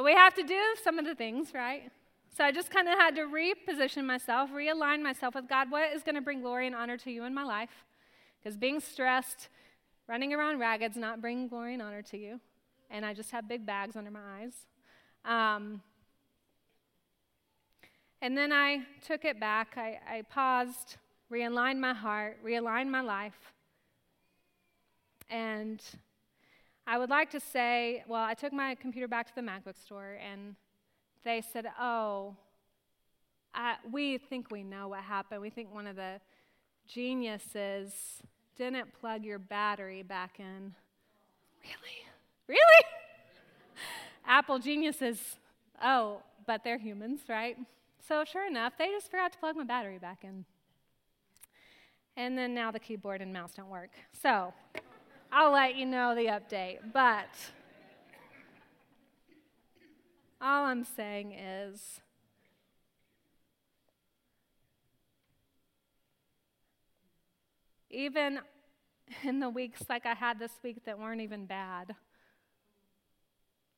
But 0.00 0.06
we 0.06 0.14
have 0.14 0.32
to 0.36 0.42
do 0.42 0.58
some 0.82 0.98
of 0.98 1.04
the 1.04 1.14
things, 1.14 1.52
right? 1.52 1.92
So 2.34 2.42
I 2.42 2.52
just 2.52 2.70
kind 2.70 2.88
of 2.88 2.98
had 2.98 3.16
to 3.16 3.26
reposition 3.26 4.06
myself, 4.06 4.48
realign 4.50 5.02
myself 5.02 5.34
with 5.34 5.46
God. 5.46 5.70
What 5.70 5.92
is 5.92 6.02
going 6.02 6.14
to 6.14 6.22
bring 6.22 6.40
glory 6.40 6.66
and 6.66 6.74
honor 6.74 6.96
to 6.96 7.10
you 7.10 7.24
in 7.24 7.34
my 7.34 7.44
life? 7.44 7.84
Because 8.38 8.56
being 8.56 8.80
stressed, 8.80 9.50
running 10.08 10.32
around 10.32 10.58
ragged 10.58 10.80
ragged's 10.80 10.96
not 10.96 11.20
bringing 11.20 11.48
glory 11.48 11.74
and 11.74 11.82
honor 11.82 12.00
to 12.00 12.16
you. 12.16 12.40
And 12.88 13.04
I 13.04 13.12
just 13.12 13.30
have 13.32 13.46
big 13.46 13.66
bags 13.66 13.94
under 13.94 14.10
my 14.10 14.20
eyes. 14.40 14.54
Um, 15.26 15.82
and 18.22 18.34
then 18.38 18.54
I 18.54 18.86
took 19.06 19.26
it 19.26 19.38
back. 19.38 19.74
I, 19.76 20.00
I 20.10 20.22
paused, 20.22 20.96
realigned 21.30 21.78
my 21.78 21.92
heart, 21.92 22.38
realigned 22.42 22.88
my 22.88 23.02
life. 23.02 23.52
And 25.28 25.82
I 26.90 26.98
would 26.98 27.08
like 27.08 27.30
to 27.30 27.38
say, 27.38 28.02
well, 28.08 28.24
I 28.24 28.34
took 28.34 28.52
my 28.52 28.74
computer 28.74 29.06
back 29.06 29.28
to 29.28 29.34
the 29.36 29.42
MacBook 29.42 29.80
store 29.80 30.18
and 30.28 30.56
they 31.22 31.40
said, 31.40 31.66
oh, 31.78 32.34
I, 33.54 33.76
we 33.92 34.18
think 34.18 34.50
we 34.50 34.64
know 34.64 34.88
what 34.88 35.04
happened. 35.04 35.40
We 35.40 35.50
think 35.50 35.72
one 35.72 35.86
of 35.86 35.94
the 35.94 36.20
geniuses 36.88 37.92
didn't 38.56 38.92
plug 39.00 39.24
your 39.24 39.38
battery 39.38 40.02
back 40.02 40.40
in. 40.40 40.74
Really? 41.62 42.02
Really? 42.48 42.84
Apple 44.26 44.58
geniuses. 44.58 45.20
Oh, 45.80 46.22
but 46.44 46.64
they're 46.64 46.76
humans, 46.76 47.20
right? 47.28 47.56
So, 48.08 48.24
sure 48.24 48.48
enough, 48.48 48.72
they 48.76 48.88
just 48.88 49.12
forgot 49.12 49.30
to 49.30 49.38
plug 49.38 49.54
my 49.54 49.62
battery 49.62 49.98
back 49.98 50.24
in. 50.24 50.44
And 52.16 52.36
then 52.36 52.52
now 52.52 52.72
the 52.72 52.80
keyboard 52.80 53.22
and 53.22 53.32
mouse 53.32 53.52
don't 53.54 53.70
work. 53.70 53.90
So, 54.12 54.52
I'll 55.32 55.52
let 55.52 55.76
you 55.76 55.86
know 55.86 56.14
the 56.14 56.26
update. 56.26 56.78
But 56.92 57.28
all 60.40 60.64
I'm 60.64 60.84
saying 60.84 61.32
is 61.32 62.00
even 67.90 68.40
in 69.22 69.40
the 69.40 69.48
weeks 69.48 69.82
like 69.88 70.06
I 70.06 70.14
had 70.14 70.38
this 70.38 70.52
week 70.62 70.84
that 70.84 70.98
weren't 70.98 71.20
even 71.20 71.46
bad, 71.46 71.94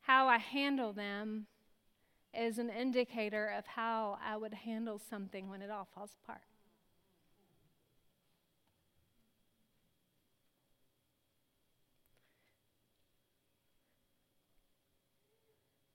how 0.03 0.29
I 0.29 0.39
handle 0.39 0.93
them 0.93 1.47
is 2.35 2.59
an 2.59 2.71
indicator 2.71 3.49
of 3.49 3.67
how 3.67 4.19
I 4.25 4.37
would 4.37 4.55
handle 4.55 4.99
something 4.99 5.51
when 5.51 5.61
it 5.61 5.71
all 5.71 5.89
falls 5.95 6.17
apart. 6.25 6.41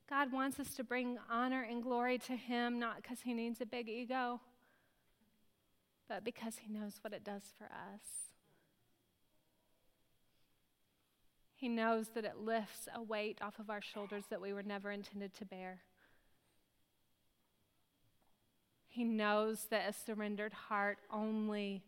God 0.10 0.32
wants 0.32 0.60
us 0.60 0.74
to 0.76 0.84
bring 0.84 1.18
honor 1.30 1.66
and 1.70 1.84
glory 1.84 2.18
to 2.20 2.36
Him, 2.36 2.80
not 2.80 2.98
because 3.02 3.22
He 3.22 3.34
needs 3.34 3.60
a 3.60 3.66
big 3.66 3.90
ego, 3.90 4.40
but 6.08 6.24
because 6.24 6.58
He 6.60 6.72
knows 6.72 7.00
what 7.02 7.14
it 7.14 7.24
does 7.24 7.44
for 7.58 7.66
us. 7.66 8.28
He 11.56 11.68
knows 11.68 12.10
that 12.14 12.24
it 12.24 12.38
lifts 12.40 12.88
a 12.94 13.02
weight 13.02 13.40
off 13.42 13.60
of 13.60 13.70
our 13.70 13.82
shoulders 13.82 14.26
that 14.30 14.40
we 14.40 14.54
were 14.54 14.64
never 14.64 14.92
intended 14.92 15.34
to 15.36 15.46
bear. 15.46 15.80
He 18.88 19.04
knows 19.04 19.68
that 19.72 19.90
a 19.90 19.94
surrendered 19.94 20.54
heart 20.54 21.00
only 21.12 21.84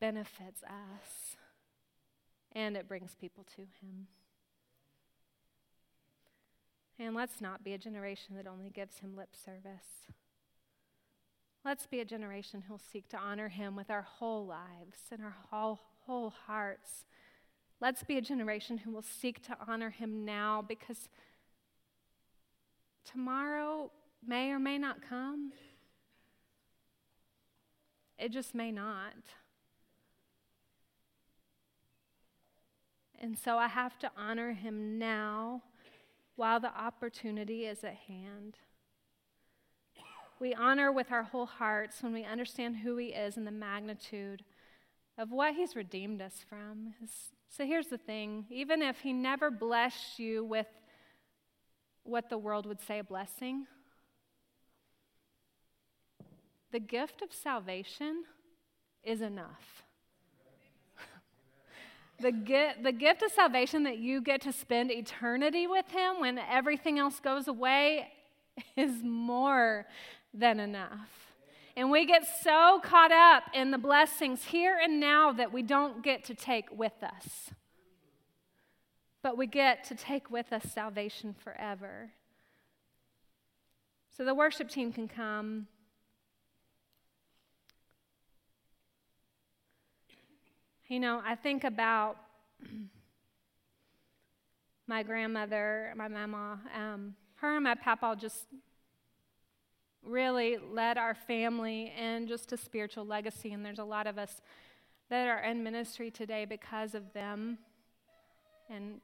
benefits 0.00 0.62
us 0.62 1.36
and 2.52 2.76
it 2.76 2.88
brings 2.88 3.14
people 3.14 3.44
to 3.56 3.62
Him. 3.80 4.06
And 6.98 7.14
let's 7.14 7.40
not 7.40 7.62
be 7.62 7.74
a 7.74 7.78
generation 7.78 8.36
that 8.36 8.46
only 8.46 8.70
gives 8.70 8.98
Him 8.98 9.16
lip 9.16 9.30
service. 9.34 10.06
Let's 11.64 11.86
be 11.86 12.00
a 12.00 12.04
generation 12.04 12.62
who'll 12.62 12.80
seek 12.92 13.08
to 13.08 13.18
honor 13.18 13.48
Him 13.48 13.76
with 13.76 13.90
our 13.90 14.02
whole 14.02 14.46
lives 14.46 14.98
and 15.10 15.22
our 15.22 15.36
whole, 15.50 15.80
whole 16.06 16.30
hearts. 16.46 17.04
Let's 17.80 18.02
be 18.02 18.16
a 18.16 18.22
generation 18.22 18.78
who 18.78 18.90
will 18.90 19.02
seek 19.02 19.42
to 19.46 19.56
honor 19.66 19.90
Him 19.90 20.24
now 20.24 20.64
because 20.66 21.08
tomorrow 23.04 23.90
may 24.26 24.50
or 24.50 24.58
may 24.58 24.78
not 24.78 25.02
come. 25.06 25.52
It 28.18 28.32
just 28.32 28.54
may 28.54 28.72
not. 28.72 29.12
And 33.20 33.38
so 33.38 33.58
I 33.58 33.68
have 33.68 33.98
to 34.00 34.10
honor 34.16 34.52
him 34.52 34.98
now 34.98 35.62
while 36.36 36.60
the 36.60 36.74
opportunity 36.78 37.64
is 37.64 37.82
at 37.82 37.96
hand. 38.06 38.56
We 40.38 40.54
honor 40.54 40.92
with 40.92 41.10
our 41.10 41.22
whole 41.22 41.46
hearts 41.46 42.02
when 42.02 42.12
we 42.12 42.24
understand 42.24 42.76
who 42.76 42.96
he 42.98 43.08
is 43.08 43.36
and 43.38 43.46
the 43.46 43.50
magnitude 43.50 44.44
of 45.18 45.32
what 45.32 45.54
he's 45.54 45.74
redeemed 45.74 46.20
us 46.20 46.44
from. 46.46 46.94
So 47.48 47.64
here's 47.64 47.86
the 47.86 47.98
thing 47.98 48.44
even 48.50 48.82
if 48.82 49.00
he 49.00 49.12
never 49.12 49.50
blessed 49.50 50.18
you 50.18 50.44
with 50.44 50.66
what 52.02 52.28
the 52.28 52.38
world 52.38 52.66
would 52.66 52.80
say 52.80 52.98
a 52.98 53.04
blessing, 53.04 53.66
the 56.70 56.80
gift 56.80 57.22
of 57.22 57.32
salvation 57.32 58.24
is 59.02 59.22
enough. 59.22 59.85
The, 62.20 62.32
gift, 62.32 62.82
the 62.82 62.92
gift 62.92 63.22
of 63.22 63.32
salvation 63.32 63.84
that 63.84 63.98
you 63.98 64.20
get 64.20 64.40
to 64.42 64.52
spend 64.52 64.90
eternity 64.90 65.66
with 65.66 65.88
Him 65.90 66.20
when 66.20 66.38
everything 66.38 66.98
else 66.98 67.20
goes 67.20 67.48
away 67.48 68.08
is 68.76 69.02
more 69.02 69.86
than 70.32 70.60
enough. 70.60 71.26
And 71.76 71.90
we 71.90 72.06
get 72.06 72.26
so 72.42 72.80
caught 72.82 73.12
up 73.12 73.44
in 73.52 73.70
the 73.70 73.78
blessings 73.78 74.44
here 74.46 74.78
and 74.82 74.98
now 74.98 75.32
that 75.32 75.52
we 75.52 75.62
don't 75.62 76.02
get 76.02 76.24
to 76.24 76.34
take 76.34 76.70
with 76.70 77.02
us. 77.02 77.50
But 79.22 79.36
we 79.36 79.46
get 79.46 79.84
to 79.84 79.94
take 79.94 80.30
with 80.30 80.52
us 80.52 80.62
salvation 80.72 81.34
forever. 81.34 82.12
So 84.16 84.24
the 84.24 84.34
worship 84.34 84.70
team 84.70 84.92
can 84.92 85.08
come. 85.08 85.66
You 90.88 91.00
know, 91.00 91.20
I 91.26 91.34
think 91.34 91.64
about 91.64 92.16
my 94.86 95.02
grandmother, 95.02 95.92
my 95.96 96.06
mama. 96.06 96.60
Um, 96.72 97.16
her 97.36 97.56
and 97.56 97.64
my 97.64 97.74
papa 97.74 98.16
just 98.16 98.46
really 100.04 100.58
led 100.58 100.96
our 100.96 101.12
family 101.12 101.92
in 101.98 102.28
just 102.28 102.52
a 102.52 102.56
spiritual 102.56 103.04
legacy, 103.04 103.52
and 103.52 103.66
there's 103.66 103.80
a 103.80 103.84
lot 103.84 104.06
of 104.06 104.16
us 104.16 104.40
that 105.10 105.26
are 105.26 105.40
in 105.40 105.64
ministry 105.64 106.08
today 106.08 106.44
because 106.44 106.94
of 106.94 107.12
them. 107.12 107.58
And 108.70 109.00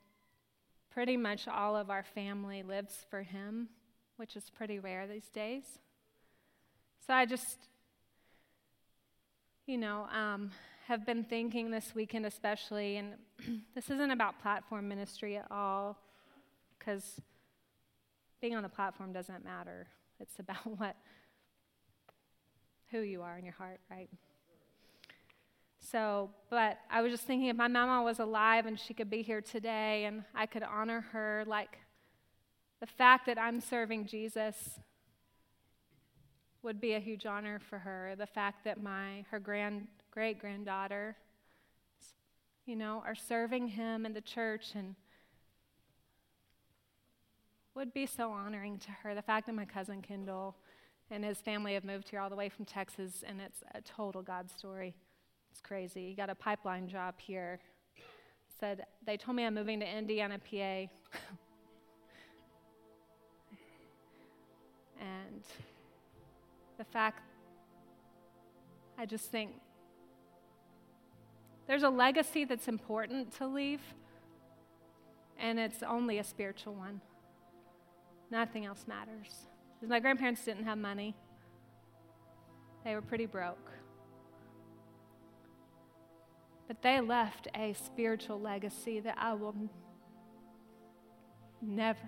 pretty 0.93 1.16
much 1.16 1.49
all 1.49 1.76
of 1.76 1.91
our 1.91 2.05
family 2.05 2.62
lives 2.62 3.05
for 3.11 3.22
him, 3.22 3.68
which 4.18 4.37
is 4.37 4.51
pretty 4.51 4.78
rare 4.78 5.09
these 5.09 5.28
days. 5.30 5.80
So 7.05 7.12
I 7.12 7.26
just, 7.26 7.59
you 9.66 9.78
know, 9.78 10.07
um, 10.16 10.53
have 10.89 11.07
been 11.07 11.24
thinking 11.24 11.70
this 11.70 11.95
weekend, 11.95 12.26
especially, 12.26 12.97
and 12.97 13.14
this 13.74 13.91
isn't 13.91 14.11
about 14.11 14.41
platform 14.41 14.89
ministry 14.89 15.37
at 15.37 15.47
all, 15.51 15.99
because 16.78 17.20
being 18.41 18.57
on 18.57 18.62
the 18.62 18.68
platform 18.68 19.12
doesn't 19.12 19.45
matter. 19.45 19.87
It's 20.18 20.39
about 20.39 20.66
what, 20.78 20.97
who 22.91 23.01
you 23.01 23.22
are 23.22 23.39
in 23.39 23.45
your 23.45 23.55
heart, 23.55 23.80
right? 23.91 24.11
So, 25.80 26.30
but 26.49 26.78
I 26.91 27.03
was 27.03 27.11
just 27.12 27.24
thinking 27.24 27.49
if 27.49 27.57
my 27.57 27.68
mama 27.68 28.03
was 28.05 28.18
alive 28.18 28.66
and 28.66 28.78
she 28.78 28.95
could 28.95 29.11
be 29.11 29.22
here 29.22 29.41
today 29.41 30.05
and 30.05 30.24
I 30.35 30.47
could 30.47 30.62
honor 30.62 31.01
her, 31.12 31.45
like 31.47 31.78
the 32.80 32.87
fact 32.87 33.26
that 33.26 33.39
I'm 33.39 33.61
serving 33.61 34.07
Jesus 34.07 34.78
would 36.62 36.80
be 36.80 36.95
a 36.95 37.01
huge 37.01 37.26
honor 37.26 37.59
for 37.59 37.78
her. 37.80 38.14
The 38.16 38.26
fact 38.26 38.64
that 38.64 38.83
my 38.83 39.24
her 39.30 39.41
grand 39.41 39.89
great 40.13 40.39
granddaughter, 40.39 41.17
you 42.67 42.77
know, 42.77 43.03
are 43.07 43.15
serving 43.15 43.67
him 43.67 44.05
in 44.05 44.13
the 44.13 44.21
church 44.21 44.73
and 44.75 44.95
would 47.75 47.95
be 47.95 48.05
so 48.05 48.31
honoring 48.31 48.79
to 48.79 48.91
her. 49.03 49.15
The 49.15 49.23
fact 49.23 49.47
that 49.47 49.55
my 49.55 49.65
cousin 49.65 50.03
Kendall 50.03 50.55
and 51.11 51.25
his 51.25 51.39
family 51.39 51.73
have 51.73 51.85
moved 51.85 52.11
here 52.11 52.21
all 52.21 52.29
the 52.29 52.37
way 52.37 52.51
from 52.51 52.67
Texas, 52.67 53.25
and 53.27 53.41
it's 53.41 53.63
a 53.75 53.81
total 53.81 54.21
God 54.21 54.51
story. 54.51 54.95
It's 55.51 55.63
crazy. 55.63 56.09
He 56.09 56.15
got 56.15 56.29
a 56.29 56.35
pipeline 56.35 56.89
job 56.89 57.15
here. 57.19 57.59
Said, 58.61 58.85
they 59.07 59.17
told 59.17 59.37
me 59.37 59.45
I'm 59.45 59.55
moving 59.55 59.81
to 59.81 59.87
Indiana, 59.87 60.39
PA. 60.39 60.55
and 65.01 65.43
the 66.77 66.85
fact, 66.85 67.23
I 68.99 69.07
just 69.07 69.31
think 69.31 69.53
there's 71.67 71.83
a 71.83 71.91
legacy 71.91 72.45
that's 72.45 72.69
important 72.69 73.33
to 73.39 73.47
leave, 73.47 73.81
and 75.39 75.59
it's 75.59 75.83
only 75.83 76.19
a 76.19 76.25
spiritual 76.25 76.75
one. 76.75 77.01
Nothing 78.31 78.65
else 78.65 78.85
matters. 78.87 79.47
Because 79.75 79.91
my 79.91 80.01
grandparents 80.01 80.45
didn't 80.45 80.65
have 80.65 80.79
money, 80.79 81.15
they 82.85 82.95
were 82.95 83.03
pretty 83.03 83.27
broke. 83.27 83.71
But 86.69 86.83
they 86.83 87.01
left 87.01 87.49
a 87.55 87.75
spiritual 87.75 88.41
legacy 88.41 89.01
that 89.01 89.17
I 89.19 89.35
will 89.35 89.55
never, 91.61 91.99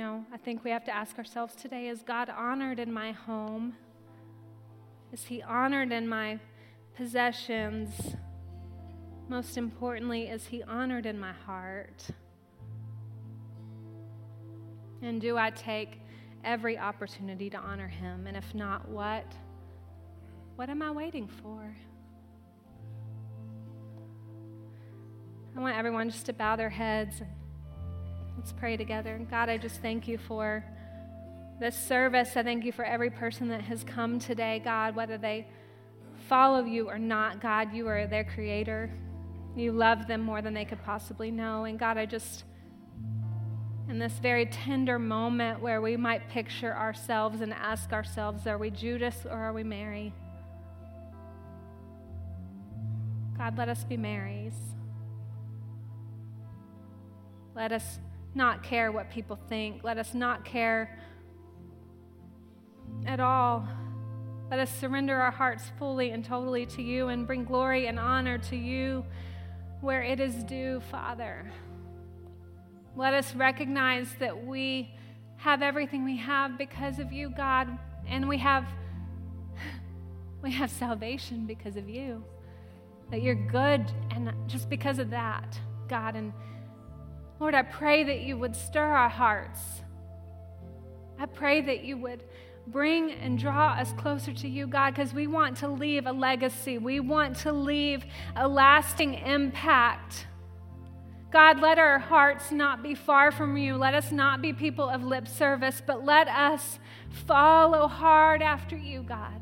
I 0.00 0.36
think 0.36 0.62
we 0.62 0.70
have 0.70 0.84
to 0.84 0.94
ask 0.94 1.18
ourselves 1.18 1.56
today 1.56 1.88
is 1.88 2.02
God 2.02 2.28
honored 2.30 2.78
in 2.78 2.92
my 2.92 3.10
home? 3.10 3.74
Is 5.12 5.24
He 5.24 5.42
honored 5.42 5.90
in 5.90 6.06
my 6.06 6.38
possessions? 6.96 7.90
Most 9.28 9.56
importantly, 9.56 10.28
is 10.28 10.46
He 10.46 10.62
honored 10.62 11.04
in 11.04 11.18
my 11.18 11.32
heart? 11.32 12.06
And 15.02 15.20
do 15.20 15.36
I 15.36 15.50
take 15.50 16.00
every 16.44 16.78
opportunity 16.78 17.50
to 17.50 17.58
honor 17.58 17.88
Him? 17.88 18.28
And 18.28 18.36
if 18.36 18.54
not, 18.54 18.88
what? 18.88 19.26
What 20.54 20.70
am 20.70 20.80
I 20.80 20.92
waiting 20.92 21.26
for? 21.26 21.76
I 25.56 25.60
want 25.60 25.76
everyone 25.76 26.08
just 26.08 26.26
to 26.26 26.32
bow 26.32 26.54
their 26.54 26.70
heads 26.70 27.20
Let's 28.38 28.52
pray 28.52 28.76
together. 28.76 29.20
God, 29.28 29.48
I 29.48 29.58
just 29.58 29.82
thank 29.82 30.06
you 30.06 30.16
for 30.16 30.64
this 31.58 31.76
service. 31.76 32.36
I 32.36 32.44
thank 32.44 32.64
you 32.64 32.70
for 32.70 32.84
every 32.84 33.10
person 33.10 33.48
that 33.48 33.62
has 33.62 33.82
come 33.82 34.20
today, 34.20 34.62
God, 34.64 34.94
whether 34.94 35.18
they 35.18 35.48
follow 36.28 36.64
you 36.64 36.88
or 36.88 37.00
not. 37.00 37.40
God, 37.40 37.74
you 37.74 37.88
are 37.88 38.06
their 38.06 38.22
creator. 38.22 38.92
You 39.56 39.72
love 39.72 40.06
them 40.06 40.20
more 40.20 40.40
than 40.40 40.54
they 40.54 40.64
could 40.64 40.80
possibly 40.84 41.32
know. 41.32 41.64
And 41.64 41.80
God, 41.80 41.98
I 41.98 42.06
just, 42.06 42.44
in 43.88 43.98
this 43.98 44.12
very 44.12 44.46
tender 44.46 45.00
moment 45.00 45.60
where 45.60 45.82
we 45.82 45.96
might 45.96 46.28
picture 46.28 46.72
ourselves 46.72 47.40
and 47.40 47.52
ask 47.52 47.92
ourselves, 47.92 48.46
are 48.46 48.56
we 48.56 48.70
Judas 48.70 49.26
or 49.28 49.36
are 49.36 49.52
we 49.52 49.64
Mary? 49.64 50.14
God, 53.36 53.58
let 53.58 53.68
us 53.68 53.82
be 53.82 53.96
Marys. 53.96 54.54
Let 57.56 57.72
us 57.72 57.98
not 58.38 58.62
care 58.62 58.92
what 58.92 59.10
people 59.10 59.36
think. 59.48 59.82
Let 59.82 59.98
us 59.98 60.14
not 60.14 60.44
care 60.44 60.96
at 63.04 63.18
all. 63.18 63.68
Let 64.48 64.60
us 64.60 64.70
surrender 64.78 65.20
our 65.20 65.32
hearts 65.32 65.64
fully 65.76 66.10
and 66.10 66.24
totally 66.24 66.64
to 66.66 66.82
you 66.82 67.08
and 67.08 67.26
bring 67.26 67.44
glory 67.44 67.88
and 67.88 67.98
honor 67.98 68.38
to 68.38 68.56
you 68.56 69.04
where 69.80 70.02
it 70.02 70.20
is 70.20 70.44
due, 70.44 70.80
Father. 70.90 71.50
Let 72.96 73.12
us 73.12 73.34
recognize 73.34 74.08
that 74.20 74.46
we 74.46 74.94
have 75.36 75.60
everything 75.60 76.04
we 76.04 76.16
have 76.16 76.56
because 76.56 77.00
of 77.00 77.12
you, 77.12 77.30
God, 77.30 77.76
and 78.06 78.28
we 78.28 78.38
have 78.38 78.64
we 80.42 80.52
have 80.52 80.70
salvation 80.70 81.44
because 81.44 81.76
of 81.76 81.88
you. 81.88 82.24
That 83.10 83.20
you're 83.20 83.34
good 83.34 83.90
and 84.12 84.32
just 84.46 84.70
because 84.70 85.00
of 85.00 85.10
that, 85.10 85.58
God, 85.88 86.14
and 86.14 86.32
Lord, 87.40 87.54
I 87.54 87.62
pray 87.62 88.04
that 88.04 88.20
you 88.20 88.36
would 88.36 88.56
stir 88.56 88.84
our 88.84 89.08
hearts. 89.08 89.60
I 91.18 91.26
pray 91.26 91.60
that 91.62 91.84
you 91.84 91.96
would 91.98 92.24
bring 92.66 93.12
and 93.12 93.38
draw 93.38 93.70
us 93.70 93.92
closer 93.92 94.32
to 94.32 94.48
you, 94.48 94.66
God, 94.66 94.94
because 94.94 95.14
we 95.14 95.26
want 95.26 95.56
to 95.58 95.68
leave 95.68 96.06
a 96.06 96.12
legacy. 96.12 96.78
We 96.78 97.00
want 97.00 97.36
to 97.38 97.52
leave 97.52 98.04
a 98.36 98.46
lasting 98.46 99.14
impact. 99.14 100.26
God, 101.30 101.60
let 101.60 101.78
our 101.78 101.98
hearts 101.98 102.50
not 102.50 102.82
be 102.82 102.94
far 102.94 103.30
from 103.30 103.56
you. 103.56 103.76
Let 103.76 103.94
us 103.94 104.10
not 104.10 104.40
be 104.40 104.52
people 104.52 104.88
of 104.88 105.04
lip 105.04 105.28
service, 105.28 105.82
but 105.84 106.04
let 106.04 106.26
us 106.28 106.78
follow 107.26 107.86
hard 107.86 108.42
after 108.42 108.76
you, 108.76 109.02
God. 109.02 109.40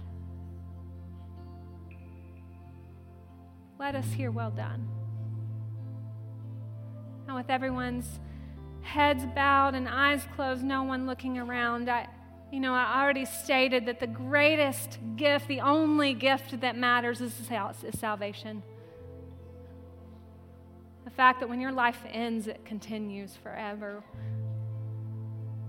Let 3.78 3.94
us 3.94 4.06
hear 4.12 4.30
well 4.30 4.50
done. 4.50 4.95
And 7.26 7.34
with 7.34 7.50
everyone's 7.50 8.20
heads 8.82 9.24
bowed 9.34 9.74
and 9.74 9.88
eyes 9.88 10.26
closed, 10.34 10.62
no 10.62 10.84
one 10.84 11.06
looking 11.06 11.38
around, 11.38 11.88
I, 11.88 12.08
you 12.52 12.60
know, 12.60 12.72
I 12.72 13.02
already 13.02 13.24
stated 13.24 13.86
that 13.86 13.98
the 13.98 14.06
greatest 14.06 14.98
gift, 15.16 15.48
the 15.48 15.60
only 15.60 16.14
gift 16.14 16.60
that 16.60 16.76
matters, 16.76 17.20
is, 17.20 17.34
is 17.84 17.98
salvation. 17.98 18.62
The 21.04 21.10
fact 21.10 21.40
that 21.40 21.48
when 21.48 21.60
your 21.60 21.72
life 21.72 21.98
ends, 22.08 22.46
it 22.46 22.64
continues 22.64 23.36
forever 23.36 24.04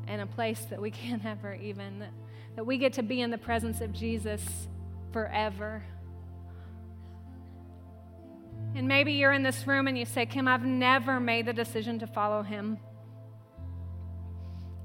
in 0.07 0.19
a 0.19 0.27
place 0.27 0.61
that 0.69 0.81
we 0.81 0.91
can't 0.91 1.25
ever 1.25 1.53
even, 1.55 1.99
that, 1.99 2.13
that 2.55 2.65
we 2.65 2.77
get 2.77 2.93
to 2.93 3.03
be 3.03 3.21
in 3.21 3.31
the 3.31 3.37
presence 3.37 3.81
of 3.81 3.91
Jesus 3.91 4.67
forever. 5.11 5.83
And 8.75 8.87
maybe 8.87 9.13
you're 9.13 9.33
in 9.33 9.43
this 9.43 9.65
room 9.65 9.87
and 9.87 9.97
you 9.97 10.05
say, 10.05 10.25
Kim, 10.25 10.47
I've 10.47 10.65
never 10.65 11.19
made 11.19 11.45
the 11.45 11.53
decision 11.53 11.99
to 11.99 12.07
follow 12.07 12.43
him 12.43 12.77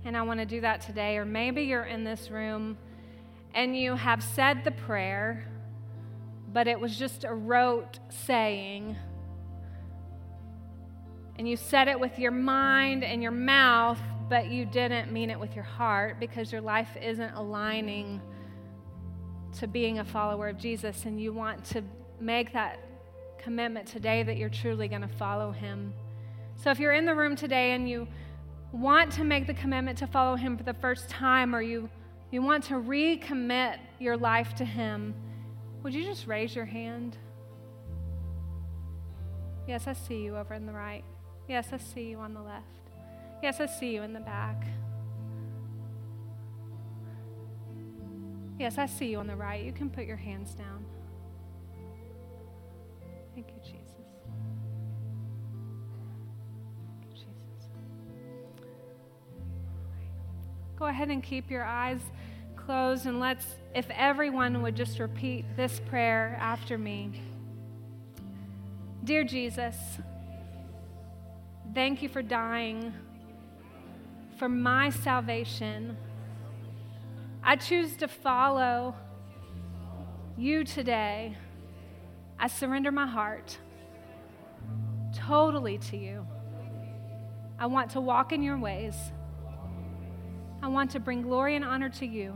and 0.05 0.17
I 0.17 0.23
want 0.23 0.41
to 0.41 0.47
do 0.47 0.61
that 0.63 0.81
today. 0.81 1.17
Or 1.17 1.25
maybe 1.25 1.63
you're 1.63 1.85
in 1.85 2.05
this 2.05 2.31
room 2.31 2.77
and 3.55 3.77
you 3.77 3.95
have 3.95 4.23
said 4.23 4.65
the 4.65 4.71
prayer, 4.71 5.47
but 6.53 6.67
it 6.67 6.79
was 6.79 6.97
just 6.97 7.25
a 7.25 7.33
rote 7.33 7.99
saying. 8.09 8.97
And 11.39 11.49
you 11.49 11.57
said 11.57 11.89
it 11.89 11.99
with 11.99 12.19
your 12.19 12.31
mind 12.31 13.05
and 13.05 13.23
your 13.23 13.33
mouth, 13.33 13.99
but 14.29 14.51
you 14.51 14.65
didn't 14.65 15.13
mean 15.13 15.31
it 15.31 15.39
with 15.39 15.55
your 15.55 15.65
heart 15.65 16.19
because 16.19 16.51
your 16.51 16.61
life 16.61 16.97
isn't 17.01 17.35
aligning 17.35 18.21
to 19.59 19.67
being 19.67 19.99
a 19.99 20.05
follower 20.05 20.49
of 20.49 20.59
Jesus. 20.59 21.05
And 21.05 21.21
you 21.21 21.33
want 21.33 21.65
to 21.67 21.83
make 22.21 22.53
that 22.55 22.81
commitment 23.43 23.87
today 23.87 24.23
that 24.23 24.37
you're 24.37 24.49
truly 24.49 24.89
going 24.89 25.03
to 25.03 25.09
follow 25.09 25.51
him. 25.51 25.93
So 26.57 26.71
if 26.71 26.79
you're 26.79 26.93
in 26.93 27.07
the 27.07 27.15
room 27.15 27.35
today 27.35 27.73
and 27.73 27.89
you 27.89 28.07
want 28.73 29.13
to 29.13 29.25
make 29.25 29.47
the 29.47 29.55
commitment 29.55 29.99
to 29.99 30.07
follow 30.07 30.35
Him 30.35 30.57
for 30.57 30.65
the 30.65 30.75
first 30.75 31.09
time 31.09 31.55
or 31.55 31.61
you, 31.61 31.89
you 32.31 32.43
want 32.43 32.65
to 32.65 32.75
recommit 32.75 33.77
your 33.99 34.17
life 34.17 34.55
to 34.57 34.65
Him, 34.65 35.15
would 35.83 35.93
you 35.93 36.05
just 36.05 36.27
raise 36.27 36.57
your 36.57 36.65
hand? 36.65 37.19
Yes, 39.69 39.87
I 39.87 39.93
see 39.93 40.23
you 40.23 40.37
over 40.37 40.55
in 40.55 40.67
the 40.67 40.73
right. 40.73 41.05
Yes, 41.49 41.69
I 41.73 41.77
see 41.77 42.09
you 42.09 42.19
on 42.19 42.35
the 42.35 42.43
left. 42.43 42.67
Yes, 43.43 43.61
I 43.61 43.67
see 43.67 43.95
you 43.95 44.03
in 44.03 44.13
the 44.13 44.21
back. 44.21 44.65
Yes, 48.59 48.79
I 48.79 48.87
see 48.87 49.07
you 49.07 49.19
on 49.19 49.27
the 49.27 49.37
right. 49.37 49.63
You 49.65 49.73
can 49.73 49.91
put 49.91 50.07
your 50.07 50.17
hands 50.17 50.55
down. 50.55 50.85
Thank 53.35 53.49
you, 53.49 53.61
Jesus. 53.63 53.83
go 60.83 60.89
ahead 60.89 61.11
and 61.11 61.23
keep 61.23 61.49
your 61.49 61.63
eyes 61.63 62.01
closed 62.57 63.07
and 63.07 63.21
let's, 63.21 63.47
if 63.73 63.87
everyone 63.91 64.63
would 64.63 64.75
just 64.75 64.99
repeat 64.99 65.45
this 65.57 65.81
prayer 65.89 66.37
after 66.41 66.77
me. 66.77 67.23
Dear 69.05 69.23
Jesus, 69.23 69.77
thank 71.73 72.03
you 72.03 72.09
for 72.09 72.21
dying 72.21 72.93
for 74.41 74.49
my 74.49 74.91
salvation. 74.91 75.97
I 77.45 77.55
choose 77.55 77.97
to 77.99 78.09
follow 78.09 78.97
you 80.37 80.65
today. 80.65 81.37
I 82.43 82.49
surrender 82.49 82.91
my 82.91 83.07
heart 83.07 83.57
totally 85.15 85.79
to 85.79 85.97
you. 85.97 86.27
I 87.57 87.67
want 87.67 87.93
to 87.93 88.01
walk 88.01 88.33
in 88.33 88.43
your 88.43 88.59
ways. 88.59 88.97
I 90.61 90.67
want 90.67 90.91
to 90.91 90.99
bring 90.99 91.23
glory 91.23 91.55
and 91.55 91.65
honor 91.65 91.89
to 91.91 92.05
you. 92.05 92.35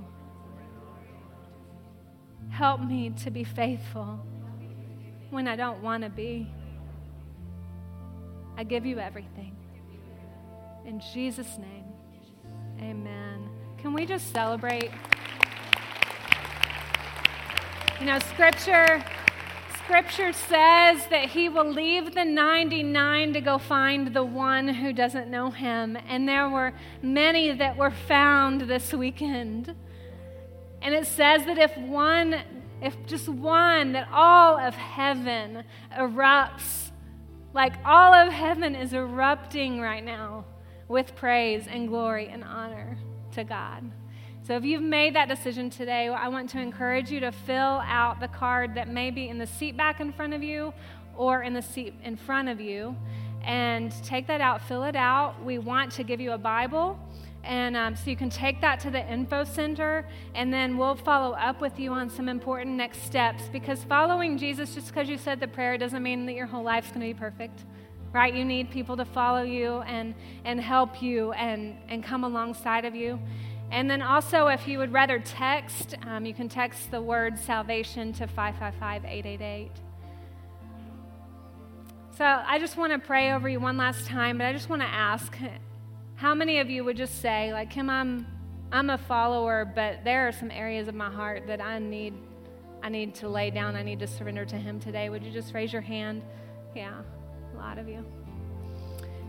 Help 2.50 2.82
me 2.82 3.10
to 3.24 3.32
be 3.32 3.42
faithful 3.42 4.24
when 5.30 5.48
I 5.48 5.56
don't 5.56 5.82
want 5.82 6.04
to 6.04 6.08
be. 6.08 6.46
I 8.56 8.62
give 8.62 8.86
you 8.86 9.00
everything. 9.00 9.56
In 10.84 11.00
Jesus' 11.00 11.58
name, 11.58 11.84
amen. 12.80 13.50
Can 13.78 13.92
we 13.92 14.06
just 14.06 14.32
celebrate? 14.32 14.92
You 17.98 18.06
know, 18.06 18.20
scripture 18.20 19.04
Scripture 19.86 20.32
says 20.32 21.06
that 21.10 21.28
he 21.28 21.48
will 21.48 21.70
leave 21.70 22.12
the 22.12 22.24
99 22.24 23.34
to 23.34 23.40
go 23.40 23.56
find 23.56 24.12
the 24.12 24.24
one 24.24 24.66
who 24.66 24.92
doesn't 24.92 25.30
know 25.30 25.52
him. 25.52 25.96
And 26.08 26.28
there 26.28 26.48
were 26.48 26.72
many 27.02 27.52
that 27.52 27.76
were 27.76 27.92
found 27.92 28.62
this 28.62 28.92
weekend. 28.92 29.76
And 30.82 30.92
it 30.92 31.06
says 31.06 31.46
that 31.46 31.58
if 31.58 31.78
one, 31.78 32.34
if 32.82 32.96
just 33.06 33.28
one, 33.28 33.92
that 33.92 34.08
all 34.12 34.58
of 34.58 34.74
heaven 34.74 35.62
erupts, 35.96 36.90
like 37.54 37.74
all 37.84 38.12
of 38.12 38.32
heaven 38.32 38.74
is 38.74 38.92
erupting 38.92 39.80
right 39.80 40.04
now 40.04 40.46
with 40.88 41.14
praise 41.14 41.68
and 41.68 41.86
glory 41.86 42.26
and 42.26 42.42
honor 42.42 42.98
to 43.34 43.44
God. 43.44 43.88
So 44.46 44.54
if 44.54 44.64
you've 44.64 44.80
made 44.80 45.16
that 45.16 45.28
decision 45.28 45.70
today, 45.70 46.06
I 46.06 46.28
want 46.28 46.50
to 46.50 46.60
encourage 46.60 47.10
you 47.10 47.18
to 47.18 47.32
fill 47.32 47.82
out 47.84 48.20
the 48.20 48.28
card 48.28 48.76
that 48.76 48.86
may 48.86 49.10
be 49.10 49.28
in 49.28 49.38
the 49.38 49.46
seat 49.46 49.76
back 49.76 49.98
in 49.98 50.12
front 50.12 50.34
of 50.34 50.42
you 50.44 50.72
or 51.16 51.42
in 51.42 51.52
the 51.52 51.62
seat 51.62 51.94
in 52.04 52.16
front 52.16 52.48
of 52.48 52.60
you. 52.60 52.94
And 53.42 53.90
take 54.04 54.28
that 54.28 54.40
out, 54.40 54.62
fill 54.62 54.84
it 54.84 54.94
out. 54.94 55.44
We 55.44 55.58
want 55.58 55.90
to 55.92 56.04
give 56.04 56.20
you 56.20 56.30
a 56.30 56.38
Bible. 56.38 56.96
And 57.42 57.76
um, 57.76 57.96
so 57.96 58.08
you 58.08 58.16
can 58.16 58.30
take 58.30 58.60
that 58.60 58.78
to 58.80 58.90
the 58.90 59.04
info 59.12 59.42
center, 59.42 60.06
and 60.36 60.52
then 60.52 60.76
we'll 60.76 60.94
follow 60.94 61.34
up 61.34 61.60
with 61.60 61.80
you 61.80 61.90
on 61.92 62.08
some 62.08 62.28
important 62.28 62.76
next 62.76 63.02
steps. 63.02 63.48
Because 63.50 63.82
following 63.82 64.38
Jesus, 64.38 64.76
just 64.76 64.86
because 64.86 65.08
you 65.08 65.18
said 65.18 65.40
the 65.40 65.48
prayer, 65.48 65.76
doesn't 65.76 66.04
mean 66.04 66.24
that 66.26 66.34
your 66.34 66.46
whole 66.46 66.62
life's 66.62 66.88
going 66.88 67.00
to 67.00 67.06
be 67.06 67.14
perfect, 67.14 67.64
right? 68.12 68.32
You 68.32 68.44
need 68.44 68.70
people 68.70 68.96
to 68.96 69.04
follow 69.04 69.42
you 69.42 69.78
and, 69.80 70.14
and 70.44 70.60
help 70.60 71.02
you 71.02 71.32
and, 71.32 71.76
and 71.88 72.04
come 72.04 72.22
alongside 72.22 72.84
of 72.84 72.94
you. 72.94 73.18
And 73.70 73.90
then 73.90 74.00
also, 74.00 74.46
if 74.46 74.68
you 74.68 74.78
would 74.78 74.92
rather 74.92 75.18
text, 75.18 75.94
um, 76.06 76.24
you 76.24 76.32
can 76.34 76.48
text 76.48 76.90
the 76.90 77.00
word 77.00 77.38
salvation 77.38 78.12
to 78.14 78.26
555 78.26 79.04
888. 79.04 79.70
So 82.16 82.24
I 82.24 82.58
just 82.58 82.76
want 82.76 82.92
to 82.92 82.98
pray 82.98 83.32
over 83.32 83.48
you 83.48 83.60
one 83.60 83.76
last 83.76 84.06
time, 84.06 84.38
but 84.38 84.46
I 84.46 84.52
just 84.52 84.70
want 84.70 84.80
to 84.82 84.88
ask 84.88 85.36
how 86.14 86.34
many 86.34 86.60
of 86.60 86.70
you 86.70 86.82
would 86.84 86.96
just 86.96 87.20
say, 87.20 87.52
like, 87.52 87.70
Kim, 87.70 87.90
I'm, 87.90 88.26
I'm 88.72 88.88
a 88.88 88.96
follower, 88.96 89.70
but 89.74 90.02
there 90.02 90.26
are 90.26 90.32
some 90.32 90.50
areas 90.50 90.88
of 90.88 90.94
my 90.94 91.10
heart 91.10 91.46
that 91.46 91.60
I 91.60 91.78
need, 91.78 92.14
I 92.82 92.88
need 92.88 93.14
to 93.16 93.28
lay 93.28 93.50
down, 93.50 93.76
I 93.76 93.82
need 93.82 94.00
to 94.00 94.06
surrender 94.06 94.46
to 94.46 94.56
Him 94.56 94.80
today. 94.80 95.10
Would 95.10 95.24
you 95.24 95.30
just 95.30 95.52
raise 95.52 95.72
your 95.72 95.82
hand? 95.82 96.22
Yeah, 96.74 97.02
a 97.54 97.56
lot 97.58 97.76
of 97.78 97.86
you. 97.86 98.02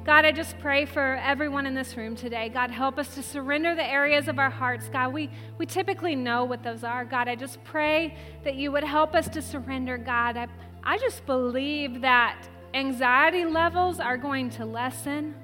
God, 0.07 0.23
I 0.23 0.31
just 0.31 0.57
pray 0.59 0.85
for 0.85 1.19
everyone 1.21 1.65
in 1.65 1.75
this 1.75 1.97
room 1.97 2.15
today. 2.15 2.47
God, 2.47 2.71
help 2.71 2.97
us 2.97 3.13
to 3.15 3.21
surrender 3.21 3.75
the 3.75 3.83
areas 3.83 4.29
of 4.29 4.39
our 4.39 4.49
hearts. 4.49 4.87
God, 4.87 5.11
we, 5.11 5.29
we 5.57 5.65
typically 5.65 6.15
know 6.15 6.45
what 6.45 6.63
those 6.63 6.85
are. 6.85 7.03
God, 7.03 7.27
I 7.27 7.35
just 7.35 7.61
pray 7.65 8.15
that 8.45 8.55
you 8.55 8.71
would 8.71 8.85
help 8.85 9.15
us 9.15 9.27
to 9.27 9.41
surrender. 9.41 9.97
God, 9.97 10.37
I, 10.37 10.47
I 10.81 10.97
just 10.97 11.25
believe 11.25 11.99
that 11.99 12.47
anxiety 12.73 13.43
levels 13.43 13.99
are 13.99 14.15
going 14.15 14.49
to 14.51 14.63
lessen, 14.63 15.35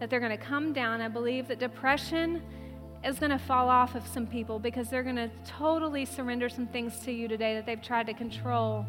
that 0.00 0.10
they're 0.10 0.18
going 0.18 0.36
to 0.36 0.44
come 0.44 0.72
down. 0.72 1.00
I 1.00 1.06
believe 1.06 1.46
that 1.46 1.60
depression 1.60 2.42
is 3.04 3.20
going 3.20 3.30
to 3.30 3.38
fall 3.38 3.68
off 3.68 3.94
of 3.94 4.04
some 4.08 4.26
people 4.26 4.58
because 4.58 4.88
they're 4.88 5.04
going 5.04 5.14
to 5.14 5.30
totally 5.46 6.06
surrender 6.06 6.48
some 6.48 6.66
things 6.66 6.98
to 7.04 7.12
you 7.12 7.28
today 7.28 7.54
that 7.54 7.66
they've 7.66 7.80
tried 7.80 8.06
to 8.06 8.14
control. 8.14 8.84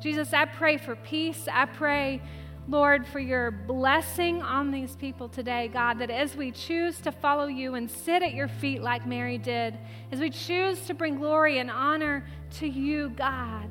Jesus, 0.00 0.32
I 0.32 0.46
pray 0.46 0.78
for 0.78 0.96
peace. 0.96 1.46
I 1.48 1.66
pray 1.66 2.20
Lord, 2.66 3.06
for 3.06 3.20
your 3.20 3.50
blessing 3.50 4.40
on 4.40 4.70
these 4.70 4.96
people 4.96 5.28
today, 5.28 5.68
God, 5.68 5.98
that 5.98 6.10
as 6.10 6.34
we 6.34 6.50
choose 6.50 6.98
to 7.00 7.12
follow 7.12 7.46
you 7.46 7.74
and 7.74 7.90
sit 7.90 8.22
at 8.22 8.32
your 8.32 8.48
feet 8.48 8.82
like 8.82 9.06
Mary 9.06 9.36
did, 9.36 9.78
as 10.10 10.18
we 10.18 10.30
choose 10.30 10.86
to 10.86 10.94
bring 10.94 11.16
glory 11.16 11.58
and 11.58 11.70
honor 11.70 12.26
to 12.58 12.66
you, 12.66 13.10
God, 13.10 13.68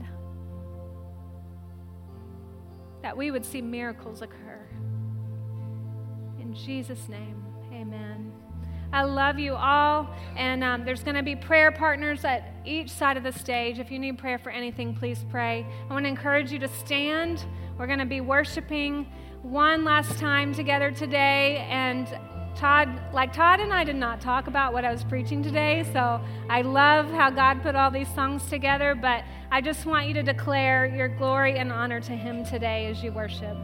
that 3.02 3.18
we 3.18 3.32
would 3.32 3.46
see 3.46 3.62
miracles 3.62 4.22
occur. 4.22 4.68
In 6.40 6.54
Jesus' 6.54 7.10
name, 7.10 7.44
amen. 7.74 8.32
I 8.94 9.02
love 9.02 9.40
you 9.40 9.56
all. 9.56 10.08
And 10.38 10.64
um, 10.64 10.86
there's 10.86 11.04
going 11.04 11.16
to 11.16 11.24
be 11.24 11.36
prayer 11.36 11.72
partners 11.72 12.24
at 12.24 12.54
each 12.64 12.92
side 12.92 13.18
of 13.18 13.24
the 13.24 13.32
stage. 13.32 13.80
If 13.80 13.90
you 13.90 13.98
need 13.98 14.20
prayer 14.20 14.38
for 14.38 14.52
anything, 14.52 14.94
please 14.94 15.26
pray. 15.32 15.66
I 15.90 15.94
want 15.94 16.06
to 16.06 16.10
encourage 16.10 16.52
you 16.52 16.60
to 16.60 16.68
stand. 16.68 17.44
We're 17.78 17.88
going 17.88 18.00
to 18.00 18.06
be 18.06 18.22
worshiping 18.22 19.08
one 19.42 19.84
last 19.84 20.20
time 20.20 20.54
together 20.54 20.92
today. 20.92 21.66
And 21.70 22.08
Todd, 22.56 22.88
like 23.14 23.34
Todd 23.34 23.60
and 23.60 23.74
I 23.74 23.84
did 23.84 23.96
not 23.96 24.22
talk 24.22 24.48
about 24.48 24.74
what 24.74 24.86
I 24.86 24.92
was 24.92 25.04
preaching 25.04 25.42
today, 25.42 25.84
so 25.92 26.22
I 26.50 26.62
love 26.62 27.10
how 27.10 27.32
God 27.32 27.64
put 27.64 27.76
all 27.76 27.90
these 27.90 28.08
songs 28.14 28.46
together, 28.46 28.94
but 28.94 29.24
I 29.52 29.60
just 29.60 29.88
want 29.88 30.08
you 30.08 30.14
to 30.14 30.24
declare 30.24 30.86
your 30.86 31.08
glory 31.08 31.58
and 31.58 31.72
honor 31.72 32.00
to 32.02 32.12
Him 32.12 32.46
today 32.46 32.88
as 32.88 33.04
you 33.04 33.12
worship. 33.12 33.58